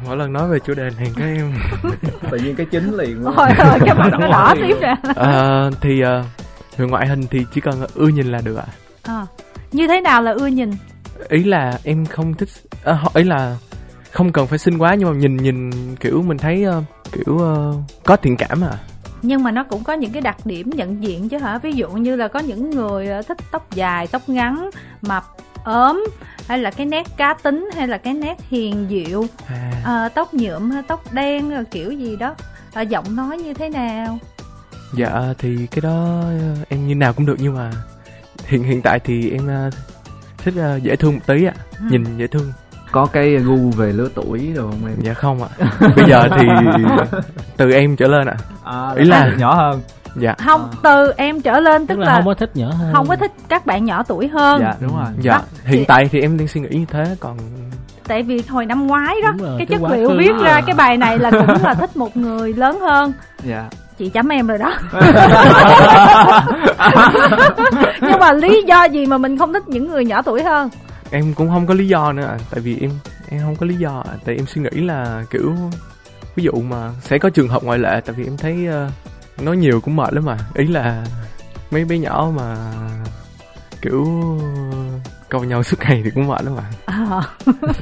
mỗi 0.07 0.17
lần 0.17 0.33
nói 0.33 0.49
về 0.49 0.59
chủ 0.67 0.75
đề 0.75 0.91
này 0.99 1.13
cái 1.17 1.29
em 1.37 1.55
tự 2.31 2.39
nhiên 2.39 2.57
cái 2.57 2.67
chính 2.71 2.95
liền 2.97 3.23
luôn 3.25 3.35
Rồi 3.37 3.49
rồi 3.59 3.79
cái 3.85 3.95
mặt 3.95 4.09
nó 4.13 4.19
đỏ 4.29 4.55
tiếp 4.63 4.77
ra. 4.81 4.97
Ờ, 5.17 5.71
thì 5.81 6.01
ờ, 6.01 6.25
về 6.77 6.87
ngoại 6.87 7.07
hình 7.09 7.27
thì 7.31 7.47
chỉ 7.55 7.61
cần 7.61 7.75
ưa 7.95 8.09
nhìn 8.09 8.27
là 8.33 8.41
được 8.45 8.57
ạ 8.57 8.65
Ờ. 9.03 9.27
Như 9.73 9.89
thế 9.89 10.01
nào 10.01 10.23
là 10.23 10.31
ưa 10.33 10.47
nhìn? 10.47 10.71
Ý 11.29 11.45
là 11.45 11.79
em 11.85 12.07
không 12.07 12.35
thích 12.35 12.49
à, 12.85 13.03
ý 13.15 13.25
là 13.25 13.57
không 14.11 14.33
cần 14.33 14.47
phải 14.47 14.59
xinh 14.59 14.79
quá 14.79 14.95
nhưng 14.95 15.11
mà 15.11 15.17
nhìn 15.17 15.37
nhìn 15.37 15.71
kiểu 15.97 16.23
mình 16.23 16.39
thấy 16.39 16.65
ờ, 16.65 16.83
kiểu 17.13 17.39
ờ, 17.39 17.75
có 18.05 18.17
thiện 18.17 18.37
cảm 18.37 18.65
à 18.65 18.79
Nhưng 19.23 19.43
mà 19.43 19.51
nó 19.51 19.65
cũng 19.65 19.85
có 19.85 19.93
những 19.93 20.13
cái 20.13 20.23
đặc 20.23 20.37
điểm 20.45 20.71
nhận 20.71 21.03
diện 21.03 21.29
chứ 21.29 21.39
hả? 21.39 21.59
Ví 21.59 21.73
dụ 21.73 21.91
như 21.91 22.17
là 22.17 22.29
có 22.29 22.41
những 22.41 22.71
người 22.71 23.09
ờ, 23.09 23.23
thích 23.23 23.39
tóc 23.51 23.71
dài, 23.75 24.07
tóc 24.07 24.29
ngắn, 24.29 24.71
mập, 25.03 25.25
ốm 25.65 26.07
hay 26.49 26.59
là 26.59 26.71
cái 26.71 26.87
nét 26.87 27.07
cá 27.17 27.35
tính 27.35 27.71
hay 27.75 27.89
là 27.89 27.99
cái 27.99 28.15
nét 28.15 28.37
hiền 28.51 28.87
dịu, 28.89 29.27
à 29.47 29.73
ờ, 29.85 30.09
tóc 30.09 30.35
nhuộm 30.35 30.71
hay 30.71 30.83
tóc 30.83 31.13
đen 31.13 31.65
kiểu 31.71 31.91
gì 31.91 32.17
đó. 32.17 32.35
Ờ, 32.75 32.83
giọng 32.83 33.17
nói 33.17 33.39
như 33.39 33.55
thế 33.55 33.69
nào? 33.69 34.19
dạ 34.97 35.35
thì 35.39 35.67
cái 35.71 35.81
đó 35.81 36.23
em 36.69 36.89
như 36.89 36.95
nào 36.95 37.13
cũng 37.13 37.27
được 37.27 37.37
nhưng 37.39 37.55
mà 37.55 37.71
hiện 38.47 38.63
hiện 38.63 38.83
tại 38.83 39.01
thì 39.01 39.31
em 39.31 39.49
thích 40.45 40.55
ờ, 40.59 40.77
dễ 40.77 40.97
thương 40.97 41.15
một 41.15 41.21
tí 41.27 41.45
ạ 41.45 41.53
Ừ. 41.79 41.85
nhìn 41.91 42.05
dễ 42.19 42.27
thương. 42.27 42.53
Có 42.93 43.07
cái 43.07 43.37
gu 43.37 43.71
về 43.71 43.93
lứa 43.93 44.09
tuổi 44.15 44.53
rồi 44.55 44.71
không 44.71 44.87
em? 44.91 44.97
Dạ 45.01 45.15
không 45.15 45.43
ạ. 45.43 45.49
Bây 45.97 46.05
giờ 46.11 46.29
thì 46.39 46.47
từ 47.57 47.71
em 47.73 47.97
trở 47.97 48.07
lên 48.09 48.27
ạ. 48.27 48.35
À, 48.65 48.91
Ý 48.97 49.05
là- 49.05 49.35
nhỏ 49.39 49.55
hơn. 49.55 49.81
Dạ. 50.17 50.35
Không, 50.39 50.71
từ 50.83 51.13
em 51.17 51.41
trở 51.41 51.61
lên 51.61 51.87
tức 51.87 51.95
tức 51.95 52.01
là 52.01 52.07
là 52.07 52.15
không 52.17 52.25
có 52.27 52.35
thích 52.35 52.51
nhỏ 52.55 52.71
hơn. 52.71 52.93
không 52.95 53.09
có 53.09 53.17
thích 53.17 53.33
các 53.49 53.67
bạn 53.67 53.85
nhỏ 53.85 54.03
tuổi 54.03 54.29
hơn. 54.29 54.61
dạ 54.61 54.75
đúng 54.81 54.97
rồi. 54.97 55.07
Dạ. 55.21 55.33
Đó, 55.33 55.41
hiện 55.65 55.81
chị- 55.81 55.85
tại 55.89 56.09
thì 56.13 56.21
em 56.21 56.39
đang 56.39 56.49
suy 56.49 56.61
nghĩ 56.61 56.69
như 56.79 56.85
thế 56.91 57.17
còn 57.21 57.37
tại 58.09 58.23
vì 58.23 58.43
hồi 58.49 58.67
năm 58.67 58.87
ngoái 58.87 59.15
đó 59.25 59.33
rồi, 59.39 59.55
cái 59.59 59.67
cái 59.67 59.79
chất 59.83 59.91
liệu 59.93 60.11
viết 60.19 60.33
ra 60.43 60.51
à. 60.53 60.61
cái 60.67 60.75
bài 60.77 60.97
này 60.97 61.19
là 61.19 61.31
cũng 61.31 61.63
là 61.63 61.75
thích 61.75 61.97
một 61.97 62.17
người 62.17 62.53
lớn 62.53 62.81
hơn. 62.81 63.13
Dạ 63.45 63.69
chị 64.03 64.09
chấm 64.09 64.29
em 64.29 64.47
rồi 64.47 64.59
đó. 64.59 64.73
Nhưng 68.01 68.19
mà 68.21 68.33
lý 68.33 68.63
do 68.67 68.85
gì 68.85 69.07
mà 69.07 69.19
mình 69.19 69.39
không 69.39 69.53
thích 69.53 69.69
những 69.69 69.89
người 69.89 70.05
nhỏ 70.05 70.23
tuổi 70.23 70.43
hơn? 70.43 70.71
Em 71.11 71.35
cũng 71.35 71.51
không 71.51 71.67
có 71.67 71.75
lý 71.75 71.89
do 71.89 72.13
nữa 72.13 72.37
tại 72.51 72.61
vì 72.61 72.79
em 72.81 72.91
em 73.31 73.41
không 73.41 73.57
có 73.57 73.67
lý 73.67 73.75
do 73.75 74.05
tại 74.25 74.37
em 74.37 74.47
suy 74.47 74.63
nghĩ 74.63 74.71
là 74.81 75.25
kiểu 75.31 75.55
ví 76.37 76.45
dụ 76.45 76.53
mà 76.53 76.91
sẽ 77.01 77.19
có 77.19 77.31
trường 77.31 77.49
hợp 77.49 77.65
ngoại 77.65 77.79
lệ 77.79 78.01
tại 78.07 78.15
vì 78.19 78.25
em 78.27 78.37
thấy 78.37 78.67
ờ, 78.67 78.89
nói 79.41 79.57
nhiều 79.57 79.81
cũng 79.81 79.97
mệt 79.97 80.13
lắm 80.13 80.25
mà. 80.25 80.37
Ý 80.55 80.67
là 80.67 81.05
mấy 81.71 81.85
bé 81.85 81.99
nhỏ 81.99 82.29
mà 82.37 82.57
kiểu 83.83 84.07
câu 85.29 85.45
nhau 85.45 85.63
suốt 85.63 85.77
ngày 85.81 86.01
thì 86.05 86.11
cũng 86.15 86.29
mệt 86.29 86.45
lắm 86.45 86.57
mà. 86.57 86.63
À, 86.87 87.21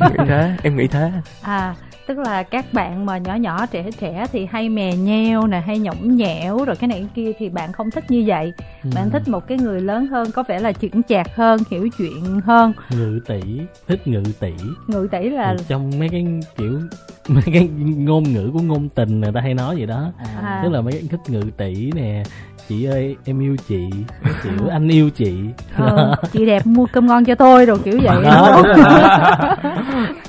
Em 0.00 0.12
nghĩ 0.12 0.24
thế 0.28 0.56
em 0.62 0.76
nghĩ 0.76 0.87
thế. 0.87 1.11
À 1.42 1.74
tức 2.11 2.18
là 2.18 2.42
các 2.42 2.73
bạn 2.73 3.07
mà 3.07 3.18
nhỏ 3.18 3.35
nhỏ 3.35 3.66
trẻ 3.66 3.90
trẻ 4.01 4.27
thì 4.33 4.46
hay 4.46 4.68
mè 4.68 4.96
nheo 4.96 5.46
nè 5.46 5.61
hay 5.61 5.79
nhõng 5.79 6.16
nhẽo 6.16 6.64
rồi 6.64 6.77
cái 6.77 6.88
này 6.88 6.99
cái 6.99 7.09
kia 7.14 7.33
thì 7.38 7.49
bạn 7.49 7.73
không 7.73 7.90
thích 7.90 8.11
như 8.11 8.25
vậy. 8.27 8.53
Ừ. 8.85 8.90
bạn 8.94 9.11
thích 9.11 9.29
một 9.29 9.46
cái 9.46 9.59
người 9.59 9.81
lớn 9.81 10.07
hơn 10.07 10.31
có 10.31 10.42
vẻ 10.49 10.61
là 10.61 10.73
chững 10.73 11.03
chạc 11.09 11.37
hơn 11.37 11.61
hiểu 11.70 11.88
chuyện 11.99 12.40
hơn. 12.40 12.73
Ngự 12.90 13.20
tỷ 13.27 13.40
thích 13.87 14.07
ngự 14.07 14.23
tỷ. 14.40 14.53
Ngự 14.87 15.09
tỷ 15.12 15.29
là 15.29 15.57
trong 15.68 15.90
mấy 15.99 16.09
cái 16.09 16.27
kiểu 16.57 16.81
mấy 17.29 17.42
cái 17.53 17.68
ngôn 17.96 18.23
ngữ 18.23 18.51
của 18.53 18.61
ngôn 18.61 18.88
tình 18.88 19.20
người 19.20 19.33
ta 19.35 19.40
hay 19.40 19.55
nói 19.55 19.77
vậy 19.77 19.87
đó. 19.87 20.12
À, 20.42 20.61
tức 20.62 20.73
là 20.73 20.81
mấy 20.81 20.92
cái 20.92 21.03
thích 21.11 21.20
ngự 21.29 21.42
tỷ 21.57 21.90
nè 21.94 22.23
chị 22.70 22.85
ơi 22.85 23.16
em 23.24 23.40
yêu 23.40 23.56
chị 23.68 23.90
kiểu 24.42 24.68
anh 24.70 24.88
yêu 24.88 25.11
chị 25.11 25.40
ờ, 25.78 26.16
chị 26.33 26.46
đẹp 26.46 26.66
mua 26.66 26.87
cơm 26.92 27.06
ngon 27.06 27.24
cho 27.24 27.35
tôi 27.35 27.66
rồi 27.66 27.78
kiểu 27.85 27.98
vậy 28.02 28.24
Đó. 28.24 28.62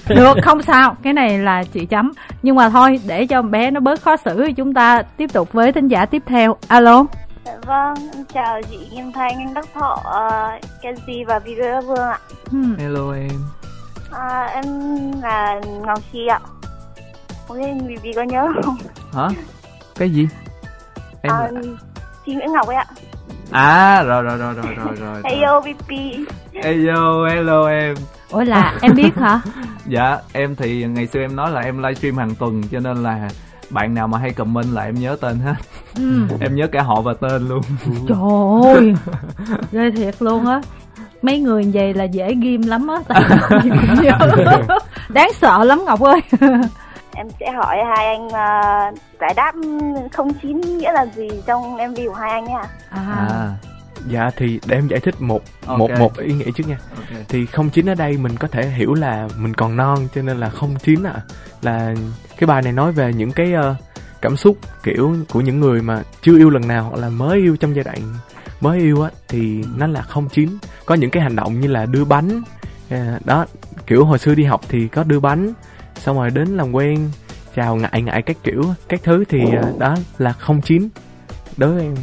được 0.07 0.37
không 0.43 0.61
sao 0.61 0.95
cái 1.03 1.13
này 1.13 1.37
là 1.39 1.63
chị 1.63 1.85
chấm 1.85 2.11
nhưng 2.43 2.55
mà 2.55 2.69
thôi 2.69 2.99
để 3.07 3.25
cho 3.25 3.41
bé 3.41 3.71
nó 3.71 3.79
bớt 3.79 4.01
khó 4.01 4.15
xử 4.25 4.43
thì 4.47 4.53
chúng 4.53 4.73
ta 4.73 5.01
tiếp 5.17 5.33
tục 5.33 5.53
với 5.53 5.71
thính 5.71 5.87
giả 5.87 6.05
tiếp 6.05 6.23
theo 6.25 6.55
alo 6.67 7.05
Dạ 7.45 7.53
vâng, 7.65 7.93
em 8.15 8.25
chào 8.33 8.61
chị 8.71 8.77
Kim 8.91 9.11
Thanh, 9.11 9.37
anh 9.37 9.53
Đắc 9.53 9.65
Thọ, 9.73 9.97
uh, 9.99 10.63
Kenzie 10.81 11.25
và 11.27 11.39
Video 11.39 11.81
Vương 11.81 11.97
ạ. 11.99 12.19
hmm. 12.51 12.75
hello 12.79 13.11
em 13.13 13.29
À, 14.11 14.45
em 14.53 14.65
là 15.21 15.59
Ngọc 15.85 15.99
Chi 16.13 16.27
ạ. 16.27 16.39
Không 17.47 17.57
biết 17.61 17.67
vì, 17.87 17.95
vì 18.03 18.13
có 18.13 18.21
nhớ 18.23 18.47
không? 18.63 18.77
hả 19.13 19.27
cái 19.99 20.09
gì 20.09 20.27
em 21.21 21.31
À, 21.33 21.49
chị 22.25 22.33
Nguyễn 22.35 22.51
Ngọc 22.53 22.67
ấy 22.67 22.75
ạ. 22.75 22.85
à 23.51 24.03
rồi 24.03 24.23
rồi 24.23 24.37
rồi 24.37 24.53
rồi 24.53 24.75
rồi 24.75 24.95
rồi 24.99 25.21
Heyo 25.25 25.61
VP. 25.61 25.89
hello 26.63 27.25
hello 27.29 27.67
em 27.67 27.95
ủa 28.31 28.43
là 28.43 28.73
em 28.81 28.95
biết 28.95 29.15
hả 29.15 29.41
dạ 29.87 30.17
em 30.33 30.55
thì 30.55 30.85
ngày 30.85 31.07
xưa 31.07 31.19
em 31.19 31.35
nói 31.35 31.51
là 31.51 31.61
em 31.61 31.77
livestream 31.83 32.17
hàng 32.17 32.35
tuần 32.35 32.61
cho 32.71 32.79
nên 32.79 33.03
là 33.03 33.29
bạn 33.69 33.93
nào 33.93 34.07
mà 34.07 34.17
hay 34.17 34.33
comment 34.33 34.73
là 34.73 34.83
em 34.83 34.95
nhớ 34.95 35.15
tên 35.21 35.39
hết 35.39 35.53
ừ. 35.95 36.21
em 36.39 36.55
nhớ 36.55 36.67
cả 36.71 36.81
họ 36.81 37.01
và 37.01 37.13
tên 37.13 37.47
luôn 37.49 37.61
trời 38.07 38.17
ơi 38.75 38.93
ghê 39.71 39.91
thiệt 39.91 40.15
luôn 40.21 40.45
á 40.45 40.61
mấy 41.21 41.39
người 41.39 41.71
vậy 41.73 41.93
là 41.93 42.03
dễ 42.03 42.33
ghim 42.41 42.61
lắm 42.61 42.87
á 42.87 42.97
tại 43.07 43.23
vì 43.63 43.69
cũng 43.69 44.03
nhớ. 44.03 44.17
đáng 45.09 45.29
sợ 45.41 45.63
lắm 45.63 45.85
ngọc 45.85 45.99
ơi 46.01 46.21
Em 47.15 47.27
sẽ 47.39 47.51
hỏi 47.51 47.77
hai 47.95 48.05
anh 48.05 48.25
uh, 48.25 48.99
giải 49.21 49.33
đáp 49.35 49.53
09 50.41 50.61
nghĩa 50.61 50.91
là 50.91 51.05
gì 51.05 51.29
trong 51.45 51.73
MV 51.73 51.99
của 52.07 52.13
hai 52.13 52.31
anh 52.31 52.45
ấy 52.45 52.53
ạ. 52.53 52.67
à, 52.89 53.01
à 53.29 53.53
dạ 54.07 54.31
thì 54.37 54.59
để 54.67 54.75
em 54.75 54.87
giải 54.87 54.99
thích 54.99 55.15
một 55.21 55.41
Ok. 55.65 55.79
một 55.79 55.91
một 55.99 56.17
ý 56.17 56.33
nghĩa 56.33 56.51
trước 56.55 56.67
nha. 56.67 56.77
Ok. 56.95 57.19
Thì 57.29 57.45
không 57.45 57.69
chín 57.69 57.89
ở 57.89 57.95
đây 57.95 58.17
mình 58.17 58.37
có 58.37 58.47
thể 58.47 58.67
hiểu 58.69 58.93
là 58.93 59.27
mình 59.37 59.53
còn 59.53 59.75
non 59.77 60.07
cho 60.15 60.21
nên 60.21 60.37
là 60.39 60.49
không 60.49 60.75
chín 60.83 61.03
à 61.03 61.21
là 61.61 61.93
cái 62.37 62.47
bài 62.47 62.61
này 62.61 62.73
nói 62.73 62.91
về 62.91 63.13
những 63.13 63.31
cái 63.31 63.53
ờ, 63.53 63.75
cảm 64.21 64.37
xúc 64.37 64.57
kiểu 64.83 65.15
của 65.33 65.41
những 65.41 65.59
người 65.59 65.81
mà 65.81 66.03
chưa 66.21 66.37
yêu 66.37 66.49
lần 66.49 66.67
nào 66.67 66.83
hoặc 66.83 66.99
là 67.01 67.09
mới 67.09 67.39
yêu 67.39 67.55
trong 67.59 67.75
giai 67.75 67.83
đoạn 67.83 67.99
mới 68.61 68.79
yêu 68.79 69.01
á 69.01 69.09
thì 69.27 69.63
nó 69.75 69.87
là 69.87 70.01
không 70.01 70.29
chín. 70.29 70.57
Có 70.85 70.95
những 70.95 71.09
cái 71.11 71.23
hành 71.23 71.35
động 71.35 71.59
như 71.59 71.67
là 71.67 71.85
đưa 71.85 72.05
bánh 72.05 72.41
à, 72.89 73.19
đó 73.25 73.45
kiểu 73.87 74.05
hồi 74.05 74.19
xưa 74.19 74.35
đi 74.35 74.43
học 74.43 74.61
thì 74.69 74.87
có 74.87 75.03
đưa 75.03 75.19
bánh 75.19 75.53
xong 75.95 76.17
rồi 76.17 76.29
đến 76.29 76.47
làm 76.47 76.71
quen, 76.71 77.09
chào 77.55 77.75
ngại 77.75 78.01
ngại 78.01 78.21
các 78.21 78.37
kiểu, 78.43 78.63
các 78.89 78.99
thứ 79.03 79.23
thì 79.29 79.39
ờ, 79.55 79.73
đó 79.79 79.95
là 80.17 80.33
không 80.33 80.61
chín. 80.61 80.89
Đối 81.57 81.73
với 81.73 81.83
em 81.83 81.95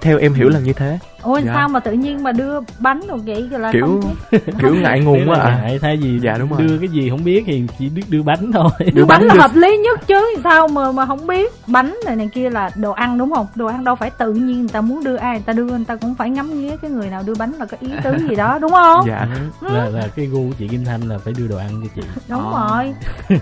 theo 0.00 0.18
em 0.18 0.34
hiểu 0.34 0.48
là 0.48 0.60
như 0.60 0.72
thế. 0.72 0.98
Ôi 1.22 1.42
Dạ. 1.46 1.52
sao 1.54 1.68
mà 1.68 1.80
tự 1.80 1.92
nhiên 1.92 2.22
mà 2.22 2.32
đưa 2.32 2.60
bánh 2.78 3.00
rồi 3.08 3.18
vậy 3.26 3.48
là 3.50 3.72
kiểu 3.72 4.00
kiểu 4.60 4.74
ngại 4.74 5.00
ngùng 5.00 5.28
quá 5.28 5.38
à. 5.40 5.58
ngại 5.62 5.78
thay 5.82 5.96
vì 5.96 6.18
Dạ, 6.22 6.36
đúng 6.38 6.50
rồi. 6.50 6.62
đưa 6.62 6.78
cái 6.78 6.88
gì 6.88 7.10
không 7.10 7.24
biết 7.24 7.42
thì 7.46 7.64
chỉ 7.78 7.88
biết 7.88 8.02
đưa 8.10 8.22
bánh 8.22 8.52
thôi. 8.52 8.70
Đưa 8.94 9.04
bánh 9.04 9.18
bánh 9.20 9.26
là 9.28 9.34
đưa 9.34 9.40
hợp 9.40 9.50
lý 9.54 9.76
nhất 9.84 10.00
chứ 10.06 10.34
sao 10.44 10.68
mà 10.68 10.92
mà 10.92 11.06
không 11.06 11.26
biết. 11.26 11.52
Bánh 11.66 11.94
này 12.06 12.16
này 12.16 12.28
kia 12.34 12.50
là 12.50 12.70
đồ 12.76 12.92
ăn 12.92 13.18
đúng 13.18 13.32
không? 13.34 13.46
Đồ 13.54 13.66
ăn 13.66 13.84
đâu 13.84 13.94
phải 13.94 14.10
tự 14.10 14.32
nhiên 14.32 14.60
người 14.60 14.68
ta 14.68 14.80
muốn 14.80 15.04
đưa 15.04 15.16
ai 15.16 15.32
người 15.34 15.42
ta 15.46 15.52
đưa 15.52 15.64
người 15.64 15.84
ta 15.88 15.96
cũng 15.96 16.14
phải 16.14 16.30
ngắm 16.30 16.60
nghía 16.60 16.76
cái 16.76 16.90
người 16.90 17.06
nào 17.10 17.22
đưa 17.26 17.34
bánh 17.34 17.52
là 17.58 17.66
có 17.66 17.76
ý 17.80 17.88
tứ 18.04 18.16
gì 18.28 18.34
đó 18.34 18.58
đúng 18.58 18.70
không? 18.72 19.04
Dạ. 19.08 19.26
Là 19.60 19.88
là 19.88 20.08
cái 20.16 20.26
gu 20.26 20.38
của 20.48 20.54
chị 20.58 20.68
Kim 20.68 20.84
Thanh 20.84 21.00
là 21.00 21.18
phải 21.18 21.32
đưa 21.38 21.46
đồ 21.48 21.56
ăn 21.56 21.70
cho 21.82 21.88
chị. 21.96 22.02
Đúng 22.28 22.52
Ờ. 22.52 22.68
rồi. 22.78 22.94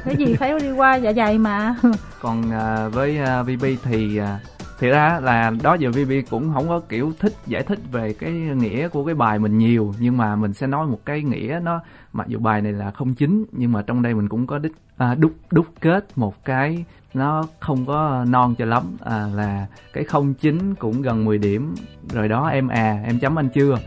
Cái 0.04 0.16
gì 0.16 0.34
phải 0.34 0.52
đi 0.60 0.70
qua 0.72 0.96
dạ 0.96 1.12
dày 1.16 1.38
mà. 1.38 1.74
Còn 2.22 2.50
à, 2.52 2.88
với 2.92 3.18
à, 3.18 3.42
VB 3.42 3.64
thì 3.84 4.18
à, 4.18 4.38
thì 4.78 4.88
ra 4.88 5.20
là 5.22 5.52
đó 5.62 5.74
giờ 5.74 5.90
VB 5.90 6.12
cũng 6.30 6.52
không 6.54 6.68
có 6.68 6.80
kiểu 6.88 7.12
thích 7.18 7.32
giải 7.46 7.62
thích 7.62 7.78
về 7.92 8.12
cái 8.12 8.32
nghĩa 8.32 8.88
của 8.88 9.04
cái 9.04 9.14
bài 9.14 9.38
mình 9.38 9.58
nhiều 9.58 9.94
nhưng 10.00 10.16
mà 10.16 10.36
mình 10.36 10.52
sẽ 10.52 10.66
nói 10.66 10.86
một 10.86 11.00
cái 11.04 11.22
nghĩa 11.22 11.60
nó 11.62 11.80
mặc 12.12 12.28
dù 12.28 12.38
bài 12.38 12.62
này 12.62 12.72
là 12.72 12.90
không 12.90 13.14
chính 13.14 13.44
nhưng 13.52 13.72
mà 13.72 13.82
trong 13.82 14.02
đây 14.02 14.14
mình 14.14 14.28
cũng 14.28 14.46
có 14.46 14.58
đích 14.58 14.72
à, 14.96 15.14
đúc 15.14 15.32
đúc 15.50 15.66
kết 15.80 16.04
một 16.16 16.44
cái 16.44 16.84
nó 17.14 17.44
không 17.60 17.86
có 17.86 18.24
non 18.28 18.54
cho 18.58 18.64
lắm. 18.64 18.96
À, 19.04 19.26
là 19.34 19.66
cái 19.92 20.04
không 20.04 20.34
chính 20.34 20.74
cũng 20.74 21.02
gần 21.02 21.24
10 21.24 21.38
điểm. 21.38 21.74
Rồi 22.12 22.28
đó 22.28 22.46
em 22.46 22.68
à 22.68 23.02
em 23.04 23.18
chấm 23.18 23.38
anh 23.38 23.48
chưa? 23.48 23.78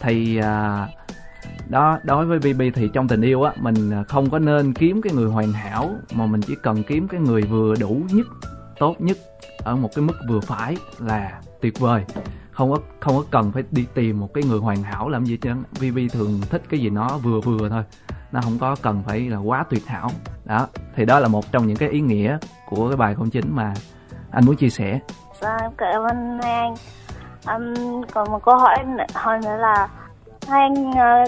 Thì 0.00 0.36
à, 0.36 0.86
đó 1.68 1.98
đối 2.04 2.26
với 2.26 2.38
BB 2.38 2.62
thì 2.74 2.88
trong 2.92 3.08
tình 3.08 3.20
yêu 3.20 3.42
á 3.42 3.52
mình 3.60 4.04
không 4.08 4.30
có 4.30 4.38
nên 4.38 4.72
kiếm 4.72 5.02
cái 5.02 5.12
người 5.12 5.30
hoàn 5.30 5.52
hảo 5.52 5.90
mà 6.14 6.26
mình 6.26 6.40
chỉ 6.40 6.54
cần 6.62 6.82
kiếm 6.82 7.08
cái 7.08 7.20
người 7.20 7.42
vừa 7.42 7.74
đủ 7.80 8.02
nhất 8.12 8.26
tốt 8.78 8.96
nhất 8.98 9.16
ở 9.58 9.76
một 9.76 9.90
cái 9.94 10.04
mức 10.04 10.14
vừa 10.28 10.40
phải 10.40 10.76
là 10.98 11.40
tuyệt 11.60 11.80
vời. 11.80 12.04
Không 12.50 12.70
có 12.70 12.78
không 13.00 13.16
có 13.16 13.24
cần 13.30 13.52
phải 13.52 13.62
đi 13.70 13.86
tìm 13.94 14.20
một 14.20 14.34
cái 14.34 14.44
người 14.44 14.58
hoàn 14.58 14.82
hảo 14.82 15.08
làm 15.08 15.24
gì 15.24 15.36
chứ 15.36 15.50
VB 15.72 15.98
thường 16.12 16.40
thích 16.50 16.62
cái 16.70 16.80
gì 16.80 16.90
nó 16.90 17.18
vừa 17.18 17.40
vừa 17.40 17.68
thôi. 17.68 17.82
Nó 18.32 18.40
không 18.40 18.58
có 18.58 18.76
cần 18.82 19.02
phải 19.06 19.20
là 19.20 19.38
quá 19.38 19.64
tuyệt 19.70 19.86
hảo. 19.86 20.10
Đó 20.44 20.66
thì 20.96 21.04
đó 21.04 21.18
là 21.20 21.28
một 21.28 21.52
trong 21.52 21.66
những 21.66 21.76
cái 21.76 21.88
ý 21.88 22.00
nghĩa 22.00 22.38
của 22.68 22.88
cái 22.88 22.96
bài 22.96 23.14
không 23.14 23.30
chính 23.30 23.54
mà 23.54 23.74
anh 24.30 24.44
muốn 24.44 24.56
chia 24.56 24.70
sẻ. 24.70 25.00
Dạ, 25.40 25.56
em 25.60 25.70
cảm 25.78 26.02
ơn 26.02 26.38
hai 26.42 26.52
anh. 26.52 26.74
Em 27.46 27.74
còn 28.12 28.30
một 28.30 28.44
câu 28.44 28.58
hỏi 28.58 28.76
hỏi 29.14 29.38
nữa 29.44 29.56
là 29.56 29.88
Hai 30.48 30.62
anh 30.62 30.92
ờ, 30.92 31.24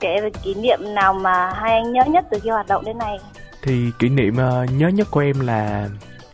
kể 0.00 0.20
về 0.22 0.30
kỷ 0.42 0.54
niệm 0.54 0.78
nào 0.94 1.14
mà 1.14 1.52
hai 1.54 1.72
anh 1.72 1.92
nhớ 1.92 2.02
nhất 2.04 2.24
từ 2.30 2.38
khi 2.42 2.50
hoạt 2.50 2.66
động 2.68 2.84
đến 2.84 2.98
nay. 2.98 3.18
Thì 3.62 3.90
kỷ 3.98 4.08
niệm 4.08 4.36
ờ, 4.36 4.66
nhớ 4.76 4.88
nhất 4.88 5.08
của 5.10 5.20
em 5.20 5.40
là 5.40 5.88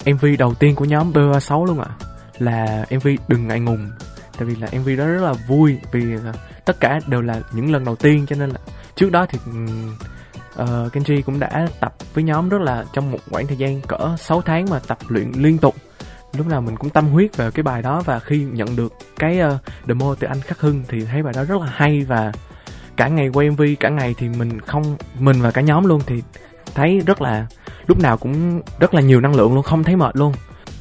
MV 0.07 0.27
đầu 0.39 0.55
tiên 0.55 0.75
của 0.75 0.85
nhóm 0.85 1.13
BO6 1.13 1.65
luôn 1.65 1.81
ạ. 1.81 1.91
Là 2.39 2.87
MV 2.91 3.09
Đừng 3.29 3.49
ngại 3.49 3.61
ngùng. 3.61 3.91
Tại 4.39 4.45
vì 4.45 4.57
là 4.57 4.69
MV 4.81 4.89
đó 4.99 5.07
rất 5.07 5.23
là 5.23 5.33
vui 5.49 5.79
vì 5.93 6.15
ờ, 6.25 6.33
tất 6.65 6.81
cả 6.81 7.01
đều 7.07 7.21
là 7.21 7.41
những 7.53 7.73
lần 7.73 7.85
đầu 7.85 7.97
tiên 7.97 8.27
cho 8.29 8.37
nên 8.37 8.51
là 8.51 8.59
trước 8.95 9.11
đó 9.11 9.27
thì 9.29 9.39
uh, 10.63 10.93
Kenji 10.93 11.23
cũng 11.23 11.41
đã 11.41 11.69
tập 11.81 11.95
với 12.15 12.25
nhóm 12.25 12.49
rất 12.49 12.61
là 12.61 12.85
trong 12.93 13.11
một 13.11 13.19
khoảng 13.31 13.47
thời 13.47 13.57
gian 13.57 13.81
cỡ 13.81 14.17
6 14.19 14.43
tháng 14.43 14.67
mà 14.71 14.81
tập 14.87 14.99
luyện 15.09 15.33
liên 15.37 15.59
tục 15.59 15.75
lúc 16.33 16.47
nào 16.47 16.61
mình 16.61 16.77
cũng 16.77 16.91
tâm 16.91 17.09
huyết 17.09 17.37
về 17.37 17.51
cái 17.51 17.63
bài 17.63 17.83
đó 17.83 18.03
và 18.05 18.19
khi 18.19 18.45
nhận 18.53 18.77
được 18.77 18.93
cái 19.19 19.41
uh, 19.41 19.61
demo 19.89 20.15
từ 20.19 20.27
anh 20.27 20.41
khắc 20.41 20.61
hưng 20.61 20.83
thì 20.89 21.05
thấy 21.05 21.23
bài 21.23 21.33
đó 21.37 21.45
rất 21.45 21.61
là 21.61 21.67
hay 21.67 22.05
và 22.09 22.33
cả 22.97 23.09
ngày 23.09 23.29
quay 23.29 23.51
mv 23.51 23.63
cả 23.81 23.89
ngày 23.89 24.15
thì 24.19 24.29
mình 24.29 24.61
không 24.61 24.97
mình 25.19 25.43
và 25.43 25.51
cả 25.51 25.61
nhóm 25.61 25.85
luôn 25.85 26.01
thì 26.07 26.23
thấy 26.75 27.01
rất 27.07 27.23
là 27.23 27.47
lúc 27.87 27.99
nào 27.99 28.17
cũng 28.17 28.63
rất 28.81 28.95
là 28.95 29.01
nhiều 29.01 29.21
năng 29.21 29.35
lượng 29.35 29.55
luôn 29.55 29.63
không 29.63 29.85
thấy 29.85 29.97
mệt 29.97 30.17
luôn. 30.17 30.33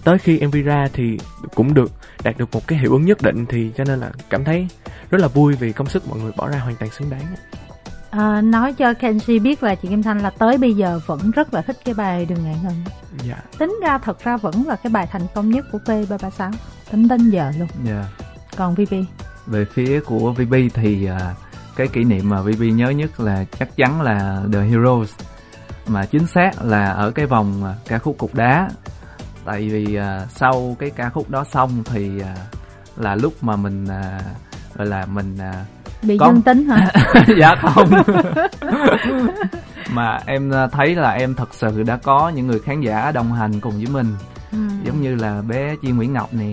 Tới 0.04 0.18
khi 0.18 0.40
mv 0.48 0.56
ra 0.66 0.88
thì 0.94 1.20
cũng 1.56 1.74
được 1.74 1.92
đạt 2.24 2.38
được 2.38 2.50
một 2.52 2.68
cái 2.68 2.80
hiệu 2.80 2.92
ứng 2.92 3.06
nhất 3.06 3.22
định 3.22 3.46
thì 3.46 3.72
cho 3.78 3.84
nên 3.84 4.00
là 4.00 4.12
cảm 4.30 4.44
thấy 4.44 4.68
rất 5.10 5.22
là 5.22 5.28
vui 5.28 5.56
vì 5.56 5.72
công 5.72 5.88
sức 5.88 6.10
mọi 6.10 6.20
người 6.20 6.32
bỏ 6.38 6.48
ra 6.48 6.60
hoàn 6.60 6.76
toàn 6.76 6.92
xứng 6.92 7.10
đáng. 7.10 7.36
À, 8.10 8.42
nói 8.42 8.74
cho 8.74 8.92
Kenji 8.92 9.42
biết 9.42 9.64
là 9.64 9.76
chị 9.76 9.88
Kim 9.88 10.04
Thanh 10.04 10.20
là 10.20 10.30
tới 10.30 10.58
bây 10.58 10.74
giờ 10.74 11.00
vẫn 11.06 11.32
rất 11.32 11.54
là 11.54 11.62
thích 11.62 11.78
cái 11.86 11.94
bài 11.94 12.26
đừng 12.26 12.44
ngại 12.44 12.56
ngần. 12.64 12.74
Dạ. 13.24 13.44
Tính 13.58 13.80
ra 13.84 13.98
thật 13.98 14.24
ra 14.24 14.38
vẫn 14.38 14.64
là 14.68 14.76
cái 14.76 14.92
bài 14.92 15.08
thành 15.12 15.28
công 15.36 15.50
nhất 15.50 15.66
của 15.72 15.80
P336 15.86 16.52
tính 16.92 17.08
đến 17.08 17.30
giờ 17.30 17.52
luôn. 17.60 17.68
Dạ. 17.86 18.06
Còn 18.58 18.76
VP 18.76 18.94
về 19.48 19.66
phía 19.74 20.00
của 20.00 20.32
VP 20.32 20.74
thì 20.74 21.06
à, 21.06 21.36
cái 21.76 21.88
kỷ 21.88 22.04
niệm 22.04 22.30
mà 22.30 22.42
VP 22.42 22.60
nhớ 22.60 22.90
nhất 22.90 23.20
là 23.20 23.46
chắc 23.60 23.76
chắn 23.76 24.02
là 24.02 24.44
The 24.54 24.62
Heroes 24.62 25.10
mà 25.88 26.06
chính 26.06 26.28
xác 26.28 26.52
là 26.64 26.92
ở 26.92 27.12
cái 27.12 27.26
vòng 27.26 27.64
à, 27.66 27.74
ca 27.88 27.98
khúc 27.98 28.18
cục 28.18 28.36
đá. 28.36 28.70
Tại 29.46 29.70
vì 29.70 29.96
à, 29.96 30.26
sau 30.36 30.76
cái 30.80 30.90
ca 30.90 31.10
khúc 31.10 31.30
đó 31.30 31.44
xong 31.52 31.84
thì 31.86 32.22
à, 32.22 32.36
là 32.98 33.16
lúc 33.16 33.34
mà 33.42 33.56
mình 33.56 33.88
à, 33.88 34.20
gọi 34.76 34.88
là 34.88 35.06
mình 35.06 35.38
à, 35.38 35.66
bị 36.02 36.18
Con- 36.18 36.34
dương 36.34 36.42
tính 36.42 36.68
hả? 36.70 36.92
Dạ 37.40 37.56
không. 37.56 37.90
Mà 39.94 40.20
em 40.26 40.52
à, 40.54 40.68
thấy 40.68 40.96
là 40.96 41.12
em 41.12 41.36
thật 41.36 41.50
sự 41.54 41.84
đã 41.84 41.98
có 41.98 42.30
những 42.30 42.48
người 42.48 42.60
khán 42.60 42.82
giả 42.82 43.12
đồng 43.12 43.32
hành 43.34 43.60
cùng 43.60 43.74
với 43.78 43.88
mình. 43.92 44.16
Ừ. 44.52 44.58
giống 44.84 45.02
như 45.02 45.16
là 45.16 45.42
bé 45.42 45.76
Chi 45.82 45.92
Nguyễn 45.92 46.14
Ngọc 46.14 46.34
nè. 46.34 46.52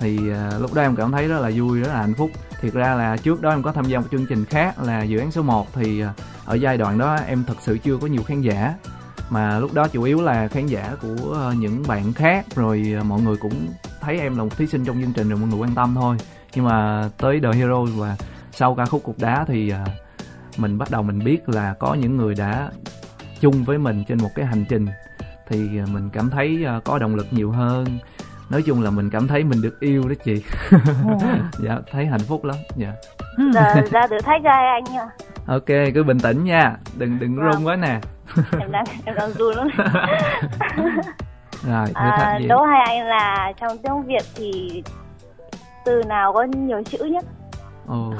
Thì 0.00 0.18
à, 0.30 0.50
lúc 0.60 0.74
đó 0.74 0.82
em 0.82 0.96
cảm 0.96 1.12
thấy 1.12 1.28
rất 1.28 1.40
là 1.40 1.50
vui 1.56 1.80
rất 1.80 1.88
là 1.88 2.00
hạnh 2.00 2.14
phúc 2.14 2.30
thiệt 2.60 2.72
ra 2.72 2.94
là 2.94 3.16
trước 3.16 3.42
đó 3.42 3.50
em 3.50 3.62
có 3.62 3.72
tham 3.72 3.84
gia 3.84 4.00
một 4.00 4.06
chương 4.10 4.26
trình 4.26 4.44
khác 4.44 4.82
là 4.82 5.02
dự 5.02 5.18
án 5.18 5.30
số 5.30 5.42
1 5.42 5.66
thì 5.72 6.00
ờ, 6.00 6.12
ở 6.44 6.54
giai 6.54 6.78
đoạn 6.78 6.98
đó 6.98 7.18
em 7.26 7.44
thật 7.46 7.56
sự 7.60 7.78
chưa 7.78 7.98
có 7.98 8.06
nhiều 8.06 8.22
khán 8.22 8.40
giả. 8.40 8.74
Mà 9.30 9.58
lúc 9.58 9.74
đó 9.74 9.88
chủ 9.88 10.02
yếu 10.02 10.22
là 10.22 10.48
khán 10.48 10.66
giả 10.66 10.96
của 11.02 11.32
ờ, 11.32 11.52
những 11.52 11.82
bạn 11.88 12.12
khác, 12.12 12.46
rồi 12.54 12.94
ờ, 12.96 13.04
mọi 13.04 13.20
người 13.20 13.36
cũng 13.36 13.66
thấy 14.00 14.20
em 14.20 14.36
là 14.36 14.44
một 14.44 14.56
thí 14.56 14.66
sinh 14.66 14.84
trong 14.84 15.02
chương 15.02 15.12
trình 15.12 15.28
rồi 15.28 15.38
mọi 15.38 15.48
người 15.48 15.58
quan 15.58 15.74
tâm 15.74 15.94
thôi. 15.94 16.16
Nhưng 16.54 16.64
mà 16.64 17.08
tới 17.18 17.40
The 17.40 17.52
Hero 17.52 17.84
và 17.84 18.16
sau 18.52 18.74
ca 18.74 18.86
khúc 18.86 19.02
cục 19.02 19.18
đá 19.18 19.44
thì 19.48 19.72
mình 20.56 20.78
bắt 20.78 20.90
đầu 20.90 21.02
mình 21.02 21.24
biết 21.24 21.48
là 21.48 21.74
có 21.78 21.94
những 21.94 22.16
người 22.16 22.34
đã 22.34 22.70
chung 23.40 23.64
với 23.64 23.78
mình 23.78 24.04
trên 24.08 24.18
một 24.18 24.30
cái 24.34 24.46
hành 24.46 24.64
trình. 24.68 24.86
Thì 25.48 25.58
mình 25.92 26.10
cảm 26.10 26.30
thấy 26.30 26.64
có 26.84 26.98
động 26.98 27.14
lực 27.14 27.26
nhiều 27.30 27.50
hơn 27.50 27.98
nói 28.50 28.62
chung 28.62 28.82
là 28.82 28.90
mình 28.90 29.10
cảm 29.10 29.28
thấy 29.28 29.44
mình 29.44 29.62
được 29.62 29.80
yêu 29.80 30.08
đó 30.08 30.14
chị 30.24 30.42
dạ 31.58 31.78
thấy 31.92 32.06
hạnh 32.06 32.20
phúc 32.28 32.44
lắm 32.44 32.56
dạ 32.76 32.92
Ừ. 33.36 33.44
Giờ 33.54 33.74
ra 33.90 34.06
thử 34.06 34.16
thách 34.24 34.40
cho 34.44 34.50
hai 34.50 34.66
anh 34.66 34.84
nha. 34.94 35.06
ok 35.46 35.66
cứ 35.94 36.02
bình 36.04 36.18
tĩnh 36.20 36.44
nha 36.44 36.76
đừng 36.96 37.18
đừng 37.18 37.36
Vâng. 37.36 37.52
run 37.52 37.66
quá 37.66 37.76
nè 37.76 38.00
Em 38.60 38.72
đang 38.72 38.84
em 39.04 39.14
đang 39.14 39.32
run 39.32 39.54
lắm. 39.56 39.68
rồi 41.66 41.86
thử 41.86 41.92
À, 41.94 42.16
thách 42.18 42.40
gì 42.40 42.48
đố 42.48 42.62
hai 42.64 42.80
anh 42.84 43.06
là 43.06 43.52
trong 43.60 43.78
tiếng 43.78 44.02
Việt 44.02 44.22
thì 44.34 44.82
từ 45.84 46.02
nào 46.08 46.32
có 46.32 46.42
nhiều 46.42 46.82
chữ 46.90 47.04
nhất? 47.04 47.24
ồ 47.86 48.12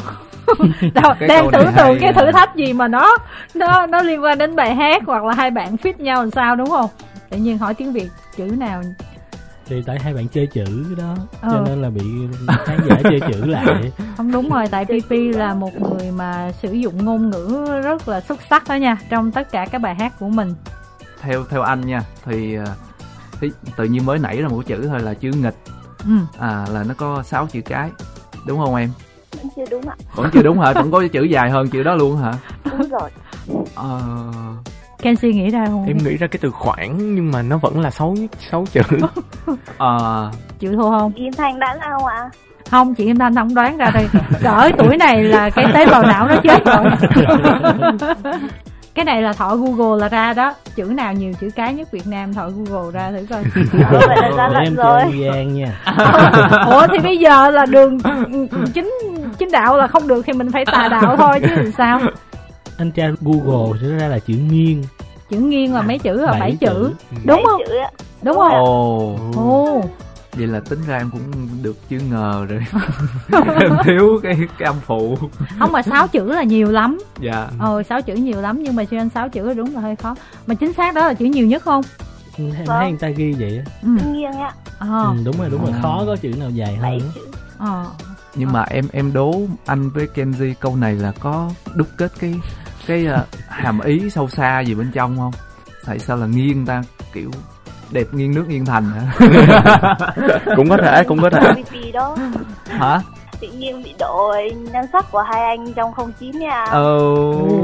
Đâu, 0.95 1.15
đang 1.29 1.49
tưởng 1.53 1.73
tượng 1.77 1.99
cái 2.01 2.13
thử 2.13 2.33
thách 2.33 2.55
gì 2.57 2.73
mà 2.73 2.89
nó 2.89 3.17
nó 3.55 3.87
nó 3.87 4.03
liên 4.03 4.23
quan 4.25 4.39
đến 4.39 4.57
bài 4.57 4.75
hát 4.75 5.03
hoặc 5.07 5.25
là 5.25 5.35
hai 5.35 5.51
bạn 5.51 5.77
fit 5.77 5.93
nhau 5.99 6.21
làm 6.23 6.31
sao 6.31 6.57
đúng 6.57 6.69
không 6.71 6.91
tự 7.31 7.37
nhiên 7.39 7.59
hỏi 7.59 7.75
tiếng 7.75 7.93
việt 7.93 8.09
chữ 8.37 8.45
nào 8.59 8.83
thì 9.69 9.83
tại 9.87 9.99
hai 10.01 10.15
bạn 10.15 10.29
chơi 10.29 10.47
chữ 10.47 10.95
đó 10.99 11.15
Ờ. 11.41 11.49
cho 11.53 11.61
nên 11.61 11.83
là 11.83 11.91
bị 11.91 12.03
khán 12.67 12.79
giả 12.89 12.97
chơi 13.03 13.21
chữ 13.21 13.45
lại. 13.47 13.93
Không 14.17 14.33
đúng 14.33 14.49
rồi 14.51 14.67
tại 14.71 14.85
PP 14.85 15.11
là 15.35 15.55
một 15.55 15.71
người 15.81 16.11
mà 16.11 16.53
sử 16.63 16.73
dụng 16.73 17.05
ngôn 17.05 17.31
ngữ 17.31 17.67
rất 17.85 18.09
là 18.09 18.21
xuất 18.21 18.39
sắc 18.51 18.69
đó 18.69 18.75
nha 18.75 18.97
trong 19.11 19.31
tất 19.33 19.51
cả 19.53 19.67
các 19.73 19.79
bài 19.79 19.95
hát 19.95 20.13
của 20.19 20.29
mình. 20.29 20.55
Theo 21.21 21.45
theo 21.51 21.63
anh 21.63 21.87
nha 21.87 22.01
thì, 22.25 22.57
à, 22.57 22.67
thì 23.41 23.51
tự 23.77 23.85
nhiên 23.85 24.07
mới 24.07 24.19
nảy 24.19 24.43
ra 24.43 24.49
một 24.49 24.63
chữ 24.67 24.87
thôi 24.89 25.01
là 25.01 25.15
chữ 25.15 25.31
nghịch. 25.31 25.57
Ừ. 26.05 26.13
à 26.39 26.67
là 26.73 26.83
nó 26.89 26.95
có 26.97 27.23
6 27.23 27.47
chữ 27.47 27.61
cái 27.65 27.91
đúng 28.47 28.59
không 28.59 28.75
em? 28.75 28.91
Vẫn 29.37 29.49
chưa 29.57 29.65
đúng 29.71 29.89
ạ. 29.89 29.97
vẫn 30.15 30.31
chưa 30.33 30.43
đúng 30.43 30.59
hả? 30.61 30.73
Cũng 30.73 30.93
có 30.93 31.03
chữ 31.13 31.23
dài 31.23 31.51
hơn 31.51 31.69
chữ 31.69 31.83
đó 31.83 31.95
luôn 31.95 32.17
hả? 32.17 32.33
Đúng 32.65 32.89
rồi. 32.91 33.11
ờ. 33.75 34.01
Kenzie 35.03 35.33
nghĩ 35.33 35.51
ra 35.51 35.67
không? 35.67 35.87
Em 35.87 35.99
nghĩ 35.99 36.17
ra 36.17 36.27
cái 36.27 36.39
từ 36.43 36.51
khoảng 36.51 37.15
nhưng 37.15 37.31
mà 37.31 37.43
nó 37.43 37.59
vẫn 37.59 37.81
là 37.81 37.91
sáu 37.91 38.15
sáu 38.51 38.65
chữ 38.73 38.81
ờ. 39.79 40.31
Chịu 40.59 40.73
thua 40.77 40.91
không? 40.91 41.13
Kim 41.13 41.33
Thanh 41.33 41.59
đã 41.59 41.75
ra 41.75 41.87
không 41.93 42.07
ạ? 42.07 42.31
không 42.71 42.95
chị 42.95 43.05
Kim 43.05 43.19
Thanh 43.19 43.35
không 43.35 43.55
đoán 43.55 43.77
ra 43.77 43.91
đây 43.91 44.09
cỡ 44.43 44.71
tuổi 44.79 44.97
này 44.97 45.25
là 45.25 45.51
cái 45.51 45.67
tế 45.75 45.87
bào 45.87 46.03
não 46.03 46.29
nó 46.29 46.37
chết 46.43 46.65
rồi. 46.65 46.85
Cái 48.95 49.05
này 49.05 49.23
là 49.23 49.33
thọ 49.33 49.57
Google 49.57 50.01
là 50.01 50.09
ra 50.09 50.33
đó. 50.33 50.55
Chữ 50.77 50.85
nào 50.85 51.13
nhiều 51.13 51.33
chữ 51.41 51.51
cái 51.57 51.75
nhất 51.75 51.93
Việt 51.93 52.07
Nam 52.07 52.35
thọ 52.35 52.49
Google 52.51 52.93
ra 52.93 53.11
thử 53.11 53.27
coi. 53.31 53.43
Là 54.37 54.51
ra 54.51 54.61
em 54.61 54.75
rồi. 54.75 55.03
gian 55.21 55.55
nha. 55.55 55.81
Ủa 56.67 56.87
thì 56.87 56.99
bây 56.99 57.17
giờ 57.19 57.51
là 57.51 57.67
đường 57.67 57.99
chính 58.75 58.91
chính 59.39 59.51
đạo 59.53 59.77
là 59.77 59.87
không 59.87 60.09
được 60.09 60.23
thì 60.27 60.33
mình 60.33 60.53
phải 60.53 60.65
tà 60.67 60.89
đạo 60.89 61.17
thôi 61.17 61.41
chứ 61.41 61.55
làm 61.57 61.73
sao? 61.73 62.01
Anh 62.79 62.91
tra 62.91 63.09
google 63.21 63.79
sẽ 63.83 63.89
ra 63.99 64.09
là 64.09 64.19
chữ 64.19 64.35
nghiêng. 64.51 64.85
Chữ 65.31 65.37
nghiêng 65.39 65.75
là 65.75 65.83
mấy 65.83 65.99
chữ 65.99 66.13
là 66.13 66.31
bảy, 66.31 66.41
Bảy 66.41 66.57
chữ. 66.61 66.67
chữ. 66.67 66.91
đúng 67.25 67.43
không? 67.47 67.61
chữ. 67.69 67.75
Đúng 68.27 68.37
không 68.37 68.51
ồ. 68.53 69.17
Ồ. 69.37 69.85
Vậy 70.37 70.47
là 70.47 70.61
tính 70.61 70.79
ra 70.87 70.97
em 70.97 71.11
cũng 71.11 71.49
được 71.63 71.89
chữ 71.89 72.01
ngờ 72.11 72.47
rồi. 72.49 72.65
Em 73.61 73.77
thiếu 73.85 74.21
cái 74.23 74.37
cái 74.59 74.67
âm 74.67 74.77
phụ. 74.87 75.19
Không 75.59 75.73
mà 75.73 75.83
sáu 75.83 76.09
chữ 76.09 76.33
là 76.33 76.43
nhiều 76.43 76.71
lắm. 76.73 76.99
Dạ. 77.21 77.49
Ờ 77.59 77.83
sáu 77.83 78.03
chữ 78.03 78.15
nhiều 78.15 78.41
lắm 78.41 78.63
nhưng 78.63 78.77
mà 78.77 78.85
cho 78.85 78.99
anh 78.99 79.09
sáu 79.15 79.29
chữ 79.29 79.43
là 79.49 79.55
đúng 79.55 79.75
là 79.75 79.81
hơi 79.81 79.97
khó. 79.97 80.15
Mà 80.47 80.55
chính 80.55 80.73
xác 80.73 80.95
đó 80.95 81.07
là 81.07 81.15
chữ 81.15 81.25
nhiều 81.25 81.47
nhất 81.47 81.63
không? 81.63 81.83
Em 82.39 82.53
thấy 82.67 82.89
người 82.91 82.99
ta 82.99 83.09
ghi 83.09 83.33
vậy 83.33 83.63
á. 83.67 83.73
Ừ. 83.83 83.89
Nghiêng 84.13 84.33
ạ. 84.33 84.53
ờ. 84.79 85.05
Ừ, 85.05 85.15
đúng 85.25 85.39
rồi 85.39 85.49
đúng 85.51 85.63
rồi. 85.63 85.73
À. 85.75 85.79
khó 85.83 86.03
có 86.07 86.17
chữ 86.17 86.29
nào 86.39 86.51
dài 86.51 86.79
Bảy 86.83 86.99
hơn. 87.01 87.11
chữ. 87.15 87.21
ờ. 87.59 87.87
Nhưng 88.35 88.53
mà 88.53 88.63
em 88.63 88.85
em 88.93 89.13
đố 89.13 89.35
anh 89.67 89.91
với 89.91 90.09
Kenji 90.15 90.55
câu 90.61 90.77
này 90.77 90.95
là 90.95 91.13
có 91.21 91.51
đúc 91.75 91.89
kết 91.99 92.13
cái 92.21 92.35
cái 92.87 93.07
ờ, 93.07 93.25
hàm 93.49 93.81
ý 93.81 94.11
sâu 94.11 94.29
xa 94.29 94.61
gì 94.61 94.75
bên 94.75 94.91
trong 94.95 95.17
không? 95.17 95.33
Tại 95.87 95.99
sao 95.99 96.17
là 96.17 96.27
nghiêng 96.27 96.67
ta? 96.67 96.83
Kiểu 97.13 97.31
đẹp 97.91 98.05
nghiêng 98.13 98.35
nước 98.35 98.45
nghiêng 98.49 98.65
thành 98.67 98.85
hả? 98.85 99.27
Cũng 100.57 100.69
có 100.69 100.77
thể 100.77 101.05
cũng 101.05 101.23
có 101.23 101.31
thể. 101.31 101.53
Đó. 101.93 102.17
hả? 102.69 103.01
Tự 103.41 103.49
nhiên 103.49 103.83
bị 103.83 103.95
độ 103.99 104.35
nhan 104.73 104.85
sắc 104.93 105.13
của 105.13 105.23
hai 105.33 105.43
anh 105.45 105.73
trong 105.73 105.93
09 106.21 106.39
nha. 106.39 106.65
ờ 106.71 106.99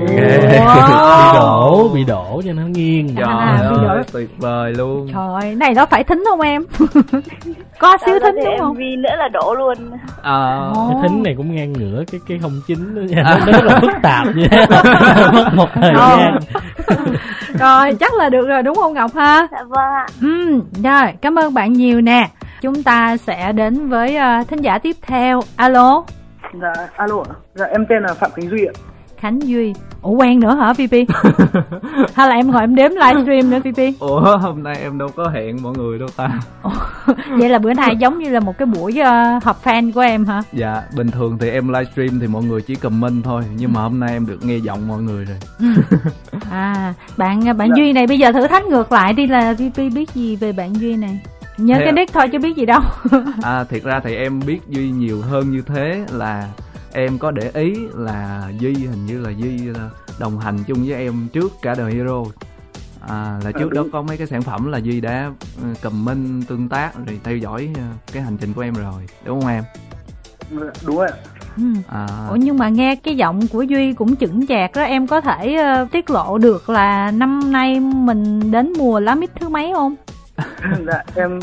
bị 0.09 0.59
wow. 0.59 1.35
đổ 1.35 1.89
bị 1.95 2.05
đổ 2.05 2.43
cho 2.47 2.53
nó 2.53 2.63
nghiêng 2.63 3.15
trời 3.17 3.25
À, 3.29 3.59
bây 3.71 3.79
giờ- 3.79 3.89
ơi. 3.89 4.03
tuyệt 4.13 4.29
vời 4.39 4.73
luôn. 4.73 5.09
Trời 5.15 5.43
ơi, 5.43 5.55
này 5.55 5.75
nó 5.75 5.87
phải 5.87 6.05
thính 6.05 6.25
không 6.31 6.41
em? 6.41 6.65
Có 7.79 7.97
xíu 8.07 8.19
Tạo 8.19 8.31
ra 8.31 8.31
thính 8.37 8.45
đúng 8.45 8.59
không? 8.59 8.75
MV 8.75 8.79
nữa 8.99 9.17
là 9.19 9.29
đổ 9.29 9.55
luôn. 9.55 9.75
Ờ, 10.23 10.71
Ồ. 10.77 10.89
cái 10.93 11.09
thính 11.09 11.23
này 11.23 11.35
cũng 11.37 11.55
ngang 11.57 11.73
ngửa 11.73 12.05
cái 12.13 12.21
cái 12.29 12.39
không 12.43 12.61
chính 12.67 12.95
đó 12.95 13.01
nha. 13.01 13.23
Nó 13.47 13.53
rất 13.53 13.65
là 13.65 13.81
phức 13.81 13.91
tạp 14.03 14.27
nha. 14.37 14.67
Mất 15.33 15.51
một 15.55 15.69
thời 15.75 15.95
gian 15.95 16.39
rồi 17.59 17.95
chắc 18.01 18.15
là 18.15 18.29
được 18.29 18.47
rồi 18.49 18.63
đúng 18.63 18.75
không 18.77 18.95
ngọc 18.95 19.11
ha 19.15 19.49
Dạ 19.53 19.63
vâng 19.69 19.79
ạ. 19.95 20.07
Ừ, 20.23 20.61
rồi, 20.85 21.13
cảm 21.21 21.39
ơn 21.39 21.55
bạn 21.55 21.73
nhiều 21.73 22.01
nè. 22.01 22.29
Chúng 22.61 22.83
ta 22.83 23.17
sẽ 23.17 23.53
đến 23.53 23.89
với 23.89 24.17
uh, 24.41 24.49
thính 24.49 24.61
giả 24.61 24.79
tiếp 24.79 24.97
theo. 25.03 25.41
Alo, 25.57 26.05
Dạ, 26.63 26.73
alo 26.97 27.17
ạ. 27.29 27.35
Dạ, 27.55 27.65
em 27.67 27.87
tên 27.89 28.03
là 28.03 28.15
Phạm 28.15 28.31
Khánh 28.31 28.51
Duy 28.51 28.65
ạ. 28.65 28.73
Khánh 29.23 29.39
Duy. 29.49 29.75
Ủa 30.03 30.11
quen 30.11 30.41
nữa 30.41 30.55
hả 30.55 30.73
VP? 30.73 30.93
Hay 32.15 32.29
là 32.29 32.35
em 32.35 32.51
ngồi 32.51 32.61
em 32.61 32.75
đếm 32.75 32.91
livestream 32.91 33.51
nữa 33.51 33.59
VP? 33.65 34.01
ủa 34.01 34.39
hôm 34.39 34.63
nay 34.63 34.77
em 34.83 34.99
đâu 34.99 35.09
có 35.17 35.29
hẹn 35.35 35.63
mọi 35.63 35.73
người 35.79 35.99
đâu 35.99 36.09
ta 36.17 36.31
Vậy 37.39 37.49
là 37.49 37.59
bữa 37.59 37.73
nay 37.75 37.97
giống 37.99 38.19
như 38.19 38.31
là 38.31 38.41
một 38.41 38.59
cái 38.59 38.67
buổi 38.67 38.99
uh, 39.01 39.43
họp 39.45 39.65
fan 39.65 39.93
của 39.93 40.01
em 40.01 40.25
hả? 40.27 40.43
dạ 40.53 40.83
bình 40.97 41.11
thường 41.11 41.39
thì 41.41 41.51
em 41.51 41.69
livestream 41.69 42.21
thì 42.21 42.27
mọi 42.27 42.43
người 42.43 42.63
chỉ 42.63 42.75
comment 42.75 43.25
thôi 43.25 43.43
nhưng 43.57 43.73
mà 43.73 43.81
hôm 43.83 44.01
nay 44.01 44.13
em 44.13 44.27
được 44.27 44.45
nghe 44.45 44.57
giọng 44.57 44.89
mọi 44.89 45.03
người 45.03 45.25
rồi 45.25 45.37
À, 46.51 46.95
bạn 47.17 47.57
bạn 47.59 47.69
Dạ. 47.69 47.75
Duy 47.77 47.93
này 47.93 48.07
bây 48.07 48.19
giờ 48.19 48.33
thử 48.33 48.47
thách 48.47 48.65
ngược 48.67 48.93
lại 48.93 49.13
đi 49.13 49.27
là 49.27 49.53
VP 49.53 49.77
biết 49.95 50.11
gì 50.15 50.37
về 50.37 50.53
bạn 50.53 50.75
Duy 50.77 50.97
này? 50.97 51.21
Nhớ 51.59 51.75
Thế 51.75 51.81
cái 51.81 51.89
à? 51.89 51.93
nick 51.93 52.13
thôi 52.13 52.29
chứ 52.33 52.39
biết 52.39 52.57
gì 52.57 52.67
đâu. 52.67 52.81
à 53.43 53.65
thiệt 53.65 53.83
ra 53.83 54.01
thì 54.05 54.15
em 54.17 54.41
biết 54.47 54.61
duy 54.69 54.91
nhiều 54.91 55.21
hơn 55.31 55.51
như 55.51 55.63
thế 55.67 56.05
là 56.13 56.49
em 56.93 57.19
có 57.19 57.31
để 57.31 57.51
ý 57.55 57.75
là 57.95 58.51
duy 58.59 58.75
hình 58.75 59.07
như 59.07 59.21
là 59.21 59.31
duy 59.31 59.59
là 59.59 59.91
đồng 60.19 60.39
hành 60.39 60.59
chung 60.67 60.85
với 60.87 60.95
em 60.95 61.29
trước 61.33 61.53
cả 61.63 61.75
đời 61.79 61.93
hero 61.95 62.23
à, 63.09 63.39
là 63.45 63.53
trước 63.53 63.71
À, 63.73 63.75
đó 63.75 63.85
có 63.93 64.03
mấy 64.03 64.17
cái 64.17 64.27
sản 64.27 64.43
phẩm 64.43 64.73
là 64.73 64.79
duy 64.79 65.01
đã 65.01 65.31
ờ, 65.63 65.69
comment 65.83 66.47
tương 66.49 66.69
tác 66.69 66.91
rồi 67.07 67.21
theo 67.25 67.37
dõi 67.37 67.69
ờ, 67.75 67.83
cái 68.13 68.23
hành 68.23 68.37
trình 68.37 68.53
của 68.53 68.61
em 68.61 68.75
rồi 68.75 69.03
đúng 69.25 69.41
không 69.41 69.51
em 69.51 69.65
đúng 70.87 70.97
rồi 70.97 71.09
ạ. 71.09 71.17
Ừ. 71.57 71.63
à, 71.89 72.07
Ủa 72.31 72.37
nhưng 72.37 72.59
mà 72.59 72.69
nghe 72.69 72.97
cái 72.97 73.17
giọng 73.17 73.47
của 73.49 73.63
Duy 73.63 73.93
cũng 73.93 74.17
chững 74.17 74.47
chạc 74.47 74.71
đó 74.75 74.83
Em 74.83 75.07
có 75.07 75.21
thể 75.21 75.55
ờ, 75.55 75.87
tiết 75.93 76.11
lộ 76.11 76.39
được 76.39 76.71
là 76.71 77.11
năm 77.11 77.53
nay 77.53 77.81
mình 77.81 78.51
đến 78.51 78.73
mùa 78.79 79.01
lá 79.01 79.15
mít 79.15 79.31
thứ 79.41 79.49
mấy 79.49 79.73
không? 79.75 79.95
dạ 80.87 81.03
em 81.15 81.41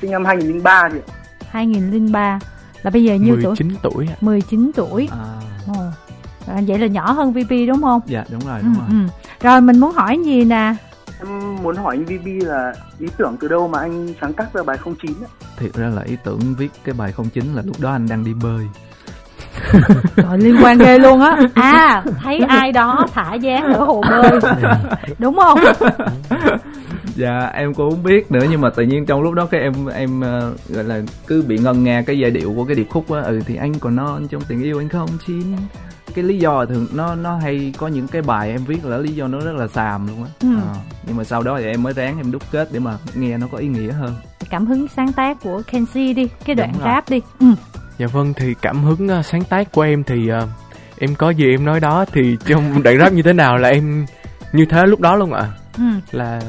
sinh 0.00 0.10
năm 0.10 0.24
2003 0.24 0.88
chị 0.92 0.98
ạ. 1.08 1.14
2003 1.50 2.38
Là 2.82 2.90
bây 2.90 3.04
giờ 3.04 3.14
nhiêu 3.14 3.34
tuổi? 3.42 3.44
19 3.44 3.74
tuổi 3.82 4.06
ạ. 4.10 4.16
19 4.20 4.70
tuổi 4.74 5.08
à, 5.12 5.18
Ồ. 5.76 5.82
À, 6.46 6.60
Vậy 6.66 6.78
là 6.78 6.86
nhỏ 6.86 7.12
hơn 7.12 7.32
VP 7.32 7.50
đúng 7.68 7.82
không? 7.82 8.00
dạ 8.06 8.24
đúng 8.30 8.40
rồi 8.46 8.58
Ừ, 8.58 8.64
đúng 8.64 8.74
rồi 8.74 8.84
ừ. 8.90 8.96
Rồi 9.42 9.60
mình 9.60 9.80
muốn 9.80 9.92
hỏi 9.92 10.18
gì 10.24 10.44
nè 10.44 10.74
em 11.20 11.56
muốn 11.62 11.76
hỏi 11.76 11.96
anh 11.96 12.04
VB 12.04 12.26
là 12.46 12.72
ý 12.98 13.06
tưởng 13.18 13.36
từ 13.40 13.48
đâu 13.48 13.68
mà 13.68 13.78
anh 13.80 14.08
sáng 14.20 14.32
tác 14.32 14.52
ra 14.54 14.62
bài 14.62 14.78
09 15.02 15.12
ạ? 15.24 15.28
thiệt 15.56 15.74
ra 15.74 15.86
là 15.88 16.02
ý 16.02 16.16
tưởng 16.24 16.40
viết 16.58 16.68
cái 16.84 16.94
bài 16.94 17.12
09 17.34 17.44
là 17.54 17.62
lúc 17.66 17.80
đó 17.80 17.92
anh 17.92 18.08
đang 18.08 18.24
đi 18.24 18.32
bơi 18.42 18.66
Rồi 20.16 20.38
liên 20.38 20.56
quan 20.62 20.78
ghê 20.78 20.98
luôn 20.98 21.20
á 21.20 21.36
À 21.54 22.02
thấy 22.22 22.38
ai 22.38 22.72
đó 22.72 23.06
thả 23.14 23.34
dáng 23.34 23.64
ở 23.72 23.84
hồ 23.84 24.02
bơi 24.10 24.40
Đúng 25.18 25.38
không? 25.42 25.58
dạ 27.18 27.50
em 27.54 27.74
cũng 27.74 27.90
không 27.90 28.02
biết 28.02 28.32
nữa 28.32 28.46
nhưng 28.50 28.60
mà 28.60 28.70
tự 28.70 28.82
nhiên 28.82 29.06
trong 29.06 29.22
lúc 29.22 29.34
đó 29.34 29.46
cái 29.46 29.60
em 29.60 29.86
em 29.86 30.20
ờ, 30.20 30.54
gọi 30.68 30.84
là 30.84 31.00
cứ 31.26 31.42
bị 31.42 31.58
ngân 31.58 31.84
nga 31.84 32.02
cái 32.06 32.18
giai 32.18 32.30
điệu 32.30 32.52
của 32.56 32.64
cái 32.64 32.76
điệp 32.76 32.86
khúc 32.90 33.10
á 33.12 33.20
ừ 33.20 33.40
thì 33.46 33.56
anh 33.56 33.78
còn 33.78 33.96
non 33.96 34.28
trong 34.28 34.42
tình 34.48 34.62
yêu 34.62 34.78
anh 34.80 34.88
không 34.88 35.08
chín 35.26 35.56
cái 36.14 36.24
lý 36.24 36.38
do 36.38 36.64
thường 36.66 36.86
nó 36.94 37.14
nó 37.14 37.36
hay 37.36 37.72
có 37.78 37.88
những 37.88 38.08
cái 38.08 38.22
bài 38.22 38.50
em 38.50 38.64
viết 38.64 38.84
là 38.84 38.98
lý 38.98 39.12
do 39.12 39.28
nó 39.28 39.38
rất 39.40 39.52
là 39.56 39.68
xàm 39.68 40.06
luôn 40.08 40.24
á 40.24 40.30
Ừ. 40.42 40.48
Ờ, 40.62 40.74
nhưng 41.06 41.16
mà 41.16 41.24
sau 41.24 41.42
đó 41.42 41.58
thì 41.58 41.66
em 41.66 41.82
mới 41.82 41.92
ráng 41.92 42.16
em 42.18 42.32
đúc 42.32 42.42
kết 42.52 42.68
để 42.72 42.78
mà 42.80 42.98
nghe 43.14 43.38
nó 43.38 43.46
có 43.52 43.58
ý 43.58 43.68
nghĩa 43.68 43.92
hơn 43.92 44.14
Cảm 44.50 44.66
hứng 44.66 44.86
sáng 44.96 45.12
tác 45.12 45.40
của 45.42 45.62
Kenzie 45.70 46.14
đi 46.14 46.28
Cái 46.44 46.54
đoạn 46.56 46.70
Đúng 46.72 46.82
rồi. 46.82 46.90
rap 46.94 47.10
đi 47.10 47.20
ừ. 47.40 47.46
Dạ 47.98 48.06
vâng 48.06 48.32
thì 48.36 48.54
cảm 48.62 48.84
hứng 48.84 49.08
ờ, 49.08 49.22
sáng 49.22 49.44
tác 49.44 49.72
của 49.72 49.82
em 49.82 50.04
thì 50.04 50.28
ờ, 50.28 50.48
em 50.98 51.14
có 51.14 51.30
gì 51.30 51.50
em 51.54 51.64
nói 51.64 51.80
đó 51.80 52.04
thì 52.12 52.36
trong 52.46 52.82
đoạn 52.82 52.98
rap 52.98 53.12
như 53.12 53.22
thế 53.22 53.32
nào 53.32 53.58
là 53.58 53.68
em 53.68 54.06
như 54.52 54.64
thế 54.64 54.86
lúc 54.86 55.00
đó 55.00 55.16
luôn 55.16 55.32
ạ. 55.32 55.48
Ừ. 55.78 55.84
Là 56.12 56.40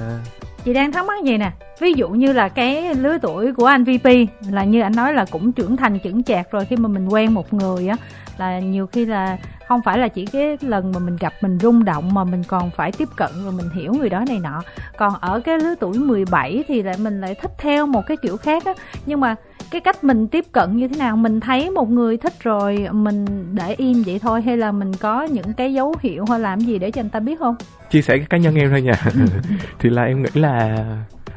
Chị 0.65 0.73
đang 0.73 0.91
thắc 0.91 1.05
mắc 1.05 1.23
gì 1.23 1.37
nè. 1.37 1.51
Ví 1.79 1.93
dụ 1.93 2.09
như 2.09 2.33
là 2.33 2.49
cái 2.49 2.95
lứa 2.95 3.17
tuổi 3.21 3.53
của 3.53 3.65
anh 3.65 3.83
VP 3.83 4.09
Là 4.51 4.63
như 4.63 4.81
anh 4.81 4.95
nói 4.95 5.13
là 5.13 5.25
cũng 5.31 5.51
trưởng 5.51 5.77
thành 5.77 5.99
chững 6.03 6.23
chạc 6.23 6.51
rồi 6.51 6.65
Khi 6.65 6.75
mà 6.75 6.87
mình 6.87 7.07
quen 7.07 7.33
một 7.33 7.53
người 7.53 7.87
á, 7.87 7.95
Là 8.37 8.59
nhiều 8.59 8.87
khi 8.87 9.05
là 9.05 9.37
không 9.67 9.81
phải 9.85 9.97
là 9.97 10.07
chỉ 10.07 10.25
cái 10.25 10.57
lần 10.61 10.91
mà 10.91 10.99
mình 10.99 11.17
gặp 11.19 11.33
mình 11.41 11.57
rung 11.61 11.85
động 11.85 12.13
Mà 12.13 12.23
mình 12.23 12.43
còn 12.47 12.71
phải 12.71 12.91
tiếp 12.91 13.09
cận 13.15 13.29
rồi 13.43 13.53
mình 13.57 13.69
hiểu 13.75 13.93
người 13.93 14.09
đó 14.09 14.23
này 14.27 14.39
nọ. 14.39 14.61
Còn 14.97 15.13
ở 15.21 15.39
cái 15.39 15.59
lứa 15.59 15.75
tuổi 15.79 15.97
17 15.97 16.63
thì 16.67 16.81
lại 16.81 16.95
mình 16.97 17.21
lại 17.21 17.35
thích 17.41 17.51
theo 17.57 17.85
một 17.85 18.01
cái 18.07 18.17
kiểu 18.17 18.37
khác 18.37 18.65
á. 18.65 18.73
Nhưng 19.05 19.19
mà 19.19 19.35
cái 19.71 19.81
cách 19.81 20.03
mình 20.03 20.27
tiếp 20.27 20.45
cận 20.51 20.77
như 20.77 20.87
thế 20.87 20.97
nào 20.97 21.17
Mình 21.17 21.39
thấy 21.39 21.69
một 21.69 21.89
người 21.89 22.17
thích 22.17 22.33
rồi 22.39 22.87
Mình 22.91 23.25
để 23.55 23.73
im 23.77 24.03
vậy 24.05 24.19
thôi 24.19 24.41
Hay 24.41 24.57
là 24.57 24.71
mình 24.71 24.93
có 24.93 25.23
những 25.23 25.53
cái 25.53 25.73
dấu 25.73 25.95
hiệu 25.99 26.25
hay 26.29 26.39
làm 26.39 26.59
gì 26.59 26.79
để 26.79 26.91
cho 26.91 27.01
anh 27.01 27.09
ta 27.09 27.19
biết 27.19 27.39
không 27.39 27.55
chia 27.89 28.01
sẻ 28.01 28.17
cái 28.17 28.27
cá 28.29 28.37
nhân 28.37 28.55
em 28.55 28.69
thôi 28.69 28.81
nha. 28.81 28.93
thì 29.79 29.89
là 29.89 30.03
em 30.03 30.23
nghĩ 30.23 30.29
là 30.33 30.85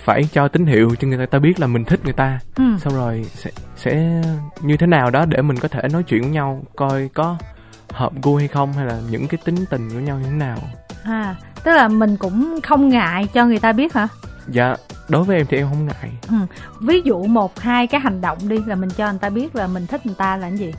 phải 0.01 0.25
cho 0.33 0.49
tín 0.49 0.67
hiệu 0.67 0.95
cho 1.01 1.09
người 1.09 1.27
ta 1.27 1.39
biết 1.39 1.61
là 1.61 1.67
mình 1.67 1.85
thích 1.85 2.01
người 2.05 2.13
ta. 2.13 2.39
ừ. 2.57 2.65
Xong 2.79 2.95
rồi 2.95 3.25
sẽ 3.35 3.51
sẽ 3.77 4.23
như 4.63 4.77
thế 4.77 4.87
nào 4.87 5.11
đó 5.11 5.25
để 5.25 5.43
mình 5.43 5.57
có 5.57 5.69
thể 5.69 5.89
nói 5.93 6.03
chuyện 6.03 6.23
với 6.23 6.31
nhau 6.31 6.63
coi 6.77 7.09
có 7.15 7.37
hợp 7.91 8.13
gu 8.23 8.37
hay 8.37 8.49
không 8.49 8.73
hay 8.73 8.87
là 8.87 8.99
những 9.11 9.29
cái 9.29 9.39
tính 9.45 9.57
tình 9.71 9.91
của 9.91 9.99
nhau 9.99 10.19
như 10.19 10.25
thế 10.25 10.37
nào. 10.37 10.59
À, 11.05 11.35
tức 11.65 11.73
là 11.73 11.89
mình 11.89 12.17
cũng 12.17 12.59
không 12.63 12.89
ngại 12.89 13.29
cho 13.33 13.47
người 13.47 13.59
ta 13.59 13.73
biết 13.73 13.95
hả? 13.95 14.09
Dạ, 14.49 14.75
đối 15.09 15.25
với 15.25 15.37
em 15.37 15.47
thì 15.51 15.57
em 15.57 15.69
không 15.69 15.87
ngại. 15.87 16.13
Ừ. 16.29 16.35
Ví 16.81 17.01
dụ 17.05 17.25
một 17.27 17.61
hai 17.61 17.87
cái 17.87 18.01
hành 18.01 18.21
động 18.21 18.39
đi 18.49 18.59
là 18.67 18.75
mình 18.75 18.91
cho 18.97 19.11
người 19.11 19.19
ta 19.19 19.31
biết 19.31 19.57
là 19.57 19.67
mình 19.67 19.87
thích 19.87 20.07
người 20.07 20.15
ta 20.19 20.37
là 20.37 20.49
cái 20.49 20.59
gì. 20.59 20.73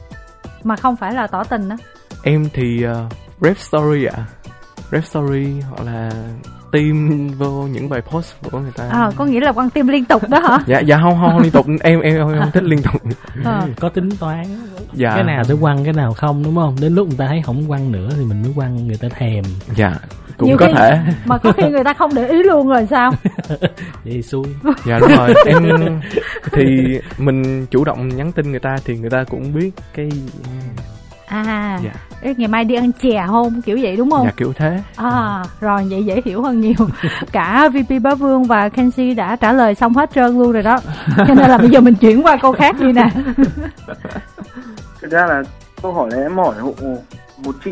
Mà 0.63 0.75
không 0.75 0.95
phải 0.95 1.13
là 1.13 1.27
tỏ 1.27 1.43
tình 1.43 1.69
đó. 1.69 1.75
Em 2.23 2.49
thì 2.53 2.85
uh, 2.87 3.11
rap 3.41 3.57
story 3.57 4.05
ạ. 4.05 4.25
Rap 4.91 5.05
story 5.05 5.47
hoặc 5.69 5.83
là 5.85 6.11
tim 6.71 7.27
vô 7.37 7.51
những 7.51 7.89
bài 7.89 8.01
post 8.01 8.33
của 8.51 8.59
người 8.59 8.71
ta. 8.71 8.89
À, 8.89 9.11
có 9.15 9.25
nghĩa 9.25 9.39
là 9.39 9.51
quan 9.51 9.69
tim 9.69 9.87
liên 9.87 10.05
tục 10.05 10.29
đó 10.29 10.39
hả? 10.39 10.57
Dạ 10.67 10.79
dạ 10.79 10.97
không 11.01 11.17
không, 11.21 11.29
không 11.31 11.41
liên 11.41 11.51
tục 11.51 11.65
em 11.81 11.99
em 11.99 12.15
em 12.15 12.39
không 12.39 12.51
thích 12.53 12.63
liên 12.63 12.81
tục. 12.81 13.01
Ờ. 13.43 13.67
có 13.79 13.89
tính 13.89 14.09
toán 14.19 14.43
Dạ. 14.93 15.11
cái 15.15 15.23
nào 15.23 15.43
sẽ 15.43 15.53
quăng 15.61 15.83
cái 15.83 15.93
nào 15.93 16.13
không 16.13 16.43
đúng 16.43 16.55
không 16.55 16.75
đến 16.81 16.95
lúc 16.95 17.07
người 17.07 17.17
ta 17.17 17.27
thấy 17.27 17.41
không 17.45 17.67
quăng 17.67 17.91
nữa 17.91 18.09
thì 18.15 18.25
mình 18.25 18.41
mới 18.41 18.51
quăng 18.55 18.87
người 18.87 18.97
ta 18.97 19.07
thèm 19.09 19.43
Dạ, 19.75 19.95
cũng 20.43 20.49
Nhiều 20.49 20.57
có 20.57 20.67
khi- 20.67 20.73
thể. 20.77 20.99
Mà 21.25 21.37
có 21.37 21.51
khi 21.51 21.63
người 21.69 21.83
ta 21.83 21.93
không 21.93 22.13
để 22.15 22.27
ý 22.29 22.43
luôn 22.43 22.67
rồi 22.67 22.87
sao? 22.89 23.11
vậy 23.49 23.59
thì 24.05 24.21
xui 24.21 24.45
Dạ 24.85 24.99
đúng 24.99 25.09
rồi. 25.17 25.33
Em 25.45 25.63
thì 26.51 26.99
mình 27.17 27.65
chủ 27.65 27.83
động 27.83 28.07
nhắn 28.09 28.31
tin 28.31 28.51
người 28.51 28.59
ta 28.59 28.75
thì 28.85 28.97
người 28.97 29.09
ta 29.09 29.23
cũng 29.23 29.53
biết 29.53 29.71
cái 29.95 30.09
À, 31.27 31.79
Dạ. 31.83 31.91
Ê, 32.21 32.33
ngày 32.37 32.47
mai 32.47 32.63
đi 32.65 32.75
ăn 32.75 32.91
chè 33.01 33.23
không? 33.27 33.61
Kiểu 33.61 33.77
vậy 33.81 33.95
đúng 33.97 34.11
không? 34.11 34.25
dạ 34.25 34.31
kiểu 34.37 34.53
thế. 34.55 34.79
À, 34.95 35.43
rồi 35.61 35.85
vậy 35.89 36.03
dễ 36.05 36.21
hiểu 36.25 36.41
hơn 36.43 36.61
nhiều. 36.61 36.73
Cả 37.31 37.69
VP 37.69 38.01
Bá 38.01 38.15
Vương 38.15 38.43
và 38.43 38.67
Kenzie 38.69 39.15
đã 39.15 39.35
trả 39.35 39.51
lời 39.53 39.75
xong 39.75 39.93
hết 39.93 40.09
trơn 40.15 40.39
luôn 40.39 40.51
rồi 40.51 40.63
đó. 40.63 40.79
Cho 41.17 41.33
nên 41.33 41.49
là 41.49 41.57
bây 41.57 41.69
giờ 41.69 41.79
mình 41.81 41.95
chuyển 41.95 42.23
qua 42.25 42.37
câu 42.41 42.53
khác 42.53 42.75
đi 42.79 42.91
nè. 42.93 43.09
Thực 45.01 45.11
ra 45.11 45.25
là 45.25 45.43
câu 45.81 45.93
hỏi 45.93 46.09
này 46.11 46.21
em 46.21 46.37
hỏi 46.37 46.55
hộ 46.59 46.73
một 47.37 47.51
chị 47.65 47.71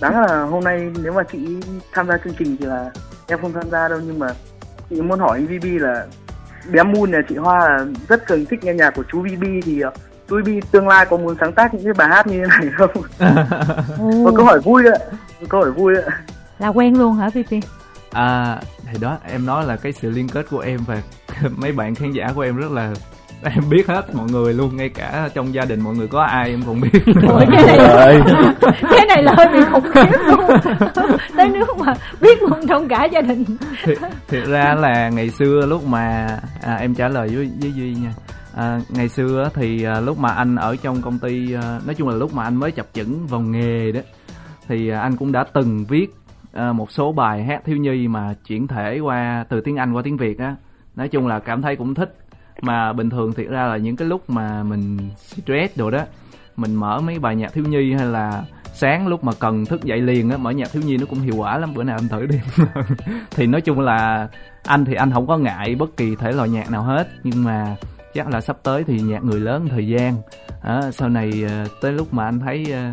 Đáng 0.00 0.20
là 0.20 0.42
hôm 0.42 0.64
nay 0.64 0.90
nếu 1.02 1.12
mà 1.12 1.22
chị 1.32 1.56
tham 1.92 2.08
gia 2.08 2.18
chương 2.24 2.34
trình 2.38 2.56
thì 2.60 2.66
là 2.66 2.90
em 3.26 3.40
không 3.40 3.52
tham 3.52 3.70
gia 3.70 3.88
đâu 3.88 3.98
nhưng 4.06 4.18
mà 4.18 4.28
chị 4.90 5.00
muốn 5.02 5.20
hỏi 5.20 5.38
anh 5.38 5.46
VB 5.46 5.64
là 5.82 6.06
bé 6.72 6.82
Moon 6.82 7.10
nhà 7.10 7.18
chị 7.28 7.36
Hoa 7.36 7.68
là 7.68 7.86
rất 8.08 8.26
cần 8.26 8.46
thích 8.46 8.64
nghe 8.64 8.74
nhạc 8.74 8.90
của 8.90 9.04
chú 9.12 9.20
VB 9.20 9.44
thì 9.64 9.80
ờ, 9.80 9.90
chú 10.28 10.40
VB 10.40 10.48
tương 10.70 10.88
lai 10.88 11.06
có 11.10 11.16
muốn 11.16 11.36
sáng 11.40 11.52
tác 11.52 11.74
những 11.74 11.84
cái 11.84 11.92
bài 11.92 12.08
hát 12.08 12.26
như 12.26 12.40
thế 12.40 12.46
này 12.46 12.72
không? 12.76 12.90
Một 14.24 14.32
câu 14.36 14.44
hỏi 14.44 14.60
vui 14.60 14.82
ạ. 14.86 14.98
Một 15.40 15.46
câu 15.48 15.60
hỏi 15.60 15.70
vui 15.70 15.94
ạ. 15.96 16.22
Là 16.58 16.68
quen 16.68 16.98
luôn 16.98 17.14
hả 17.14 17.28
VP? 17.28 17.64
à 18.14 18.60
thì 18.92 18.98
đó 19.00 19.18
em 19.30 19.46
nói 19.46 19.64
là 19.64 19.76
cái 19.76 19.92
sự 19.92 20.10
liên 20.10 20.28
kết 20.28 20.46
của 20.50 20.58
em 20.58 20.80
và 20.86 21.02
mấy 21.56 21.72
bạn 21.72 21.94
khán 21.94 22.12
giả 22.12 22.32
của 22.34 22.40
em 22.40 22.56
rất 22.56 22.70
là 22.72 22.94
em 23.54 23.68
biết 23.70 23.86
hết 23.88 24.14
mọi 24.14 24.26
người 24.30 24.54
luôn 24.54 24.76
ngay 24.76 24.88
cả 24.88 25.28
trong 25.34 25.54
gia 25.54 25.64
đình 25.64 25.80
mọi 25.80 25.94
người 25.94 26.08
có 26.08 26.22
ai 26.22 26.50
em 26.50 26.62
cũng 26.66 26.80
biết 26.80 27.04
Ủa, 27.28 27.38
cái 27.38 27.66
này 27.66 27.76
Trời 27.78 28.20
cái 28.90 29.06
này 29.08 29.22
là 29.22 29.34
hơi 29.36 29.48
bị 29.52 29.60
khủng 29.72 29.84
khiếp 29.94 30.18
luôn. 30.26 30.40
Tới 31.36 31.48
nước 31.48 31.78
mà 31.78 31.94
biết 32.20 32.42
luôn 32.42 32.66
trong 32.68 32.88
cả 32.88 33.04
gia 33.04 33.20
đình. 33.20 33.44
Thiệt, 33.84 33.98
thiệt 34.28 34.44
ra 34.46 34.74
là 34.74 35.08
ngày 35.08 35.30
xưa 35.30 35.66
lúc 35.66 35.86
mà 35.86 36.26
à, 36.62 36.74
em 36.74 36.94
trả 36.94 37.08
lời 37.08 37.28
với, 37.28 37.50
với 37.60 37.72
duy 37.72 37.94
nha. 37.94 38.12
À, 38.56 38.80
ngày 38.88 39.08
xưa 39.08 39.50
thì 39.54 39.84
à, 39.84 40.00
lúc 40.00 40.18
mà 40.18 40.28
anh 40.28 40.56
ở 40.56 40.76
trong 40.82 41.02
công 41.02 41.18
ty 41.18 41.54
à, 41.54 41.80
nói 41.86 41.94
chung 41.94 42.08
là 42.08 42.16
lúc 42.16 42.34
mà 42.34 42.44
anh 42.44 42.56
mới 42.56 42.70
chập 42.70 42.86
chững 42.92 43.26
vào 43.26 43.40
nghề 43.40 43.92
đó 43.92 44.00
thì 44.68 44.88
à, 44.88 45.00
anh 45.00 45.16
cũng 45.16 45.32
đã 45.32 45.44
từng 45.52 45.84
viết 45.88 46.06
à, 46.52 46.72
một 46.72 46.90
số 46.90 47.12
bài 47.12 47.44
hát 47.44 47.62
thiếu 47.64 47.76
nhi 47.76 48.08
mà 48.08 48.34
chuyển 48.46 48.66
thể 48.66 48.98
qua 48.98 49.44
từ 49.48 49.60
tiếng 49.60 49.76
anh 49.76 49.92
qua 49.92 50.02
tiếng 50.04 50.16
việt 50.16 50.38
á. 50.38 50.56
Nói 50.96 51.08
chung 51.08 51.26
là 51.26 51.38
cảm 51.38 51.62
thấy 51.62 51.76
cũng 51.76 51.94
thích 51.94 52.16
mà 52.64 52.92
bình 52.92 53.10
thường 53.10 53.32
thiệt 53.32 53.46
ra 53.46 53.66
là 53.66 53.76
những 53.76 53.96
cái 53.96 54.08
lúc 54.08 54.30
mà 54.30 54.62
mình 54.62 54.98
stress 55.16 55.76
đồ 55.76 55.90
đó 55.90 56.04
mình 56.56 56.74
mở 56.74 57.00
mấy 57.00 57.18
bài 57.18 57.36
nhạc 57.36 57.52
thiếu 57.52 57.64
nhi 57.64 57.92
hay 57.92 58.06
là 58.06 58.44
sáng 58.74 59.06
lúc 59.06 59.24
mà 59.24 59.32
cần 59.38 59.64
thức 59.64 59.84
dậy 59.84 60.00
liền 60.00 60.30
á 60.30 60.36
mở 60.36 60.50
nhạc 60.50 60.72
thiếu 60.72 60.82
nhi 60.86 60.96
nó 60.96 61.06
cũng 61.06 61.18
hiệu 61.18 61.34
quả 61.36 61.58
lắm 61.58 61.74
bữa 61.74 61.82
nào 61.82 61.98
anh 62.00 62.08
thử 62.08 62.26
đi. 62.26 62.38
Thì 63.30 63.46
nói 63.46 63.60
chung 63.60 63.80
là 63.80 64.28
anh 64.64 64.84
thì 64.84 64.94
anh 64.94 65.12
không 65.12 65.26
có 65.26 65.38
ngại 65.38 65.74
bất 65.74 65.96
kỳ 65.96 66.16
thể 66.16 66.32
loại 66.32 66.48
nhạc 66.48 66.70
nào 66.70 66.82
hết 66.82 67.08
nhưng 67.24 67.44
mà 67.44 67.76
chắc 68.14 68.28
là 68.28 68.40
sắp 68.40 68.56
tới 68.62 68.84
thì 68.84 69.00
nhạc 69.00 69.24
người 69.24 69.40
lớn 69.40 69.68
thời 69.70 69.88
gian. 69.88 70.16
À, 70.62 70.80
sau 70.92 71.08
này 71.08 71.44
ờ, 71.48 71.64
tới 71.80 71.92
lúc 71.92 72.14
mà 72.14 72.24
anh 72.24 72.40
thấy 72.40 72.72
ờ, 72.72 72.90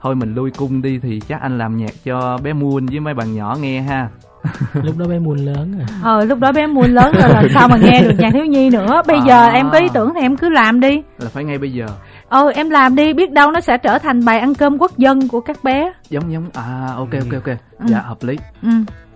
thôi 0.00 0.14
mình 0.14 0.34
lui 0.34 0.50
cung 0.50 0.82
đi 0.82 0.98
thì 0.98 1.20
chắc 1.28 1.40
anh 1.40 1.58
làm 1.58 1.76
nhạc 1.76 1.92
cho 2.04 2.38
bé 2.42 2.52
muôn 2.52 2.86
với 2.86 3.00
mấy 3.00 3.14
bạn 3.14 3.34
nhỏ 3.34 3.56
nghe 3.60 3.80
ha. 3.80 4.08
lúc 4.82 4.96
đó 4.98 5.06
bé 5.08 5.18
muôn 5.18 5.38
lớn 5.38 5.72
rồi. 5.78 5.86
Ờ 6.02 6.24
lúc 6.24 6.38
đó 6.38 6.52
bé 6.52 6.66
muốn 6.66 6.94
lớn 6.94 7.12
rồi 7.20 7.28
làm 7.34 7.46
sao 7.54 7.68
mà 7.68 7.76
nghe 7.76 8.02
được 8.02 8.14
nhạc 8.18 8.30
thiếu 8.32 8.44
nhi 8.44 8.70
nữa. 8.70 9.02
Bây 9.06 9.18
giờ 9.26 9.46
À. 9.46 9.52
em 9.52 9.68
có 9.72 9.78
ý 9.78 9.86
tưởng 9.94 10.12
thì 10.14 10.20
em 10.20 10.36
cứ 10.36 10.48
làm 10.48 10.80
đi. 10.80 11.02
Là 11.18 11.28
phải 11.28 11.44
ngay 11.44 11.58
bây 11.58 11.72
giờ. 11.72 11.86
Ờ 12.28 12.48
em 12.54 12.70
làm 12.70 12.96
đi 12.96 13.12
biết 13.12 13.32
đâu 13.32 13.50
nó 13.50 13.60
sẽ 13.60 13.78
trở 13.78 13.98
thành 13.98 14.24
bài 14.24 14.38
ăn 14.38 14.54
cơm 14.54 14.78
quốc 14.78 14.98
dân 14.98 15.28
của 15.28 15.40
các 15.40 15.64
bé. 15.64 15.92
Giống 16.10 16.32
giống. 16.32 16.46
À 16.54 16.86
ok 16.96 17.08
ok 17.12 17.44
ok. 17.44 17.56
Ừ. 17.78 17.84
dạ 17.88 18.00
hợp 18.00 18.18
lý. 18.22 18.36
Ừ. 18.62 18.68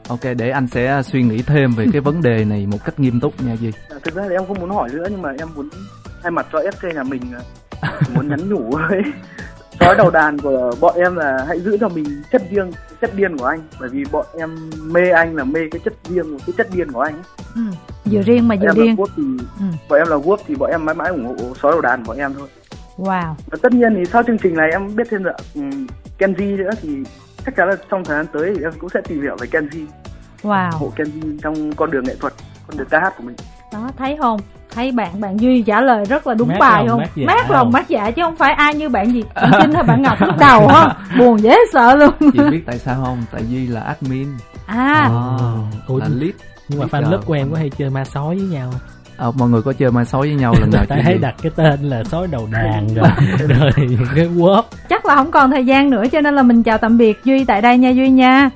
Ok 0.09 0.21
để 0.39 0.51
anh 0.51 0.67
sẽ 0.67 1.03
suy 1.05 1.23
nghĩ 1.23 1.43
thêm 1.43 1.71
về 1.75 1.87
cái 1.93 2.01
vấn 2.01 2.23
đề 2.23 2.45
này 2.45 2.67
một 2.67 2.79
cách 2.85 3.01
nghiêm 3.01 3.21
túc 3.21 3.43
nha 3.43 3.53
Duy. 3.61 3.73
À, 3.91 3.97
Thực 4.05 4.15
ra 4.15 4.23
thì 4.29 4.35
em 4.35 4.47
không 4.47 4.61
muốn 4.61 4.71
hỏi 4.71 4.89
nữa 4.93 5.07
nhưng 5.11 5.23
mà 5.23 5.31
em 5.39 5.49
muốn 5.57 5.69
thay 6.23 6.31
mặt 6.31 6.47
cho 6.53 6.59
FC 6.59 6.95
nhà 6.95 7.03
mình 7.03 7.23
à, 7.81 7.91
muốn 8.15 8.29
nhắn 8.29 8.49
nhủ 8.49 8.71
với 8.71 9.03
sói 9.81 9.95
đầu 9.99 10.11
đàn 10.11 10.39
của 10.39 10.73
bọn 10.81 10.95
em 10.97 11.17
là 11.17 11.45
hãy 11.49 11.61
giữ 11.61 11.77
cho 11.81 11.89
mình 11.89 12.05
chất 12.33 12.43
riêng 12.51 12.71
chất 13.01 13.15
điên 13.17 13.37
của 13.37 13.45
anh 13.45 13.61
bởi 13.81 13.89
vì 13.89 14.05
bọn 14.13 14.27
em 14.39 14.71
mê 14.83 15.11
anh 15.11 15.37
là 15.37 15.45
mê 15.45 15.61
cái 15.71 15.81
chất 15.85 15.95
riêng 16.09 16.39
cái 16.47 16.55
chất 16.57 16.69
điên 16.73 16.93
của 16.93 17.01
anh 17.01 17.15
ấy. 17.15 17.23
ừ 17.55 17.63
vừa 18.05 18.23
riêng 18.23 18.49
mà 18.49 18.57
vừa 18.61 18.67
em 18.69 18.75
điên 18.75 18.97
là 18.99 19.05
thì 19.17 19.23
Ừ. 19.61 19.65
bọn 19.89 19.99
em 19.99 20.09
là 20.09 20.17
quốc 20.17 20.41
thì 20.47 20.55
bọn 20.55 20.71
em 20.71 20.85
mãi 20.85 20.95
mãi 20.95 21.09
ủng 21.09 21.25
hộ 21.27 21.55
sói 21.63 21.73
đầu 21.73 21.81
đàn 21.81 22.05
của 22.05 22.09
bọn 22.09 22.19
em 22.19 22.35
thôi. 22.39 22.49
Wow. 22.97 23.35
Và 23.51 23.59
tất 23.63 23.73
nhiên 23.73 23.95
thì 23.97 24.05
sau 24.05 24.23
chương 24.23 24.39
trình 24.39 24.55
này 24.55 24.71
em 24.73 24.97
biết 24.97 25.07
thêm 25.11 25.23
được 25.25 25.33
um, 25.55 25.87
Kenji 26.19 26.57
nữa 26.57 26.71
thì 26.83 26.97
chắc 27.47 27.57
chắn 27.57 27.69
là 27.69 27.77
trong 27.91 28.05
thời 28.05 28.17
gian 28.17 28.27
tới 28.33 28.55
thì 28.57 28.63
em 28.63 28.73
cũng 28.79 28.91
sẽ 28.91 29.01
tìm 29.09 29.23
hiểu 29.23 29.37
về 29.41 29.47
Kenji. 29.51 29.87
Wow. 30.43 30.71
Hộ 30.71 30.93
Kenji 30.97 31.39
trong 31.43 31.73
con 31.77 31.91
đường 31.91 32.05
nghệ 32.05 32.15
thuật 32.21 32.33
con 32.67 32.77
đường 32.77 32.87
ca 32.91 33.01
hát 33.01 33.15
của 33.17 33.23
mình 33.25 33.37
đó 33.75 33.91
thấy 33.99 34.17
không? 34.21 34.41
Thấy 34.75 34.93
bạn 34.93 35.21
bạn 35.21 35.41
duy 35.41 35.63
trả 35.63 35.81
lời 35.81 36.05
rất 36.05 36.27
là 36.27 36.35
đúng 36.35 36.49
Mát 36.49 36.57
bài 36.61 36.85
lòng, 36.87 36.89
không? 36.89 36.99
mát 37.01 37.11
dạ 37.17 37.25
mát 37.27 37.51
lòng 37.51 37.65
không? 37.67 37.73
mát 37.73 37.89
dạ 37.89 38.11
chứ 38.11 38.23
không 38.23 38.37
phải 38.37 38.53
ai 38.53 38.75
như 38.75 38.89
bạn 38.89 39.13
gì 39.13 39.25
bạn 39.35 39.51
trinh 39.61 39.73
hay 39.75 39.83
bạn 39.83 40.03
ngọc 40.03 40.21
lúc 40.21 40.39
đầu 40.39 40.69
ha 40.69 40.97
buồn 41.19 41.43
dễ 41.43 41.57
sợ 41.73 41.95
luôn. 41.97 42.11
Chị 42.21 42.39
biết 42.51 42.63
tại 42.67 42.79
sao 42.79 43.03
không? 43.05 43.25
Tại 43.33 43.43
vì 43.51 43.67
là 43.67 43.81
admin. 43.81 44.29
À. 44.67 45.09
Ủa, 45.87 45.99
là 45.99 46.07
lead 46.09 46.33
nhưng 46.69 46.81
mà 46.81 46.87
fan 46.87 47.11
lớp 47.11 47.21
của 47.27 47.33
em 47.35 47.51
có 47.51 47.59
hay 47.59 47.71
chơi 47.71 47.91
ma 47.91 48.05
sói 48.05 48.37
với 48.37 48.47
nhau 48.47 48.71
Ờ, 49.17 49.33
mọi 49.33 49.49
người 49.49 49.63
có 49.63 49.73
chơi 49.73 49.91
mai 49.91 50.05
sói 50.05 50.21
với 50.21 50.35
nhau 50.37 50.55
lần 50.61 50.71
nào 50.71 50.85
tại 50.89 50.99
chưa 50.99 51.05
thấy 51.05 51.19
đặt 51.19 51.35
cái 51.43 51.53
tên 51.57 51.83
là 51.83 52.05
sói 52.05 52.27
đầu 52.27 52.49
đàn 52.53 52.95
rồi. 52.95 53.09
Rồi 53.49 53.71
cái 54.17 54.29
word 54.29 54.63
chắc 54.89 55.07
là 55.07 55.15
không 55.15 55.31
còn 55.31 55.51
thời 55.51 55.67
gian 55.67 55.91
nữa 55.91 56.05
cho 56.13 56.21
nên 56.21 56.35
là 56.35 56.43
mình 56.43 56.63
chào 56.63 56.79
tạm 56.79 56.99
biệt 56.99 57.25
duy 57.25 57.45
tại 57.45 57.63
đây 57.63 57.79
nha 57.79 57.91
duy 57.91 58.09
nha 58.11 58.51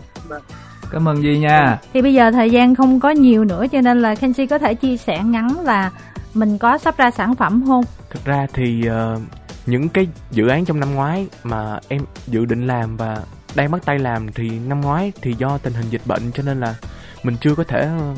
cảm 0.91 1.09
ơn 1.09 1.23
duy 1.23 1.39
nha. 1.39 1.79
Thì 1.93 2.03
bây 2.03 2.15
giờ 2.15 2.31
thời 2.31 2.51
gian 2.51 2.75
không 2.75 3.01
có 3.01 3.11
nhiều 3.11 3.45
nữa 3.45 3.67
cho 3.73 3.81
nên 3.81 4.03
là 4.03 4.15
Kenji 4.15 4.47
có 4.47 4.59
thể 4.59 4.75
chia 4.75 4.97
sẻ 4.97 5.23
ngắn 5.25 5.61
là 5.65 5.91
mình 6.35 6.59
có 6.59 6.79
sắp 6.79 6.97
ra 6.97 7.11
sản 7.11 7.35
phẩm 7.35 7.65
không? 7.67 7.85
Thực 8.11 8.25
ra 8.25 8.47
thì 8.53 8.87
ờ, 8.87 9.19
những 9.67 9.89
cái 9.89 10.09
dự 10.31 10.49
án 10.49 10.65
trong 10.65 10.81
năm 10.81 10.95
ngoái 10.95 11.27
mà 11.45 11.79
em 11.89 12.03
dự 12.27 12.45
định 12.45 12.67
làm 12.67 12.97
và 12.97 13.17
đang 13.55 13.71
bắt 13.71 13.85
tay 13.85 13.99
làm 13.99 14.33
thì 14.33 14.51
năm 14.69 14.81
ngoái 14.81 15.13
thì 15.23 15.35
do 15.39 15.59
tình 15.59 15.73
hình 15.73 15.87
dịch 15.91 16.03
bệnh 16.07 16.33
cho 16.35 16.43
nên 16.43 16.61
là 16.61 16.75
mình 17.23 17.37
chưa 17.41 17.55
có 17.55 17.65
thể 17.65 17.81
ờ, 17.81 18.15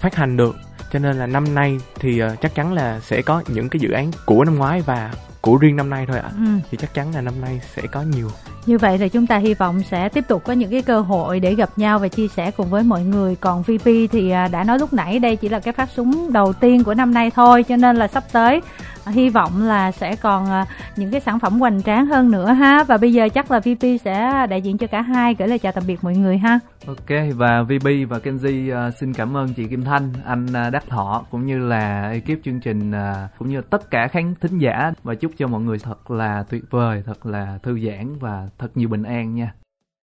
phát 0.00 0.14
hành 0.14 0.36
được. 0.36 0.56
Cho 0.92 0.98
nên 0.98 1.16
là 1.16 1.26
năm 1.26 1.54
nay 1.54 1.78
thì 2.00 2.18
ờ, 2.18 2.36
chắc 2.42 2.54
chắn 2.54 2.72
là 2.72 3.00
sẽ 3.00 3.22
có 3.22 3.42
những 3.48 3.68
cái 3.68 3.80
dự 3.80 3.90
án 3.90 4.10
của 4.26 4.44
năm 4.44 4.58
ngoái 4.58 4.80
và 4.80 5.10
của 5.40 5.56
riêng 5.56 5.76
năm 5.76 5.90
nay 5.90 6.06
thôi 6.08 6.18
ạ 6.18 6.30
ừ. 6.36 6.50
thì 6.70 6.78
chắc 6.80 6.94
chắn 6.94 7.14
là 7.14 7.20
năm 7.20 7.40
nay 7.40 7.60
sẽ 7.74 7.82
có 7.92 8.02
nhiều 8.02 8.30
Như 8.66 8.78
vậy 8.78 8.98
thì 8.98 9.08
chúng 9.08 9.26
ta 9.26 9.36
hy 9.36 9.54
vọng 9.54 9.82
sẽ 9.90 10.08
tiếp 10.08 10.24
tục 10.28 10.42
có 10.44 10.52
những 10.52 10.70
cái 10.70 10.82
cơ 10.82 11.00
hội 11.00 11.40
để 11.40 11.54
gặp 11.54 11.70
nhau 11.76 11.98
và 11.98 12.08
chia 12.08 12.28
sẻ 12.28 12.50
cùng 12.50 12.70
với 12.70 12.82
mọi 12.82 13.04
người. 13.04 13.36
Còn 13.36 13.62
VP 13.62 13.84
thì 14.12 14.30
à, 14.30 14.48
đã 14.48 14.64
nói 14.64 14.78
lúc 14.78 14.92
nãy 14.92 15.18
đây 15.18 15.36
chỉ 15.36 15.48
là 15.48 15.60
cái 15.60 15.72
phát 15.72 15.90
súng 15.94 16.32
đầu 16.32 16.52
tiên 16.52 16.84
của 16.84 16.94
năm 16.94 17.14
nay 17.14 17.30
thôi 17.30 17.62
cho 17.62 17.76
nên 17.76 17.96
là 17.96 18.08
sắp 18.08 18.24
tới 18.32 18.60
à, 18.60 18.62
hy 19.08 19.28
vọng 19.28 19.62
là 19.62 19.92
sẽ 19.92 20.16
còn 20.16 20.46
ờ, 20.46 20.64
những 20.96 21.10
cái 21.10 21.20
sản 21.20 21.40
phẩm 21.40 21.60
hoành 21.60 21.82
tráng 21.82 22.06
hơn 22.06 22.30
nữa 22.30 22.52
ha. 22.52 22.84
Và 22.84 22.96
bây 22.96 23.12
giờ 23.12 23.28
chắc 23.28 23.50
là 23.50 23.60
VP 23.60 23.82
sẽ 24.04 24.46
đại 24.50 24.62
diện 24.62 24.78
cho 24.78 24.86
cả 24.86 25.02
hai 25.02 25.34
gửi 25.34 25.48
lời 25.48 25.58
chào 25.58 25.72
tạm 25.72 25.84
biệt 25.86 26.04
mọi 26.04 26.16
người 26.16 26.38
ha. 26.38 26.58
Ok 26.86 27.18
và 27.36 27.62
VP 27.62 27.86
và 28.08 28.18
Kenji 28.18 28.74
ờ, 28.74 28.90
xin 28.90 29.12
cảm 29.12 29.36
ơn 29.36 29.54
chị 29.54 29.64
Kim 29.68 29.84
Thanh, 29.84 30.12
anh 30.24 30.46
ờ, 30.52 30.70
Đắc 30.70 30.84
Thọ 30.88 31.24
cũng 31.30 31.46
như 31.46 31.58
là 31.58 32.10
ekip 32.10 32.44
chương 32.44 32.60
trình 32.60 32.92
cũng 33.38 33.48
như 33.48 33.60
tất 33.60 33.90
cả 33.90 34.08
khán 34.08 34.34
thính 34.40 34.58
giả 34.58 34.92
và 35.02 35.14
chúc 35.14 35.32
cho 35.38 35.46
mọi 35.46 35.60
người 35.60 35.78
thật 35.78 36.10
là 36.10 36.44
tuyệt 36.50 36.64
vời, 36.70 37.02
thật 37.06 37.26
là 37.26 37.58
thư 37.62 37.78
giãn 37.80 38.18
và 38.20 38.48
thật 38.58 38.68
nhiều 38.74 38.88
bình 38.88 39.02
an 39.02 39.34
nha. 39.34 39.52